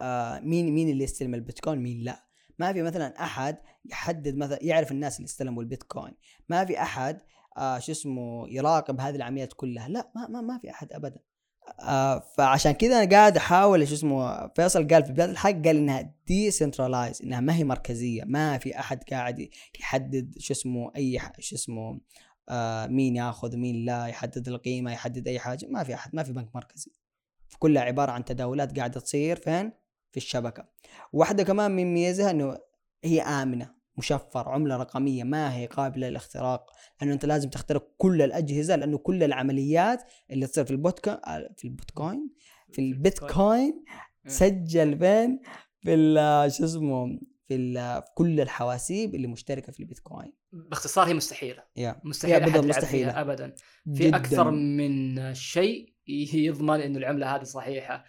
آه 0.00 0.40
مين 0.40 0.74
مين 0.74 0.88
اللي 0.88 1.04
يستلم 1.04 1.34
البيتكوين 1.34 1.78
مين 1.78 2.04
لا. 2.04 2.26
ما 2.58 2.72
في 2.72 2.82
مثلا 2.82 3.22
أحد 3.24 3.58
يحدد 3.84 4.36
مثلا 4.36 4.58
يعرف 4.62 4.92
الناس 4.92 5.16
اللي 5.16 5.26
استلموا 5.26 5.62
البيتكوين. 5.62 6.12
ما 6.48 6.64
في 6.64 6.82
أحد 6.82 7.22
آه 7.56 7.78
شو 7.78 7.92
اسمه 7.92 8.48
يراقب 8.48 9.00
هذه 9.00 9.16
العمليات 9.16 9.52
كلها. 9.52 9.88
لا 9.88 10.12
ما 10.16 10.28
ما, 10.28 10.40
ما 10.40 10.58
في 10.58 10.70
أحد 10.70 10.92
ابدا. 10.92 11.20
فعشان 12.36 12.72
كذا 12.72 13.02
أنا 13.02 13.10
قاعد 13.10 13.36
أحاول 13.36 13.88
شو 13.88 13.94
اسمه 13.94 14.48
فيصل 14.48 14.88
قال 14.88 15.04
في 15.04 15.12
بداية 15.12 15.30
الحلقة 15.30 15.62
قال 15.62 15.76
إنها 15.76 16.14
دي 16.26 16.50
إنها 17.24 17.40
ما 17.40 17.56
هي 17.56 17.64
مركزية 17.64 18.24
ما 18.24 18.58
في 18.58 18.78
أحد 18.78 19.04
قاعد 19.10 19.48
يحدد 19.80 20.38
شو 20.38 20.52
اسمه 20.52 20.92
أي 20.96 21.20
شو 21.38 21.56
اسمه 21.56 22.00
آه 22.48 22.86
مين 22.86 23.16
ياخذ 23.16 23.56
مين 23.56 23.84
لا 23.84 24.06
يحدد 24.06 24.48
القيمة 24.48 24.92
يحدد 24.92 25.28
أي 25.28 25.38
حاجة 25.38 25.66
ما 25.66 25.84
في 25.84 25.94
أحد 25.94 26.14
ما 26.14 26.22
في 26.22 26.32
بنك 26.32 26.54
مركزي. 26.54 26.92
كلها 27.58 27.82
عبارة 27.82 28.12
عن 28.12 28.24
تداولات 28.24 28.78
قاعدة 28.78 29.00
تصير 29.00 29.36
فين؟ 29.36 29.72
في 30.10 30.16
الشبكة. 30.16 30.68
واحدة 31.12 31.42
كمان 31.42 31.70
من 31.70 31.94
ميزها 31.94 32.30
إنه 32.30 32.58
هي 33.04 33.22
آمنة. 33.22 33.79
مشفر 34.00 34.48
عملة 34.48 34.76
رقمية 34.76 35.24
ما 35.24 35.56
هي 35.56 35.66
قابلة 35.66 36.08
للاختراق 36.08 36.70
لأنه 37.00 37.12
أنت 37.12 37.24
لازم 37.24 37.50
تخترق 37.50 37.90
كل 37.98 38.22
الأجهزة 38.22 38.76
لأنه 38.76 38.98
كل 38.98 39.22
العمليات 39.22 40.02
اللي 40.30 40.46
تصير 40.46 40.64
في 40.64 40.70
البيتكوين 40.70 41.18
في 41.56 41.64
البيتكوين 41.64 42.30
في 42.72 42.78
البيتكوين 42.78 43.84
سجل 44.26 44.98
فين 44.98 45.40
في 45.80 46.14
شو 46.56 46.64
اسمه؟ 46.64 47.06
في, 47.48 47.74
في 47.74 48.02
كل 48.14 48.40
الحواسيب 48.40 49.14
اللي 49.14 49.26
مشتركة 49.26 49.72
في 49.72 49.80
البيتكوين. 49.80 50.32
باختصار 50.52 51.08
هي 51.08 51.14
مستحيلة. 51.14 51.62
yeah. 51.62 51.94
مستحيل 52.04 52.52
yeah, 52.52 52.56
مستحيلة. 52.56 53.20
ابدا. 53.20 53.54
في 53.84 54.08
جداً. 54.08 54.16
أكثر 54.16 54.50
من 54.50 55.34
شيء 55.34 55.94
يضمن 56.34 56.80
إنه 56.80 56.98
العملة 56.98 57.36
هذه 57.36 57.42
صحيحة. 57.42 58.04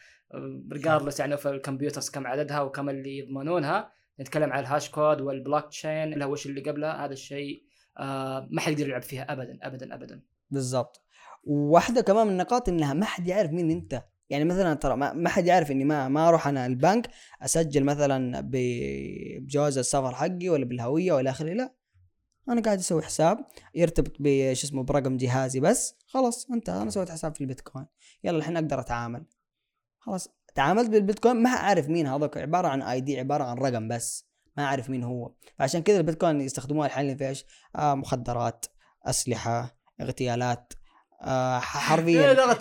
regardless 0.72 1.20
يعني 1.20 1.38
في 1.38 1.50
ال 1.50 1.56
computers 1.56 2.10
كم 2.10 2.28
عددها 2.28 2.62
وكم 2.62 2.90
اللي 2.90 3.18
يضمنونها 3.18 3.92
نتكلم 4.22 4.54
عن 4.54 4.60
ال 4.60 4.66
hash 4.66 4.90
code 4.90 5.11
وال 5.11 5.22
blockchain 5.22 6.14
اللي 6.14 6.26
هو 6.26 6.36
اللي 6.46 6.62
قبله 6.62 7.06
هذا 7.06 7.14
الشيء 7.14 7.64
آه 7.98 8.48
ما 8.52 8.62
حد 8.62 8.72
يقدر 8.72 8.88
يلعب 8.88 9.02
فيها 9.02 9.34
ابدا 9.34 9.60
ابدا 9.62 9.96
ابدا. 9.96 10.22
بالضبط. 10.52 11.02
واحدة 11.44 12.02
كمان 12.02 12.28
من 12.28 12.34
النقاط 12.34 12.70
إنها 12.70 12.94
ما 12.94 13.06
حد 13.06 13.28
يعرف 13.28 13.52
مين 13.52 13.72
أنت. 13.72 14.04
يعني 14.30 14.46
مثلا 14.46 14.74
ترى 14.74 14.96
ما 14.96 15.30
حد 15.30 15.48
يعرف 15.48 15.72
إني 15.72 15.84
ما 15.84 16.08
ما 16.08 16.28
أروح 16.28 16.48
أنا 16.48 16.66
البنك 16.66 17.10
أسجل 17.42 17.84
مثلا 17.84 18.42
بجواز 18.44 19.78
السفر 19.78 20.16
حقي 20.16 20.50
ولا 20.50 20.66
بالهوية 20.66 21.14
والى 21.14 21.30
آخره 21.30 21.54
لا. 21.54 21.76
أنا 22.50 22.62
قاعد 22.62 22.78
أسوي 22.78 23.02
حساب 23.02 23.46
يرتبط 23.76 24.16
بش 24.20 24.64
اسمه 24.64 24.84
برقم 24.84 25.18
جهازي 25.18 25.60
بس 25.60 25.96
خلاص 26.06 26.52
انت 26.52 26.70
أنا 26.70 26.90
سويت 26.90 27.12
حساب 27.12 27.36
في 27.36 27.42
البيتكوين. 27.42 27.86
يلا 28.24 28.38
الحين 28.38 28.58
أقدر 28.58 28.80
أتعامل. 28.80 29.26
خلاص. 30.00 30.30
تعاملت 30.56 30.90
بالبيتكوين 30.90 31.36
ما 31.36 31.50
أعرف 31.50 31.90
مين 31.90 32.08
هذاك 32.08 32.38
عبارة 32.38 32.68
عن 32.68 32.82
ID 32.82 33.20
عبارة 33.20 33.44
عن 33.44 33.58
رقم 33.58 33.88
بس 33.88 34.32
ما 34.58 34.64
أعرف 34.64 34.90
مين 34.90 35.04
هو. 35.04 35.32
فعشان 35.60 35.82
كذا 35.82 35.98
البيتكوين 35.98 36.42
يستخدموها 36.42 36.88
الحين 36.88 37.18
في 37.18 37.28
إيش؟ 37.28 37.46
آه 37.76 37.96
مخدرات 37.96 38.66
أسلحة 39.06 39.76
اغتيالات 40.02 40.74
آه 41.22 41.60
حرفيا 41.60 42.34
لغة 42.34 42.60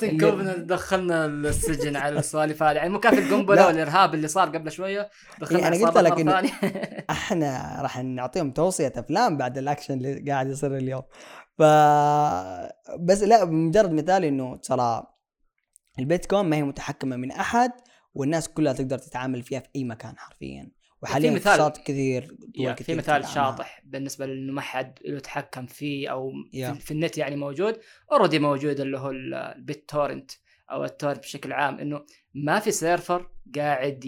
دخلنا 0.56 1.26
السجن 1.26 1.96
على 1.96 2.18
السوالف 2.18 2.62
هذه. 2.62 2.76
يعني 2.76 2.88
مو 2.88 3.00
كافي 3.00 3.18
القنبلة 3.18 3.66
والارهاب 3.66 4.14
اللي 4.14 4.28
صار 4.28 4.48
قبل 4.48 4.72
شوية 4.72 5.10
دخلنا 5.40 5.60
يعني 5.60 5.76
أنا 5.76 5.86
قلت 5.86 5.98
لك 5.98 6.44
إحنا 7.10 7.78
راح 7.82 7.98
نعطيهم 7.98 8.50
توصية 8.50 8.92
أفلام 8.96 9.36
بعد 9.36 9.58
الأكشن 9.58 9.94
اللي 9.94 10.30
قاعد 10.30 10.48
يصير 10.48 10.76
اليوم. 10.76 11.02
ف 11.58 11.62
بس 12.98 13.22
لا 13.22 13.44
مجرد 13.44 13.92
مثال 13.92 14.24
إنه 14.24 14.56
ترى 14.56 15.06
البيتكوين 16.00 16.44
ما 16.44 16.56
هي 16.56 16.62
متحكمة 16.62 17.16
من 17.16 17.30
أحد 17.30 17.70
والناس 18.14 18.48
كلها 18.48 18.72
تقدر 18.72 18.98
تتعامل 18.98 19.42
فيها 19.42 19.60
في 19.60 19.68
أي 19.76 19.84
مكان 19.84 20.18
حرفيا. 20.18 20.70
وحاليا 21.02 21.30
في 21.30 21.36
مثال 21.36 21.72
كثير 21.72 22.36
دول 22.40 22.72
كثير 22.72 22.86
في 22.86 22.94
مثال 22.94 23.28
شاطح 23.28 23.82
بالنسبة 23.84 24.26
لأنه 24.26 24.52
ما 24.52 24.60
حد 24.60 24.98
يتحكم 25.04 25.66
فيه 25.66 26.08
أو 26.08 26.32
yeah. 26.32 26.72
في, 26.72 26.90
النت 26.90 27.18
يعني 27.18 27.36
موجود 27.36 27.80
already 28.12 28.38
موجود 28.38 28.80
اللي 28.80 28.98
هو 28.98 29.10
ال 29.10 29.88
BitTorrent 29.88 30.30
أو 30.70 30.84
ال 30.84 30.89
torrent 30.89 31.18
بشكل 31.18 31.52
عام 31.52 31.78
إنه 31.78 32.04
ما 32.34 32.58
في 32.58 32.70
server 32.70 33.30
قاعد 33.56 34.04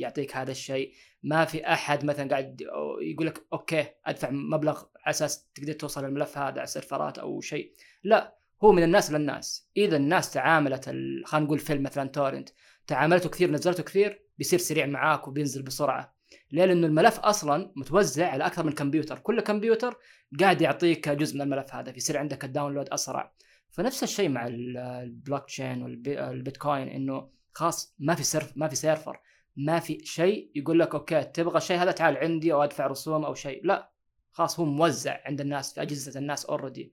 يعطيك 0.00 0.36
هذا 0.36 0.50
الشيء. 0.50 0.92
ما 1.22 1.44
في 1.44 1.66
أحد 1.66 2.04
مثلا 2.04 2.30
قاعد 2.30 2.62
يقول 3.02 3.26
لك 3.26 3.46
أوكي 3.52 3.86
أدفع 4.06 4.30
مبلغ 4.30 4.82
على 5.04 5.10
أساس 5.10 5.48
تقدر 5.54 5.72
توصل 5.72 6.04
الملف 6.04 6.38
هذا 6.38 6.58
على 6.58 6.66
server 6.66 7.11
ات 7.11 7.18
أو 7.18 7.40
شيء. 7.40 7.72
لا 8.04 8.38
هو 8.64 8.72
من 8.72 8.82
الناس 8.82 9.12
للناس 9.12 9.68
إذا 9.76 9.96
الناس 9.96 10.32
تعاملت 10.32 10.84
خلينا 11.24 11.46
نقول 11.46 11.58
فيلم 11.58 11.82
مثلا 11.82 12.08
torrent 12.08 12.48
تعاملته 12.86 13.28
كثير 13.28 13.50
نزلته 13.50 13.82
كثير 13.82 14.22
بيصير 14.38 14.58
سريع 14.58 14.86
معاك 14.86 15.28
وبينزل 15.28 15.62
بسرعة. 15.62 16.16
ليه؟ 16.52 16.64
لأنه 16.64 16.86
الملف 16.86 17.18
أصلا 17.18 17.72
متوزع 17.76 18.28
على 18.28 18.46
أكثر 18.46 18.66
من 18.66 18.72
كمبيوتر، 18.72 19.18
كل 19.18 19.40
كمبيوتر 19.40 19.96
قاعد 20.40 20.60
يعطيك 20.60 21.08
جزء 21.08 21.34
من 21.34 21.42
الملف 21.42 21.74
هذا، 21.74 21.92
فيصير 21.92 22.18
عندك 22.18 22.44
ال 22.44 22.49
download 22.49 22.88
أسرع. 22.88 23.32
فنفس 23.70 24.02
الشيء 24.02 24.28
مع 24.28 24.46
البلوك 24.46 25.44
تشين 25.44 25.82
والبيتكوين 25.82 26.88
إنه 26.88 27.30
خلاص 27.52 27.94
ما 27.98 28.14
في 28.14 28.22
سيرف 28.22 28.56
ما 28.56 28.68
في 28.68 28.76
server. 28.76 29.20
ما 29.56 29.80
في 29.80 29.98
شيء 30.04 30.50
يقول 30.54 30.78
لك 30.78 30.94
أوكي 30.94 31.24
تبغى 31.24 31.56
الشيء 31.56 31.76
هذا 31.76 31.90
تعال 31.90 32.16
عندي 32.16 32.52
أو 32.52 32.62
أدفع 32.62 32.86
رسوم 32.86 33.24
أو 33.24 33.34
شيء. 33.34 33.66
لا 33.66 33.90
خلاص 34.32 34.60
هو 34.60 34.66
موزع 34.66 35.18
عند 35.24 35.40
الناس 35.40 35.74
في 35.74 35.82
أجهزة 35.82 36.20
الناس 36.20 36.46
already 36.46 36.92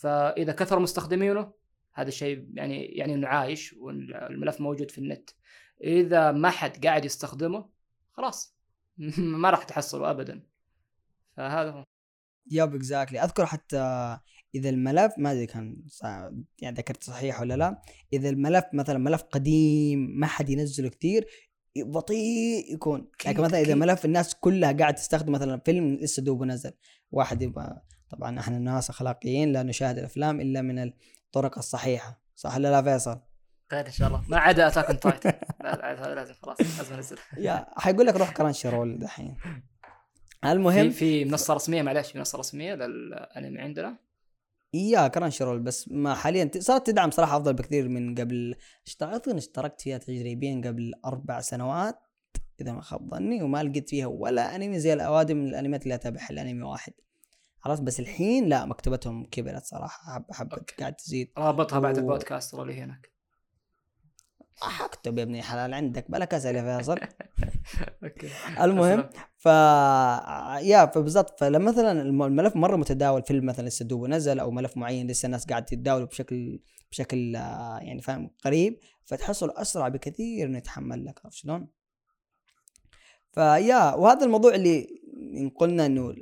فإذا 0.00 0.52
كثر 0.52 0.78
مستخدمينه 0.78 1.52
هذا 1.92 2.08
الشيء 2.08 2.46
يعني 2.54 2.84
يعني 2.84 3.14
إنه 3.14 3.28
عايش 3.28 3.72
والملف 3.72 4.60
موجود 4.60 4.90
في 4.90 4.98
النت. 4.98 5.30
إذا 5.84 6.32
ما 6.32 6.50
حد 6.50 6.86
قاعد 6.86 7.04
يستخدمه 7.04 7.68
خلاص. 8.12 8.56
ما 9.18 9.50
راح 9.50 9.64
تحصله 9.64 10.10
ابدا. 10.10 10.42
فهذا 11.36 11.70
هو. 11.70 11.84
yep 12.50 12.74
exactly 12.74 13.20
أذكر 13.20 13.46
حتى 13.46 13.78
إذا 14.54 14.70
الملف 14.70 15.12
ما 15.18 15.32
أدري 15.32 15.46
كان 15.46 15.82
يعني 16.58 16.76
ذكرت 16.76 17.04
صحيح 17.04 17.40
ولا 17.40 17.56
لا. 17.56 17.82
إذا 18.12 18.28
الملف 18.28 18.64
مثلا 18.72 18.98
ملف 18.98 19.22
قديم 19.22 19.98
ما 19.98 20.26
حد 20.26 20.48
ينزله 20.50 20.88
كثير 20.88 21.26
بطيء 21.76 22.74
يكون. 22.74 23.10
يعني 23.24 23.38
مثلا 23.38 23.60
إذا 23.60 23.74
ملف 23.74 24.04
الناس 24.04 24.34
كلها 24.34 24.72
قاعد 24.72 24.94
تستخدم 24.94 25.32
مثلا 25.32 25.60
فيلم 25.64 25.94
لسه 25.94 26.22
دوبه 26.22 26.46
نزل. 26.46 26.72
واحد 27.12 27.42
يبغى 27.42 27.80
طبعا 28.10 28.40
إحنا 28.40 28.56
الناس 28.56 28.90
أخلاقيين 28.90 29.52
لا 29.52 29.62
نشاهد 29.62 29.98
الأفلام 29.98 30.40
إلا 30.40 30.62
من 30.62 30.78
الطرق 30.78 31.58
الصحيحة 31.58 32.20
صح 32.36 32.56
ولا 32.56 32.70
لا 32.70 32.82
فيصل؟ 32.82 33.20
خير 33.70 33.86
إن 33.86 33.92
شاء 33.92 34.08
الله. 34.08 34.22
ما 34.28 34.38
عدا 34.38 34.66
Attack 34.66 34.84
on 34.84 35.00
Titan 35.00 35.32
هذا 35.64 36.14
لازم 36.14 36.34
خلاص 36.42 36.60
لازم 36.60 36.94
أنزل. 36.94 37.16
yeah 37.38 37.66
حيقول 37.76 38.06
لك 38.06 38.14
روح 38.14 38.30
Crunchyroll 38.30 38.98
دحين. 38.98 39.36
المهم 40.44 40.90
في 40.90 41.24
في 41.24 41.24
منصة 41.24 41.54
رسمية 41.54 41.82
معلش 41.82 42.16
منصة 42.16 42.38
رسمية 42.38 42.74
للأنمي 42.74 43.60
عندنا. 43.60 43.98
yeah 44.74 45.08
Crunchyroll 45.08 45.60
بس 45.60 45.88
ما 45.88 46.14
حاليا 46.14 46.50
صارت 46.58 46.86
تدعم 46.86 47.10
صراحة 47.10 47.36
أفضل 47.36 47.52
بكثير 47.52 47.88
من 47.88 48.14
قبل. 48.14 48.54
اشتغلت 48.86 49.28
اشتركت 49.28 49.80
فيها 49.80 49.98
تجريبيا 49.98 50.60
قبل 50.64 50.92
أربع 51.04 51.40
سنوات 51.40 51.98
إذا 52.60 52.72
ما 52.72 52.80
خاب 52.80 53.10
ظني 53.10 53.42
وما 53.42 53.62
لقيت 53.62 53.88
فيها 53.88 54.06
ولا 54.06 54.56
أنمي 54.56 54.78
زي 54.78 54.92
الأوادم 54.92 55.36
من 55.36 55.48
الأنميات 55.48 55.82
اللي 55.82 55.94
أتابعها 55.94 56.30
الأنمي 56.30 56.62
واحد. 56.62 56.92
خلاص 57.60 57.80
بس 57.80 58.00
الحين 58.00 58.48
لا 58.48 58.64
مكتبتهم 58.64 59.24
كبرت 59.24 59.64
صراحة 59.64 60.12
حب 60.12 60.24
حب 60.32 60.48
قاعد 60.80 60.94
تزيد. 60.94 61.30
رابطها 61.38 61.78
و... 61.78 61.80
بعد 61.80 61.98
البودكاست 61.98 62.54
اللي 62.54 62.80
هناك. 62.80 63.10
حكتب 64.56 65.18
يا 65.18 65.22
ابني 65.22 65.42
حلال 65.42 65.74
عندك 65.74 66.10
بلا 66.10 66.24
كسل 66.24 66.56
يا 66.56 66.78
فيصل. 66.78 66.98
أوكي. 68.04 68.30
المهم 68.60 69.08
ف 69.36 69.46
يا 70.66 70.86
فبالضبط 70.86 71.40
فلما 71.40 71.70
مثلا 71.70 72.02
الملف 72.02 72.56
مرة 72.56 72.76
متداول 72.76 73.22
فيلم 73.22 73.46
مثلا 73.46 73.68
لسه 73.68 73.84
دوبه 73.84 74.08
نزل 74.08 74.40
أو 74.40 74.50
ملف 74.50 74.76
معين 74.76 75.06
لسه 75.06 75.26
الناس 75.26 75.46
قاعد 75.46 75.64
تتداوله 75.64 76.06
بشكل 76.06 76.60
بشكل 76.90 77.34
يعني 77.80 78.02
فاهم 78.02 78.30
قريب 78.44 78.78
فتحصل 79.04 79.50
أسرع 79.50 79.88
بكثير 79.88 80.46
إنه 80.46 80.58
يتحمل 80.58 81.04
لك 81.04 81.20
عرفت 81.24 81.36
شلون؟ 81.36 81.68
فيا 83.32 83.94
وهذا 83.94 84.24
الموضوع 84.24 84.54
اللي 84.54 84.99
إن 85.20 85.48
قلنا 85.48 85.86
إنه 85.86 86.14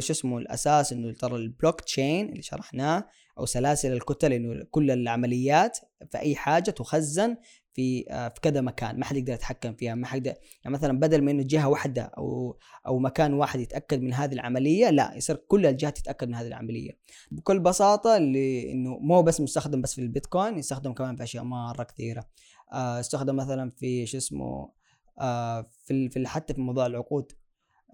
شو 0.00 0.12
اسمه 0.12 0.38
الأساس 0.38 0.92
إنه 0.92 1.12
ترى 1.12 1.36
البلوك 1.36 1.80
تشين 1.80 2.28
اللي 2.28 2.42
شرحناه 2.42 3.04
أو 3.38 3.46
سلاسل 3.46 3.92
الكتل 3.92 4.32
إنه 4.32 4.64
كل 4.70 4.90
العمليات 4.90 5.78
في 6.10 6.18
أي 6.18 6.36
حاجة 6.36 6.70
تخزن 6.70 7.36
في 7.72 8.04
آه، 8.10 8.28
في 8.28 8.40
كذا 8.40 8.60
مكان. 8.60 8.98
ما 8.98 9.04
حد 9.04 9.16
يقدر 9.16 9.32
يتحكم 9.32 9.74
فيها 9.74 9.94
ما 9.94 10.06
حد 10.06 10.26
يعني 10.26 10.38
مثلا 10.64 10.98
بدل 11.00 11.22
ما 11.22 11.30
إنه 11.30 11.42
جهة 11.42 11.68
واحدة 11.68 12.02
أو 12.02 12.58
أو 12.86 12.98
مكان 12.98 13.34
واحد 13.34 13.60
يتأكد 13.60 14.02
من 14.02 14.14
هذه 14.14 14.32
العملية 14.32 14.90
لا 14.90 15.12
يصير 15.16 15.36
كل 15.36 15.66
الجهات 15.66 15.98
تتأكد 15.98 16.28
من 16.28 16.34
هذه 16.34 16.46
العملية. 16.46 16.98
بكل 17.30 17.60
بساطة 17.60 18.16
اللي 18.16 18.72
إنه 18.72 18.98
مو 18.98 19.22
بس 19.22 19.40
مستخدم 19.40 19.82
بس 19.82 19.94
في 19.94 20.00
البيتكوين 20.00 20.58
يستخدم 20.58 20.92
كمان 20.92 21.16
في 21.16 21.22
أشياء 21.22 21.44
مرة 21.44 21.82
كثيرة. 21.82 22.24
آه 22.72 23.00
استخدم 23.00 23.36
مثلا 23.36 23.70
في 23.70 24.06
شو 24.06 24.16
اسمه 24.16 24.72
آه 25.20 25.70
في 25.86 26.24
حتى 26.26 26.54
في 26.54 26.60
موضوع 26.60 26.86
العقود. 26.86 27.32
آه 27.32 27.39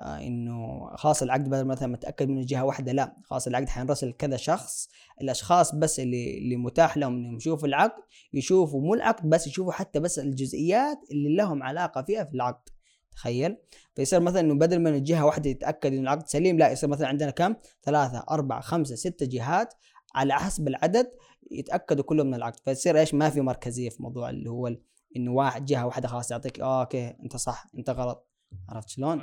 إنه 0.01 0.91
خلاص 0.97 1.23
العقد 1.23 1.49
بدل 1.49 1.65
مثلا 1.65 1.89
متأكد 1.89 2.29
من 2.29 2.45
جهة 2.45 2.65
واحدة 2.65 2.93
لا. 2.93 3.17
خلاص 3.25 3.47
العقد 3.47 3.69
حينرسل 3.69 4.13
كذا 4.13 4.37
شخص 4.37 4.89
الأشخاص 5.21 5.75
بس 5.75 6.01
اللي 6.01 6.39
اللي 6.39 6.57
متاح 6.57 6.97
لهم 6.97 7.17
إنهم 7.17 7.37
يشوفوا 7.37 7.69
العقد 7.69 8.03
يشوفوا 8.33 8.81
مو 8.81 8.95
العقد 8.95 9.31
بس 9.31 9.47
يشوفوا 9.47 9.73
حتى 9.73 10.01
بس 10.01 10.19
الجزئيات 10.19 10.99
اللي 11.11 11.37
لهم 11.37 11.63
علاقة 11.63 12.03
فيها 12.03 12.25
في 12.25 12.35
العقد. 12.35 12.69
تخيل؟ 13.13 13.57
فيصير 13.95 14.21
مثلا 14.21 14.41
إنه 14.41 14.55
بدل 14.55 14.79
من 14.79 14.95
الجهه 14.95 15.25
واحدة 15.25 15.51
يتأكد 15.51 15.93
ان 15.93 15.99
العقد 15.99 16.27
سليم 16.27 16.59
لا 16.59 16.71
يصير 16.73 16.89
مثلا 16.89 17.09
عندنا 17.09 17.31
كم؟ 17.31 17.55
ثلاثة 17.83 18.25
أربعة 18.31 18.61
خمسة 18.61 18.95
ستة 18.95 19.27
جهات 19.27 19.75
على 20.15 20.35
حسب 20.35 20.69
العدد 20.69 21.11
يتأكدوا 21.51 22.05
كلهم 22.05 22.27
من 22.27 22.35
العقد. 22.35 22.61
فيصير 22.65 22.99
إيش؟ 22.99 23.15
ما 23.15 23.31
في 23.31 23.41
مركزية 23.41 23.89
في 23.89 24.03
موضوع 24.03 24.31
اللي 24.31 24.51
هو 24.51 24.77
إنه 25.17 25.33
واحد 25.33 25.65
جهة 25.65 25.87
واحدة 25.87 26.09
خلاص 26.09 26.31
يعطيك 26.31 26.61
آه 26.61 26.81
أوكي 26.81 27.17
أنت 27.23 27.37
صح 27.37 27.67
أنت 27.79 27.91
غلط. 27.91 28.29
عرفت 28.69 28.89
شلون؟ 28.89 29.21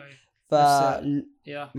ف 0.53 1.01
yeah. 1.45 1.71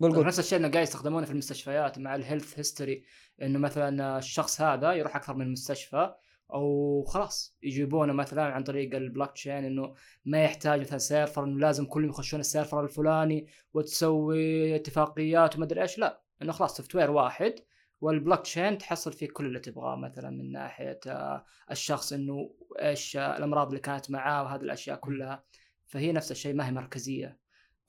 قول 0.00 0.14
قول. 0.14 0.26
نفس 0.26 0.38
الشيء 0.38 0.58
إنه 0.58 0.68
قاعد 0.68 0.82
يستخدمونه 0.82 1.26
في 1.26 1.32
المستشفيات 1.32 1.98
مع 1.98 2.14
ال 2.14 2.20
health 2.20 2.58
history 2.58 3.04
إنه 3.42 3.58
مثلا 3.58 4.18
الشخص 4.18 4.60
هذا 4.60 4.92
يروح 4.92 5.16
أكثر 5.16 5.34
من 5.34 5.52
مستشفى 5.52 6.14
أو 6.52 7.04
خلاص 7.04 7.56
يجيبونه 7.62 8.12
مثلا 8.12 8.42
عن 8.42 8.64
طريق 8.64 8.94
البلوك 8.94 9.32
تشين 9.32 9.64
إنه 9.64 9.94
ما 10.24 10.44
يحتاج 10.44 10.80
مثلا 10.80 10.98
server 10.98 11.44
إنه 11.44 11.58
لازم 11.58 11.86
كلهم 11.86 12.10
يخشون 12.10 12.40
ال 12.40 12.46
server 12.46 12.84
الفلاني 12.84 13.46
وتسوي 13.74 14.76
اتفاقيات 14.76 15.56
وما 15.56 15.64
أدري 15.64 15.82
إيش. 15.82 15.98
لا 15.98 16.22
إنه 16.42 16.52
خلاص 16.52 16.76
software 16.76 17.10
واحد 17.10 17.54
والبلوك 18.00 18.40
تشين 18.40 18.78
تحصل 18.78 19.12
فيه 19.12 19.28
كل 19.28 19.46
اللي 19.46 19.60
تبغاه. 19.60 19.96
مثلا 19.96 20.30
من 20.30 20.52
ناحية 20.52 21.00
آه، 21.06 21.44
الشخص 21.70 22.12
إنه 22.12 22.54
إيش 22.80 23.16
الأمراض 23.16 23.68
اللي 23.68 23.80
كانت 23.80 24.10
معاه 24.10 24.42
وهذه 24.42 24.60
الأشياء 24.60 24.96
كلها. 24.96 25.44
فهي 25.86 26.12
نفس 26.12 26.30
الشيء 26.30 26.54
ما 26.54 26.66
هي 26.66 26.72
مركزية. 26.72 27.41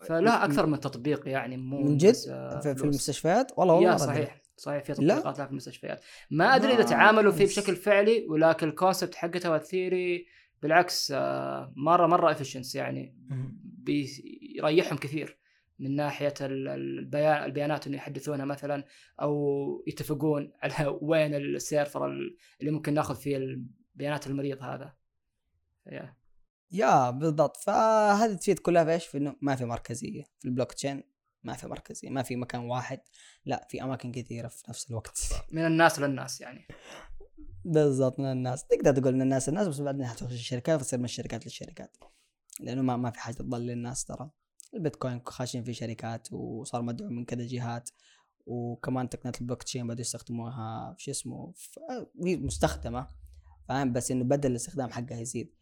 فلها 0.03 0.45
أكثر 0.45 0.65
من 0.65 0.79
تطبيق 0.79 1.27
يعني 1.27 1.57
مو 1.57 1.83
من 1.83 1.97
جد؟ 1.97 2.15
آه، 2.29 2.59
في, 2.59 2.75
في 2.75 2.83
المستشفيات؟ 2.83 3.51
والله 3.57 3.73
والله 3.73 3.97
صحيح 3.97 4.43
صحيح 4.57 4.83
في 4.83 4.93
تطبيقات 4.93 5.41
في 5.41 5.49
المستشفيات. 5.49 6.03
ما 6.31 6.55
أدري 6.55 6.73
إذا 6.73 6.83
تعاملوا 6.83 7.31
فيه 7.31 7.45
بشكل 7.45 7.75
فعلي 7.75 8.25
ولكن 8.29 8.69
ال 8.69 8.75
concept 8.75 9.15
حقته 9.15 9.51
وال 9.51 9.70
theory 9.70 10.25
بالعكس 10.61 11.11
آه، 11.11 11.73
مرة 11.75 12.07
مرة 12.07 12.31
efficiency 12.31 12.75
يعني 12.75 13.15
بيريحهم 13.63 14.97
كثير 14.97 15.37
من 15.79 15.95
ناحية 15.95 16.33
البيان 16.41 17.43
البيانات 17.43 17.87
انه 17.87 17.97
يحدثونها 17.97 18.45
مثلا 18.45 18.83
أو 19.21 19.83
يتفقون 19.87 20.51
على 20.63 20.73
وين 21.01 21.35
ال 21.35 21.45
server 21.45 22.05
اللي 22.61 22.71
ممكن 22.71 22.93
ناخذ 22.93 23.15
فيه 23.15 23.37
البيانات 23.37 24.27
المريض 24.27 24.63
هذا. 24.63 24.93
yeah. 25.89 26.22
yeah 26.71 27.09
بالضبط. 27.09 27.57
فهذه 27.57 28.33
تفيد 28.33 28.59
كلها 28.59 28.83
في 28.83 28.91
إيش؟ 28.91 29.05
في 29.05 29.17
إنه 29.17 29.35
ما 29.41 29.55
في 29.55 29.65
مركزية. 29.65 30.23
في 30.39 30.45
البلوك 30.45 30.73
تشين 30.73 31.03
ما 31.43 31.53
في 31.53 31.67
مركزية. 31.67 32.09
ما 32.09 32.23
في 32.23 32.35
مكان 32.35 32.61
واحد. 32.61 32.99
لا 33.45 33.67
في 33.69 33.83
أماكن 33.83 34.11
كثيرة 34.11 34.47
في 34.47 34.63
نفس 34.69 34.89
الوقت. 34.89 35.19
من 35.51 35.65
الناس 35.65 35.99
للناس 35.99 36.41
يعني. 36.41 36.67
بالضبط 37.65 38.19
من 38.19 38.31
الناس. 38.31 38.65
تقدر 38.65 38.95
تقول 38.95 39.15
من 39.15 39.21
الناس 39.21 39.49
للناس 39.49 39.67
بس 39.67 39.79
بعدين 39.79 40.05
حتخش 40.05 40.33
الشركات 40.33 40.79
فتصير 40.79 40.99
من 40.99 41.05
الشركات 41.05 41.45
للشركات. 41.45 41.97
لأنه 42.59 42.81
ما, 42.81 42.97
ما 42.97 43.11
في 43.11 43.19
حاجة 43.19 43.33
تضل 43.33 43.61
للناس 43.61 44.05
ترى. 44.05 44.29
البيتكوين 44.73 45.21
خاشين 45.25 45.63
في 45.63 45.73
شركات 45.73 46.33
وصار 46.33 46.81
مدعوم 46.81 47.13
من 47.13 47.25
كذا 47.25 47.47
جهات. 47.47 47.89
وكمان 48.45 49.09
تقنيات 49.09 49.41
البلوك 49.41 49.63
تشين 49.63 49.87
بدأوا 49.87 50.01
يستخدموها 50.01 50.93
في 50.97 51.03
شو 51.03 51.11
اسمه؟ 51.11 51.53
وهي 52.15 52.37
مستخدمة. 52.37 53.07
فاهم؟ 53.67 53.93
بس 53.93 54.11
إنه 54.11 54.23
بدل 54.23 54.51
الاستخدام 54.51 54.89
حقها 54.89 55.19
يزيد. 55.19 55.53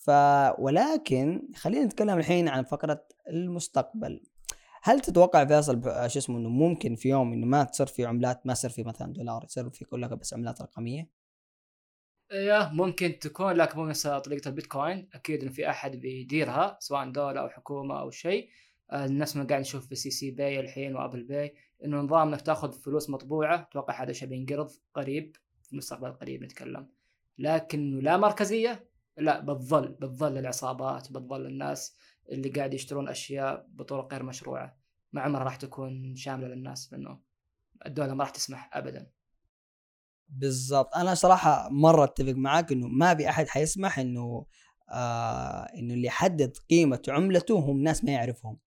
ف 0.00 0.10
ولكن 0.58 1.48
خلينا 1.56 1.84
نتكلم 1.84 2.18
الحين 2.18 2.48
عن 2.48 2.64
فقرة 2.64 3.04
المستقبل. 3.28 4.20
هل 4.82 5.00
تتوقع 5.00 5.44
فيصل 5.44 5.82
شو 5.82 6.18
اسمه 6.18 6.38
إنه 6.38 6.48
ممكن 6.48 6.94
في 6.94 7.08
يوم 7.08 7.32
إنه 7.32 7.46
ما 7.46 7.64
تصير 7.64 7.86
في 7.86 8.04
عملات 8.04 8.46
ما 8.46 8.52
يصير 8.52 8.70
في 8.70 8.82
مثلا 8.82 9.12
دولار 9.12 9.44
يصير 9.44 9.70
في 9.70 9.84
كلها 9.84 10.08
بس 10.08 10.34
عملات 10.34 10.62
رقمية؟ 10.62 11.08
إيه 12.32 12.70
ممكن 12.72 13.18
تكون 13.18 13.52
لكن 13.52 13.78
مو 13.78 13.86
نفس 13.86 14.06
طريقة 14.06 14.48
البيتكوين. 14.48 15.08
أكيد 15.14 15.42
انه 15.42 15.52
في 15.52 15.70
أحد 15.70 15.96
بيديرها 15.96 16.76
سواء 16.80 17.10
دوله 17.10 17.40
أو 17.40 17.48
حكومة 17.48 18.00
أو 18.00 18.10
شيء. 18.10 18.48
آه، 18.90 19.06
الناس 19.06 19.36
ما 19.36 19.44
قاعد 19.44 19.60
نشوف 19.60 19.86
في 19.86 19.94
STC 19.94 20.30
Pay 20.30 20.60
الحين 20.60 20.96
و 20.96 21.00
Apple 21.00 21.22
Pay. 21.22 21.54
إنه 21.84 22.00
نظام 22.00 22.28
إنك 22.28 22.40
تأخذ 22.40 22.72
فلوس 22.72 23.10
مطبوعة 23.10 23.68
أتوقع 23.70 24.02
هذا 24.02 24.12
شيء 24.12 24.28
بينقرض 24.28 24.70
قريب 24.94 25.36
في 25.62 25.72
المستقبل 25.72 26.08
القريب 26.08 26.42
نتكلم. 26.42 26.88
لكن 27.38 27.98
لا 27.98 28.16
مركزية 28.16 28.89
لا 29.16 29.40
بتظل 29.40 29.88
بتظل 29.88 30.38
العصابات 30.38 31.12
بتظل 31.12 31.46
الناس 31.46 31.96
اللي 32.32 32.48
قاعد 32.48 32.74
يشترون 32.74 33.08
أشياء 33.08 33.66
بطرق 33.68 34.12
غير 34.12 34.22
مشروعة. 34.22 34.76
ما 35.12 35.20
عمرها 35.20 35.44
راح 35.44 35.56
تكون 35.56 36.16
شاملة 36.16 36.48
للناس 36.48 36.92
لأنه 36.92 37.20
الدولة 37.86 38.14
ما 38.14 38.24
راح 38.24 38.30
تسمح 38.30 38.70
ابدا. 38.72 39.10
بالضبط. 40.28 40.96
أنا 40.96 41.14
صراحة 41.14 41.68
مرة 41.70 42.04
أتفق 42.04 42.32
معاك 42.32 42.72
إنه 42.72 42.88
ما 42.88 43.14
في 43.14 43.28
أحد 43.28 43.48
حيسمح 43.48 43.98
إنه 43.98 44.46
آه 44.90 45.62
إنه 45.62 45.94
اللي 45.94 46.06
يحدد 46.06 46.56
قيمة 46.70 47.02
عملته 47.08 47.58
هم 47.58 47.82
ناس 47.82 48.04
ما 48.04 48.12
يعرفهم. 48.12 48.58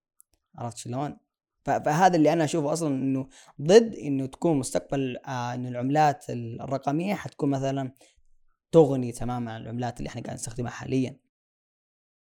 عرفت 0.55 0.77
شلون؟ 0.77 1.17
فهذا 1.65 2.15
اللي 2.15 2.33
أنا 2.33 2.43
أشوفه 2.43 2.73
أصلا 2.73 2.95
إنه 2.95 3.27
ضد 3.61 3.95
إنه 3.95 4.25
تكون 4.25 4.57
مستقبل 4.57 5.17
آه 5.17 5.53
إنه 5.53 5.69
العملات 5.69 6.25
الرقمية 6.29 7.13
حتكون 7.13 7.49
مثلا 7.49 7.91
تغني 8.73 9.11
تماما 9.11 9.53
عن 9.53 9.61
العملات 9.61 9.97
اللي 9.97 10.07
إحنا 10.07 10.21
قاعدين 10.21 10.35
نستخدمها 10.35 10.71
حاليا 10.71 11.17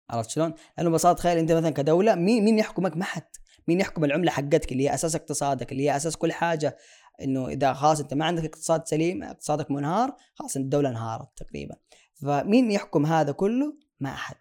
عرفت 0.09 0.29
شلون؟ 0.29 0.53
لأنه 0.77 0.89
ببساطة 0.89 1.17
تخيل 1.17 1.37
أنت 1.37 1.51
مثلا 1.51 1.69
كدولة 1.69 2.15
مين 2.15 2.43
مين 2.43 2.59
يحكمك؟ 2.59 2.97
ما 2.97 3.03
حد 3.03 3.23
مين 3.67 3.79
يحكم 3.79 4.03
العملة 4.03 4.31
حقتك 4.31 4.71
اللي 4.71 4.89
هي 4.89 4.93
أساس 4.93 5.15
اقتصادك 5.15 5.71
اللي 5.71 5.83
هي 5.83 5.95
أساس 5.95 6.17
كل 6.17 6.31
حاجة 6.31 6.77
إنه 7.21 7.47
إذا 7.47 7.73
خلاص 7.73 7.99
أنت 7.99 8.13
ما 8.13 8.25
عندك 8.25 8.45
اقتصاد 8.45 8.87
سليم 8.87 9.23
اقتصادك 9.23 9.71
منهار 9.71 10.15
خلاص 10.33 10.55
الدولة 10.55 10.89
انهارت 10.89 11.27
تقريبا 11.37 11.75
فمين 12.13 12.71
يحكم 12.71 13.05
هذا 13.05 13.31
كله؟ 13.31 13.77
ما 13.99 14.09
احد 14.09 14.35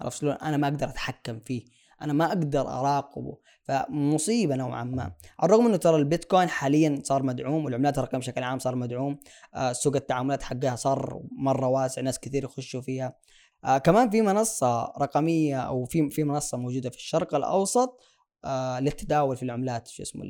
عرفت 0.00 0.20
شلون؟ 0.20 0.34
أنا 0.34 0.56
ما 0.56 0.68
أقدر 0.68 0.88
أتحكم 0.88 1.40
فيه 1.40 1.64
أنا 2.02 2.12
ما 2.12 2.26
أقدر 2.26 2.60
أراقبه 2.60 3.38
فمصيبة 3.62 4.56
نوعا 4.56 4.84
ما. 4.84 5.02
على 5.02 5.12
الرغم 5.42 5.66
إنه 5.66 5.76
ترى 5.76 5.96
البيتكوين 5.96 6.48
حاليا 6.48 7.00
صار 7.04 7.22
مدعوم 7.22 7.64
والعملات 7.64 7.98
الرقميه 7.98 8.20
بشكل 8.20 8.42
عام 8.42 8.58
صار 8.58 8.76
مدعوم 8.76 9.18
آه 9.54 9.72
سوق 9.72 9.96
التعاملات 9.96 10.42
حقها 10.42 10.76
صار 10.76 11.20
مرة 11.32 11.66
واسع 11.66 12.02
ناس 12.02 12.18
كثير 12.18 12.44
يخشوا 12.44 12.80
فيها. 12.80 13.16
آه 13.64 13.78
كمان 13.78 14.10
في 14.10 14.22
منصة 14.22 14.84
رقمية 14.84 15.60
أو 15.60 15.84
في 15.84 16.10
في 16.10 16.24
منصة 16.24 16.58
موجودة 16.58 16.90
في 16.90 16.96
الشرق 16.96 17.34
الأوسط 17.34 18.00
آه 18.44 18.80
للتداول 18.80 19.36
في 19.36 19.42
العملات 19.42 19.88
شو 19.88 20.02
اسمه 20.02 20.24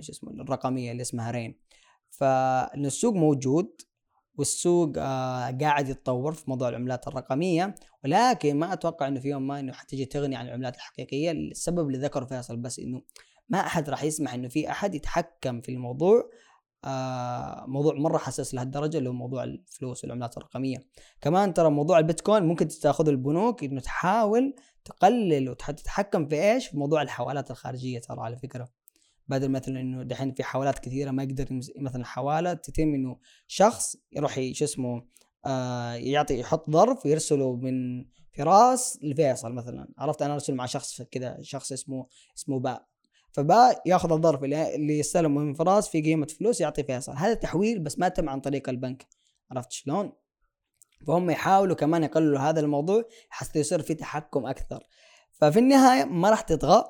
شو 0.00 0.12
اسمه 0.12 0.30
الرقمية 0.30 0.92
اللي 0.92 1.02
اسمها 1.02 1.30
رين. 1.30 1.58
فالسوق 2.10 3.14
موجود 3.14 3.70
والسوق 4.38 4.92
آه 4.98 5.50
قاعد 5.60 5.88
يتطور 5.88 6.32
في 6.32 6.44
موضوع 6.50 6.68
العملات 6.68 7.08
الرقمية. 7.08 7.74
ولكن 8.04 8.56
ما 8.56 8.72
أتوقع 8.72 9.08
إنه 9.08 9.20
في 9.20 9.28
يوم 9.28 9.46
ما 9.46 9.60
إنه 9.60 9.72
حتجي 9.72 10.04
تغني 10.04 10.36
عن 10.36 10.46
العملات 10.46 10.76
الحقيقية. 10.76 11.30
السبب 11.30 11.86
اللي 11.86 11.98
ذكره 11.98 12.24
فيصل 12.24 12.56
بس 12.56 12.78
إنه 12.78 13.02
ما 13.48 13.60
أحد 13.60 13.90
راح 13.90 14.02
يسمح 14.02 14.34
إنه 14.34 14.48
في 14.48 14.70
أحد 14.70 14.94
يتحكم 14.94 15.60
في 15.60 15.72
الموضوع 15.72 16.30
آه 16.84 17.64
موضوع 17.68 17.94
مرة 17.94 18.18
حساس 18.18 18.54
لهالدرجة 18.54 18.98
اللي 18.98 19.08
هو 19.08 19.12
موضوع 19.12 19.44
الفلوس 19.44 20.04
والعملات 20.04 20.36
الرقمية. 20.36 20.78
كمان 21.20 21.54
ترى 21.54 21.70
موضوع 21.70 21.98
البيتكوين 21.98 22.42
ممكن 22.42 22.68
تاخذ 22.68 23.08
البنوك 23.08 23.64
إنه 23.64 23.80
تحاول 23.80 24.54
تقلل 24.84 25.50
وتتحكم 25.50 26.28
في 26.28 26.52
إيش؟ 26.52 26.66
في 26.66 26.76
موضوع 26.76 27.02
الحوالات 27.02 27.50
الخارجية 27.50 27.98
ترى 27.98 28.20
على 28.20 28.36
فكرة. 28.36 28.68
بدل 29.28 29.50
مثلا 29.50 29.80
إنه 29.80 30.02
دحين 30.02 30.32
في 30.32 30.44
حوالات 30.44 30.78
كثيرة 30.78 31.10
ما 31.10 31.22
يقدر 31.22 31.60
مثلا 31.76 32.04
حوالة 32.04 32.54
تتم 32.54 32.94
إنه 32.94 33.18
شخص 33.46 33.96
يروح 34.12 34.40
شو 34.52 34.64
اسمه 34.64 35.06
آه 35.46 35.94
يعطي 35.94 36.40
يحط 36.40 36.70
ظرف 36.70 37.06
ويرسله 37.06 37.56
من 37.56 38.04
فراس 38.36 38.98
لفيصل 39.02 39.52
مثلا. 39.52 39.88
عرفت؟ 39.98 40.22
أنا 40.22 40.34
أرسل 40.34 40.54
مع 40.54 40.66
شخص 40.66 41.02
كذا 41.02 41.38
شخص 41.42 41.72
اسمه 41.72 42.06
اسمه 42.36 42.58
باء. 42.58 42.86
فباء 43.32 43.82
ياخذ 43.86 44.12
الظرف 44.12 44.44
اللي, 44.44 44.74
اللي 44.74 44.98
يستلمه 44.98 45.40
من 45.40 45.54
فراس 45.54 45.88
في 45.88 46.02
قيمة 46.02 46.26
فلوس 46.26 46.60
يعطي 46.60 46.82
فيصل. 46.82 47.12
هذا 47.12 47.34
تحويل 47.34 47.78
بس 47.78 47.98
ما 47.98 48.08
تم 48.08 48.28
عن 48.28 48.40
طريق 48.40 48.68
البنك. 48.68 49.06
عرفت 49.50 49.72
شلون؟ 49.72 50.12
فهم 51.06 51.30
يحاولوا 51.30 51.76
كمان 51.76 52.04
يقللوا 52.04 52.38
هذا 52.38 52.60
الموضوع 52.60 53.04
حتى 53.28 53.58
يصير 53.58 53.82
في 53.82 53.94
تحكم 53.94 54.46
أكثر. 54.46 54.82
ففي 55.32 55.58
النهاية 55.58 56.04
ما 56.04 56.30
راح 56.30 56.40
تطغى. 56.40 56.84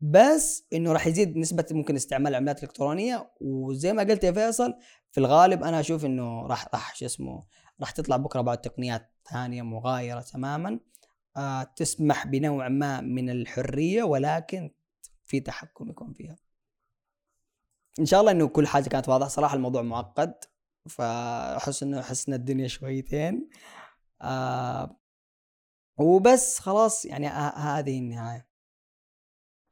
بس 0.00 0.66
إنه 0.72 0.92
راح 0.92 1.06
يزيد 1.06 1.36
نسبة 1.36 1.66
ممكن 1.70 1.96
استعمال 1.96 2.28
العملات 2.28 2.58
الإلكترونية. 2.58 3.30
وزي 3.40 3.92
ما 3.92 4.02
قلت 4.02 4.24
يا 4.24 4.32
فيصل 4.32 4.74
في 5.12 5.20
الغالب 5.20 5.62
أنا 5.64 5.80
أشوف 5.80 6.04
إنه 6.04 6.46
راح 6.46 6.68
راح 6.74 6.94
شو 6.96 7.06
اسمه 7.06 7.46
راح 7.80 7.90
تطلع 7.90 8.16
بكرة 8.16 8.40
بعض 8.40 8.58
تقنيات 8.58 9.12
ثانية 9.30 9.62
مغايرة 9.62 10.20
تماما 10.20 10.80
آه 11.36 11.62
تسمح 11.62 12.26
بنوع 12.26 12.68
ما 12.68 13.00
من 13.00 13.30
الحرية 13.30 14.02
ولكن 14.02 14.70
في 15.26 15.40
تحكم 15.40 15.90
يكون 15.90 16.12
فيها. 16.12 16.36
إن 18.00 18.06
شاء 18.06 18.20
الله 18.20 18.32
إنه 18.32 18.48
كل 18.48 18.66
حاجة 18.66 18.88
كانت 18.88 19.08
واضحة. 19.08 19.28
صراحة 19.28 19.56
الموضوع 19.56 19.82
معقد 19.82 20.34
فأحس 20.88 21.82
انه 21.82 22.02
حسنا 22.02 22.36
الدنيا 22.36 22.68
شويتين. 22.68 23.50
آه 24.22 24.96
وبس 25.98 26.58
خلاص 26.58 27.04
يعني 27.04 27.28
هذه 27.56 27.98
النهاية. 27.98 28.47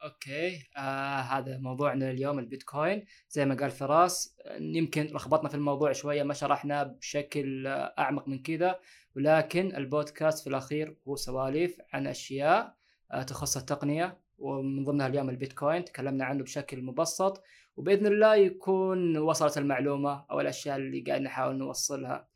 أوكي. 0.06 0.68
آه 0.76 1.20
هذا 1.20 1.58
موضوعنا 1.58 2.10
اليوم 2.10 2.38
البيتكوين. 2.38 3.04
زي 3.30 3.44
ما 3.44 3.54
قال 3.54 3.70
فراس 3.70 4.36
يمكن 4.60 5.02
لخبطنا 5.02 5.48
في 5.48 5.54
الموضوع 5.54 5.92
شوية 5.92 6.22
ما 6.22 6.34
شرحنا 6.34 6.82
بشكل 6.82 7.66
أعمق 7.98 8.28
من 8.28 8.42
كذا. 8.42 8.80
ولكن 9.16 9.76
البودكاست 9.76 10.44
في 10.44 10.50
الأخير 10.50 10.96
هو 11.08 11.16
سواليف 11.16 11.78
عن 11.92 12.06
أشياء 12.06 12.76
آه 13.12 13.22
تخص 13.22 13.56
التقنية. 13.56 14.18
ومن 14.38 14.84
ضمنها 14.84 15.06
اليوم 15.06 15.30
البيتكوين. 15.30 15.84
تكلمنا 15.84 16.24
عنه 16.24 16.42
بشكل 16.42 16.82
مبسط. 16.82 17.42
وبإذن 17.76 18.06
الله 18.06 18.34
يكون 18.34 19.16
وصلت 19.18 19.58
المعلومة 19.58 20.24
أو 20.30 20.40
الأشياء 20.40 20.76
اللي 20.76 21.00
قاعد 21.00 21.20
نحاول 21.20 21.56
نوصلها. 21.56 22.28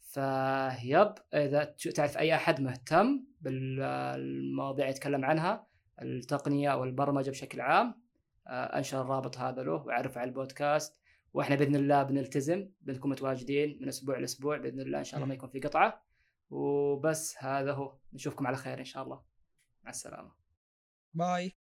فيب 0.00 1.12
إذا 1.34 1.64
تعرف 1.94 2.18
أي 2.18 2.34
أحد 2.34 2.60
مهتم 2.60 3.24
بالمواضيع 3.40 4.88
يتكلم 4.88 5.24
عنها 5.24 5.66
التقنية 6.02 6.72
أو 6.72 6.84
البرمجة 6.84 7.30
بشكل 7.30 7.60
عام 7.60 7.94
آه، 8.46 8.78
أنشر 8.78 9.00
الرابط 9.00 9.38
هذا 9.38 9.62
له 9.62 9.72
وعرف 9.72 10.18
على 10.18 10.28
البودكاست. 10.28 11.00
وإحنا 11.32 11.56
بإذن 11.56 11.76
الله 11.76 12.02
بنلتزم 12.02 12.68
بنكون 12.80 13.10
متواجدين 13.10 13.78
من 13.80 13.88
أسبوع 13.88 14.18
لأسبوع 14.18 14.56
بإذن 14.56 14.80
الله 14.80 14.98
إن 14.98 15.04
شاء 15.04 15.16
الله 15.16 15.28
ما 15.28 15.34
يكون 15.34 15.48
في 15.48 15.60
قطعة. 15.60 16.02
وبس 16.50 17.36
هذا 17.38 17.72
هو. 17.72 17.98
نشوفكم 18.12 18.46
على 18.46 18.56
خير 18.56 18.78
إن 18.78 18.84
شاء 18.84 19.02
الله. 19.02 19.22
مع 19.84 19.90
السلامة. 19.90 20.32
باي. 21.14 21.65